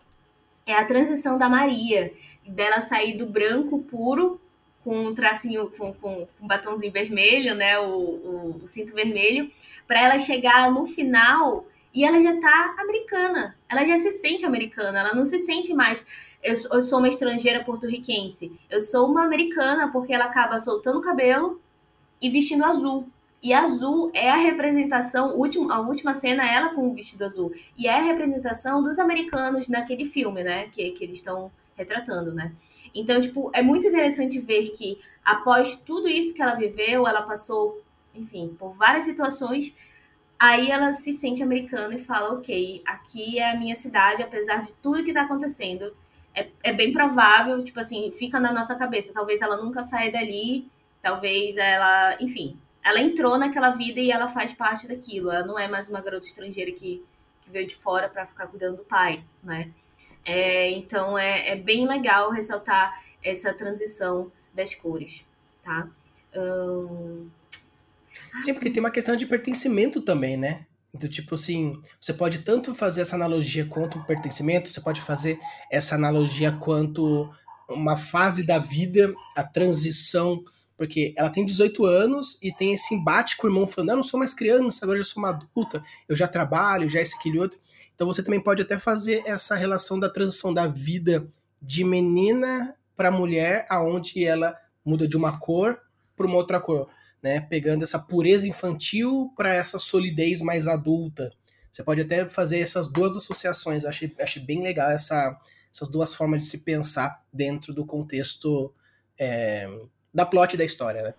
é 0.64 0.74
a 0.74 0.84
transição 0.84 1.36
da 1.36 1.48
Maria, 1.48 2.14
dela 2.46 2.80
sair 2.80 3.18
do 3.18 3.26
branco 3.26 3.82
puro 3.82 4.40
com 4.84 5.06
um 5.06 5.14
tracinho, 5.14 5.68
com, 5.70 5.92
com 5.94 6.28
um 6.40 6.46
batonzinho 6.46 6.92
vermelho, 6.92 7.54
né, 7.54 7.78
o, 7.80 7.88
o, 7.88 8.60
o 8.62 8.68
cinto 8.68 8.94
vermelho, 8.94 9.50
para 9.86 10.00
ela 10.00 10.18
chegar 10.18 10.70
no 10.70 10.86
final 10.86 11.66
e 11.94 12.04
ela 12.04 12.20
já 12.20 12.38
tá 12.40 12.74
americana. 12.78 13.56
Ela 13.68 13.84
já 13.84 13.98
se 14.00 14.10
sente 14.18 14.44
americana. 14.44 14.98
Ela 14.98 15.14
não 15.14 15.24
se 15.24 15.38
sente 15.38 15.72
mais. 15.72 16.04
Eu, 16.42 16.82
sou 16.82 16.98
uma 16.98 17.08
estrangeira 17.08 17.62
porto-riquense. 17.62 18.52
Eu 18.68 18.80
sou 18.80 19.08
uma 19.08 19.24
americana 19.24 19.90
porque 19.92 20.12
ela 20.12 20.24
acaba 20.24 20.58
soltando 20.58 20.98
o 20.98 21.02
cabelo 21.02 21.60
e 22.20 22.28
vestindo 22.28 22.64
azul. 22.64 23.08
E 23.40 23.52
azul 23.52 24.10
é 24.12 24.30
a 24.30 24.36
representação, 24.36 25.30
a 25.70 25.80
última 25.80 26.14
cena 26.14 26.50
ela 26.50 26.70
com 26.70 26.88
o 26.88 26.94
vestido 26.94 27.24
azul. 27.24 27.52
E 27.76 27.86
é 27.86 27.98
a 27.98 28.02
representação 28.02 28.82
dos 28.82 28.98
americanos 28.98 29.68
naquele 29.68 30.06
filme, 30.06 30.42
né? 30.42 30.68
Que, 30.72 30.90
que 30.92 31.04
eles 31.04 31.18
estão 31.18 31.52
retratando, 31.76 32.32
né? 32.32 32.52
Então, 32.94 33.20
tipo, 33.20 33.50
é 33.52 33.62
muito 33.62 33.86
interessante 33.86 34.38
ver 34.40 34.70
que 34.70 34.98
após 35.24 35.80
tudo 35.82 36.08
isso 36.08 36.34
que 36.34 36.42
ela 36.42 36.54
viveu, 36.54 37.06
ela 37.06 37.22
passou, 37.22 37.82
enfim, 38.14 38.54
por 38.58 38.74
várias 38.74 39.04
situações, 39.04 39.74
Aí 40.38 40.70
ela 40.70 40.92
se 40.94 41.12
sente 41.12 41.42
americana 41.42 41.94
e 41.94 41.98
fala: 41.98 42.34
ok, 42.34 42.82
aqui 42.86 43.38
é 43.38 43.50
a 43.50 43.56
minha 43.56 43.74
cidade, 43.76 44.22
apesar 44.22 44.64
de 44.64 44.72
tudo 44.74 45.02
que 45.04 45.10
está 45.10 45.22
acontecendo. 45.22 45.94
É, 46.34 46.48
é, 46.64 46.72
bem 46.72 46.92
provável, 46.92 47.64
tipo 47.64 47.78
assim, 47.78 48.10
fica 48.18 48.40
na 48.40 48.52
nossa 48.52 48.74
cabeça. 48.74 49.12
Talvez 49.12 49.40
ela 49.40 49.56
nunca 49.56 49.84
saia 49.84 50.10
dali, 50.10 50.68
talvez 51.00 51.56
ela. 51.56 52.16
Enfim, 52.20 52.58
ela 52.82 53.00
entrou 53.00 53.38
naquela 53.38 53.70
vida 53.70 54.00
e 54.00 54.10
ela 54.10 54.28
faz 54.28 54.52
parte 54.52 54.88
daquilo. 54.88 55.30
Ela 55.30 55.46
não 55.46 55.58
é 55.58 55.68
mais 55.68 55.88
uma 55.88 56.00
garota 56.00 56.26
estrangeira 56.26 56.72
que, 56.72 57.04
que 57.42 57.50
veio 57.50 57.66
de 57.66 57.76
fora 57.76 58.08
para 58.08 58.26
ficar 58.26 58.48
cuidando 58.48 58.78
do 58.78 58.84
pai, 58.84 59.22
né? 59.42 59.70
É, 60.24 60.70
então 60.70 61.18
é, 61.18 61.50
é, 61.50 61.56
bem 61.56 61.86
legal 61.86 62.30
ressaltar 62.30 63.02
essa 63.22 63.52
transição 63.52 64.32
das 64.52 64.74
cores, 64.74 65.26
tá? 65.62 65.88
Hum, 66.34 67.28
Sim, 68.42 68.54
porque 68.54 68.70
tem 68.70 68.80
uma 68.80 68.90
questão 68.90 69.16
de 69.16 69.26
pertencimento 69.26 70.00
também, 70.00 70.36
né? 70.36 70.66
Então, 70.94 71.08
tipo 71.08 71.34
assim, 71.34 71.80
você 72.00 72.12
pode 72.12 72.40
tanto 72.40 72.74
fazer 72.74 73.00
essa 73.00 73.16
analogia 73.16 73.64
quanto 73.66 73.98
o 73.98 74.04
pertencimento, 74.04 74.68
você 74.68 74.80
pode 74.80 75.00
fazer 75.00 75.38
essa 75.70 75.96
analogia 75.96 76.52
quanto 76.52 77.28
uma 77.68 77.96
fase 77.96 78.44
da 78.44 78.58
vida, 78.58 79.12
a 79.36 79.42
transição, 79.42 80.44
porque 80.76 81.12
ela 81.16 81.30
tem 81.30 81.44
18 81.44 81.84
anos 81.84 82.38
e 82.42 82.52
tem 82.52 82.72
esse 82.74 82.94
embate 82.94 83.36
com 83.36 83.46
o 83.46 83.50
irmão 83.50 83.66
falando, 83.66 83.90
ah, 83.90 83.92
eu 83.92 83.96
não 83.96 84.02
sou 84.02 84.18
mais 84.18 84.34
criança, 84.34 84.84
agora 84.84 84.98
eu 84.98 85.04
sou 85.04 85.22
uma 85.22 85.30
adulta, 85.30 85.82
eu 86.08 86.14
já 86.14 86.28
trabalho, 86.28 86.88
já 86.88 87.00
isso, 87.02 87.16
aquilo 87.16 87.40
outro. 87.40 87.58
Então 87.94 88.06
você 88.06 88.22
também 88.22 88.40
pode 88.40 88.62
até 88.62 88.78
fazer 88.78 89.22
essa 89.24 89.54
relação 89.54 89.98
da 89.98 90.08
transição 90.08 90.52
da 90.52 90.66
vida 90.66 91.26
de 91.60 91.82
menina 91.82 92.76
para 92.96 93.10
mulher, 93.10 93.66
aonde 93.68 94.24
ela 94.24 94.56
muda 94.84 95.08
de 95.08 95.16
uma 95.16 95.38
cor 95.38 95.80
para 96.16 96.26
uma 96.26 96.36
outra 96.36 96.60
cor, 96.60 96.88
né? 97.24 97.40
Pegando 97.40 97.84
essa 97.84 97.98
pureza 97.98 98.46
infantil 98.46 99.32
para 99.34 99.54
essa 99.54 99.78
solidez 99.78 100.42
mais 100.42 100.66
adulta. 100.66 101.30
Você 101.72 101.82
pode 101.82 102.02
até 102.02 102.28
fazer 102.28 102.60
essas 102.60 102.86
duas 102.86 103.16
associações. 103.16 103.86
Achei, 103.86 104.12
achei 104.20 104.42
bem 104.42 104.62
legal 104.62 104.90
essa, 104.90 105.40
essas 105.72 105.88
duas 105.88 106.14
formas 106.14 106.44
de 106.44 106.50
se 106.50 106.58
pensar 106.58 107.24
dentro 107.32 107.72
do 107.72 107.86
contexto 107.86 108.70
é, 109.18 109.66
da 110.12 110.26
plot 110.26 110.54
da 110.58 110.66
história, 110.66 111.02
né? 111.02 111.14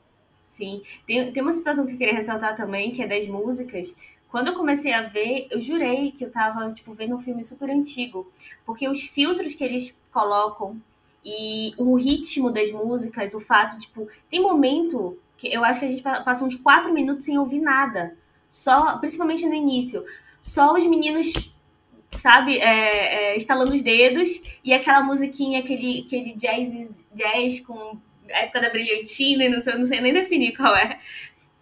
Sim. 0.48 0.84
Tem, 1.08 1.34
tem 1.34 1.42
uma 1.42 1.54
situação 1.54 1.88
que 1.88 1.94
eu 1.94 1.98
queria 1.98 2.14
ressaltar 2.14 2.56
também, 2.56 2.92
que 2.92 3.02
é 3.02 3.08
das 3.08 3.28
músicas. 3.28 3.96
Quando 4.30 4.50
eu 4.50 4.54
comecei 4.54 4.94
a 4.94 5.02
ver, 5.02 5.48
eu 5.50 5.60
jurei 5.60 6.12
que 6.12 6.24
eu 6.24 6.30
tava, 6.30 6.72
tipo, 6.72 6.94
vendo 6.94 7.16
um 7.16 7.22
filme 7.22 7.44
super 7.44 7.72
antigo. 7.72 8.32
Porque 8.64 8.88
os 8.88 9.02
filtros 9.02 9.56
que 9.56 9.64
eles 9.64 9.98
colocam 10.14 10.80
e 11.26 11.74
o 11.80 11.96
ritmo 11.96 12.52
das 12.52 12.72
músicas, 12.72 13.34
o 13.34 13.40
fato, 13.40 13.80
tipo, 13.80 14.08
tem 14.30 14.40
momento 14.40 15.18
eu 15.52 15.64
acho 15.64 15.80
que 15.80 15.86
a 15.86 15.90
gente 15.90 16.04
passa 16.04 16.44
uns 16.44 16.56
quatro 16.56 16.94
minutos 16.94 17.26
sem 17.26 17.38
ouvir 17.38 17.60
nada. 17.60 18.16
Só, 18.50 18.98
principalmente 18.98 19.46
no 19.46 19.54
início. 19.54 20.04
Só 20.42 20.74
os 20.74 20.86
meninos, 20.86 21.54
sabe, 22.20 22.58
é, 22.60 23.34
é, 23.34 23.38
estalando 23.38 23.74
os 23.74 23.82
dedos 23.82 24.30
e 24.64 24.74
aquela 24.74 25.04
musiquinha, 25.04 25.60
aquele, 25.60 26.06
aquele 26.06 26.34
jazz, 26.34 27.04
jazz 27.14 27.60
com 27.62 27.98
a 28.32 28.40
época 28.40 28.62
da 28.62 28.70
brilhantina, 28.70 29.50
não 29.50 29.62
sei, 29.62 29.76
não 29.76 29.86
sei 29.86 30.02
nem 30.02 30.14
definir 30.14 30.56
qual 30.56 30.76
é. 30.76 31.00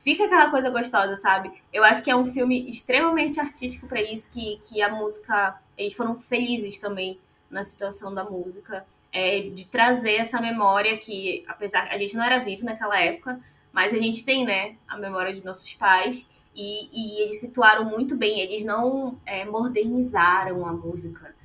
Fica 0.03 0.25
aquela 0.25 0.51
coisa 0.51 0.69
gostosa, 0.69 1.15
sabe? 1.15 1.51
Eu 1.71 1.84
acho 1.84 2.03
que 2.03 2.11
é 2.11 2.15
um 2.15 2.25
filme 2.25 2.69
extremamente 2.69 3.39
artístico 3.39 3.88
para 3.88 4.01
isso, 4.01 4.29
que, 4.31 4.59
que 4.67 4.81
a 4.81 4.89
música. 4.89 5.59
Eles 5.77 5.93
foram 5.93 6.19
felizes 6.19 6.77
também 6.77 7.17
na 7.49 7.63
situação 7.63 8.13
da 8.13 8.23
música, 8.23 8.86
é, 9.11 9.39
de 9.41 9.65
trazer 9.69 10.15
essa 10.15 10.41
memória 10.41 10.97
que, 10.97 11.43
apesar 11.47 11.88
a 11.89 11.97
gente 11.97 12.15
não 12.15 12.23
era 12.23 12.39
vivo 12.39 12.65
naquela 12.65 12.99
época, 12.99 13.39
mas 13.74 13.93
a 13.93 13.97
gente 13.97 14.24
tem, 14.24 14.45
né, 14.45 14.78
a 14.88 14.97
memória 14.97 15.34
de 15.34 15.43
nossos 15.43 15.74
pais. 15.74 16.32
E, 16.55 16.88
e 16.93 17.21
eles 17.24 17.39
situaram 17.39 17.84
muito 17.84 18.15
bem, 18.15 18.39
eles 18.39 18.63
não 18.63 19.19
é, 19.26 19.43
modernizaram 19.43 20.67
a 20.67 20.71
música, 20.71 21.36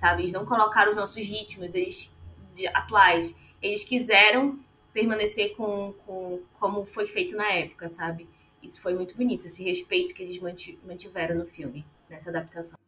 sabe? 0.00 0.22
Eles 0.22 0.32
não 0.32 0.46
colocaram 0.46 0.92
os 0.92 0.96
nossos 0.96 1.16
ritmos 1.16 1.74
eles, 1.74 2.16
de, 2.54 2.68
atuais 2.68 3.36
eles 3.60 3.84
quiseram 3.84 4.58
permanecer 4.92 5.56
com, 5.56 5.94
com 6.04 6.42
como 6.58 6.84
foi 6.86 7.06
feito 7.06 7.36
na 7.36 7.50
época, 7.52 7.92
sabe? 7.92 8.28
Isso 8.62 8.80
foi 8.80 8.94
muito 8.94 9.16
bonito, 9.16 9.46
esse 9.46 9.64
respeito 9.64 10.14
que 10.14 10.22
eles 10.22 10.38
mantiveram 10.84 11.36
no 11.36 11.46
filme, 11.46 11.84
nessa 12.08 12.30
adaptação. 12.30 12.78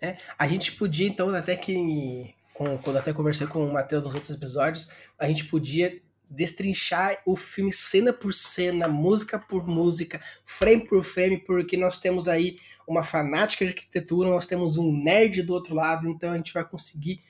É, 0.00 0.16
a 0.38 0.46
gente 0.46 0.72
podia, 0.72 1.06
então, 1.06 1.28
até 1.34 1.54
que, 1.56 2.34
com, 2.54 2.78
quando 2.78 2.96
até 2.96 3.12
conversei 3.12 3.46
com 3.46 3.66
o 3.66 3.72
Matheus 3.72 4.04
nos 4.04 4.14
outros 4.14 4.34
episódios, 4.34 4.90
a 5.18 5.26
gente 5.26 5.44
podia 5.44 6.00
destrinchar 6.30 7.20
o 7.26 7.34
filme 7.34 7.72
cena 7.72 8.12
por 8.12 8.32
cena, 8.32 8.86
música 8.86 9.38
por 9.38 9.66
música, 9.66 10.20
frame 10.44 10.86
por 10.86 11.02
frame, 11.02 11.38
porque 11.38 11.76
nós 11.76 11.98
temos 11.98 12.28
aí 12.28 12.58
uma 12.86 13.02
fanática 13.02 13.64
de 13.64 13.72
arquitetura, 13.72 14.30
nós 14.30 14.46
temos 14.46 14.76
um 14.78 14.92
nerd 14.92 15.42
do 15.42 15.52
outro 15.52 15.74
lado, 15.74 16.08
então 16.08 16.30
a 16.30 16.36
gente 16.36 16.54
vai 16.54 16.64
conseguir 16.64 17.20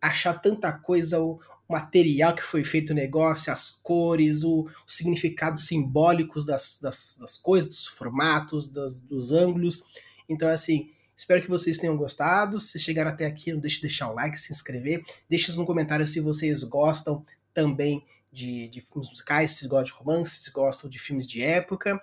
achar 0.00 0.34
tanta 0.34 0.70
coisa, 0.72 1.20
o 1.20 1.40
material 1.68 2.34
que 2.34 2.42
foi 2.42 2.64
feito 2.64 2.90
o 2.90 2.94
negócio, 2.94 3.52
as 3.52 3.70
cores, 3.70 4.44
o, 4.44 4.68
os 4.86 4.96
significados 4.96 5.66
simbólicos 5.66 6.44
das, 6.44 6.78
das, 6.82 7.16
das 7.18 7.36
coisas, 7.36 7.70
dos 7.70 7.86
formatos, 7.86 8.68
das, 8.68 9.00
dos 9.00 9.30
ângulos. 9.30 9.82
Então, 10.28 10.48
assim, 10.48 10.90
espero 11.16 11.42
que 11.42 11.48
vocês 11.48 11.78
tenham 11.78 11.96
gostado. 11.96 12.58
Se 12.58 12.78
chegaram 12.78 13.10
até 13.10 13.24
aqui, 13.24 13.52
não 13.52 13.60
deixe 13.60 13.76
de 13.76 13.82
deixar 13.82 14.10
o 14.10 14.14
like, 14.14 14.38
se 14.38 14.52
inscrever. 14.52 15.04
Deixe 15.28 15.52
no 15.56 15.66
comentário 15.66 16.06
se 16.06 16.18
vocês 16.18 16.64
gostam 16.64 17.24
também 17.54 18.04
de, 18.32 18.68
de 18.68 18.80
filmes 18.80 19.10
musicais, 19.10 19.52
se 19.52 19.66
gostam 19.66 19.84
de 19.84 19.92
romance, 19.92 20.42
se 20.42 20.50
gostam 20.50 20.88
de 20.88 20.98
filmes 20.98 21.26
de 21.26 21.42
época. 21.42 22.00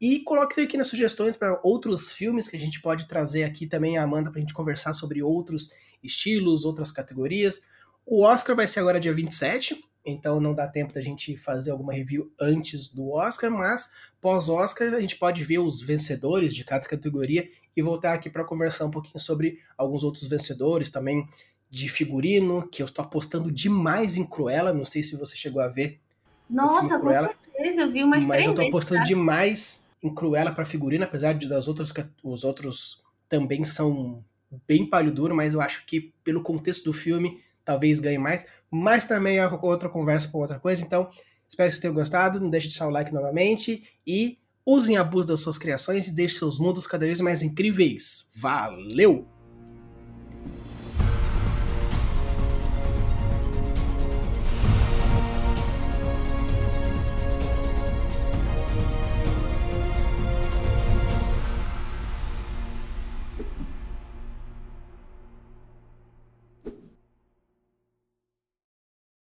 E 0.00 0.20
coloque 0.20 0.60
aqui 0.60 0.76
nas 0.76 0.88
sugestões 0.88 1.36
para 1.36 1.60
outros 1.62 2.12
filmes 2.12 2.48
que 2.48 2.56
a 2.56 2.60
gente 2.60 2.80
pode 2.80 3.06
trazer 3.06 3.44
aqui 3.44 3.66
também 3.66 3.98
a 3.98 4.02
Amanda 4.02 4.30
para 4.30 4.38
a 4.38 4.40
gente 4.40 4.54
conversar 4.54 4.94
sobre 4.94 5.22
outros 5.22 5.70
estilos, 6.02 6.64
outras 6.64 6.90
categorias. 6.90 7.62
O 8.06 8.22
Oscar 8.24 8.56
vai 8.56 8.66
ser 8.66 8.80
agora 8.80 8.98
dia 8.98 9.12
27, 9.12 9.84
então 10.04 10.40
não 10.40 10.54
dá 10.54 10.66
tempo 10.66 10.92
da 10.92 11.00
gente 11.00 11.36
fazer 11.36 11.70
alguma 11.70 11.92
review 11.92 12.32
antes 12.40 12.88
do 12.88 13.10
Oscar, 13.10 13.50
mas 13.50 13.92
pós-Oscar 14.20 14.94
a 14.94 15.00
gente 15.00 15.16
pode 15.16 15.44
ver 15.44 15.58
os 15.58 15.82
vencedores 15.82 16.54
de 16.54 16.64
cada 16.64 16.88
categoria 16.88 17.48
e 17.76 17.82
voltar 17.82 18.14
aqui 18.14 18.28
para 18.30 18.44
conversar 18.44 18.86
um 18.86 18.90
pouquinho 18.90 19.18
sobre 19.18 19.58
alguns 19.76 20.02
outros 20.02 20.26
vencedores 20.26 20.90
também 20.90 21.28
de 21.70 21.88
figurino, 21.88 22.66
que 22.66 22.82
eu 22.82 22.86
estou 22.86 23.04
apostando 23.04 23.50
demais 23.50 24.16
em 24.16 24.26
Cruella, 24.26 24.72
não 24.72 24.84
sei 24.84 25.02
se 25.02 25.16
você 25.16 25.36
chegou 25.36 25.62
a 25.62 25.68
ver. 25.68 26.00
Nossa, 26.48 26.96
com 26.96 27.00
Cruella, 27.00 27.30
certeza, 27.44 27.82
eu 27.82 27.92
vi 27.92 28.02
umas 28.02 28.26
Mas 28.26 28.44
eu 28.44 28.50
estou 28.50 28.66
apostando 28.66 29.04
demais 29.04 29.86
em 30.02 30.12
Cruella 30.12 30.52
para 30.52 30.64
figurino, 30.64 31.04
apesar 31.04 31.32
de 31.34 31.48
das 31.48 31.68
outras 31.68 31.94
os 32.24 32.42
outros 32.42 33.02
também 33.28 33.62
são 33.62 34.24
bem 34.66 34.84
palho 34.84 35.12
duro, 35.12 35.34
mas 35.34 35.54
eu 35.54 35.60
acho 35.60 35.86
que 35.86 36.12
pelo 36.24 36.42
contexto 36.42 36.84
do 36.84 36.92
filme 36.92 37.40
talvez 37.64 38.00
ganhe 38.00 38.18
mais. 38.18 38.44
Mas 38.70 39.04
também 39.04 39.38
é 39.38 39.46
outra 39.46 39.88
conversa 39.88 40.28
para 40.28 40.40
outra 40.40 40.58
coisa. 40.58 40.82
Então, 40.82 41.08
espero 41.48 41.68
que 41.68 41.72
vocês 41.72 41.80
tenham 41.80 41.94
gostado. 41.94 42.40
Não 42.40 42.50
deixe 42.50 42.66
de 42.66 42.72
deixar 42.72 42.88
o 42.88 42.90
like 42.90 43.12
novamente. 43.12 43.84
E 44.06 44.38
usem 44.64 44.96
a 44.96 45.00
abuso 45.00 45.28
das 45.28 45.40
suas 45.40 45.58
criações 45.58 46.08
e 46.08 46.12
deixe 46.12 46.38
seus 46.38 46.58
mundos 46.58 46.86
cada 46.86 47.06
vez 47.06 47.20
mais 47.20 47.42
incríveis. 47.42 48.28
Valeu! 48.34 49.26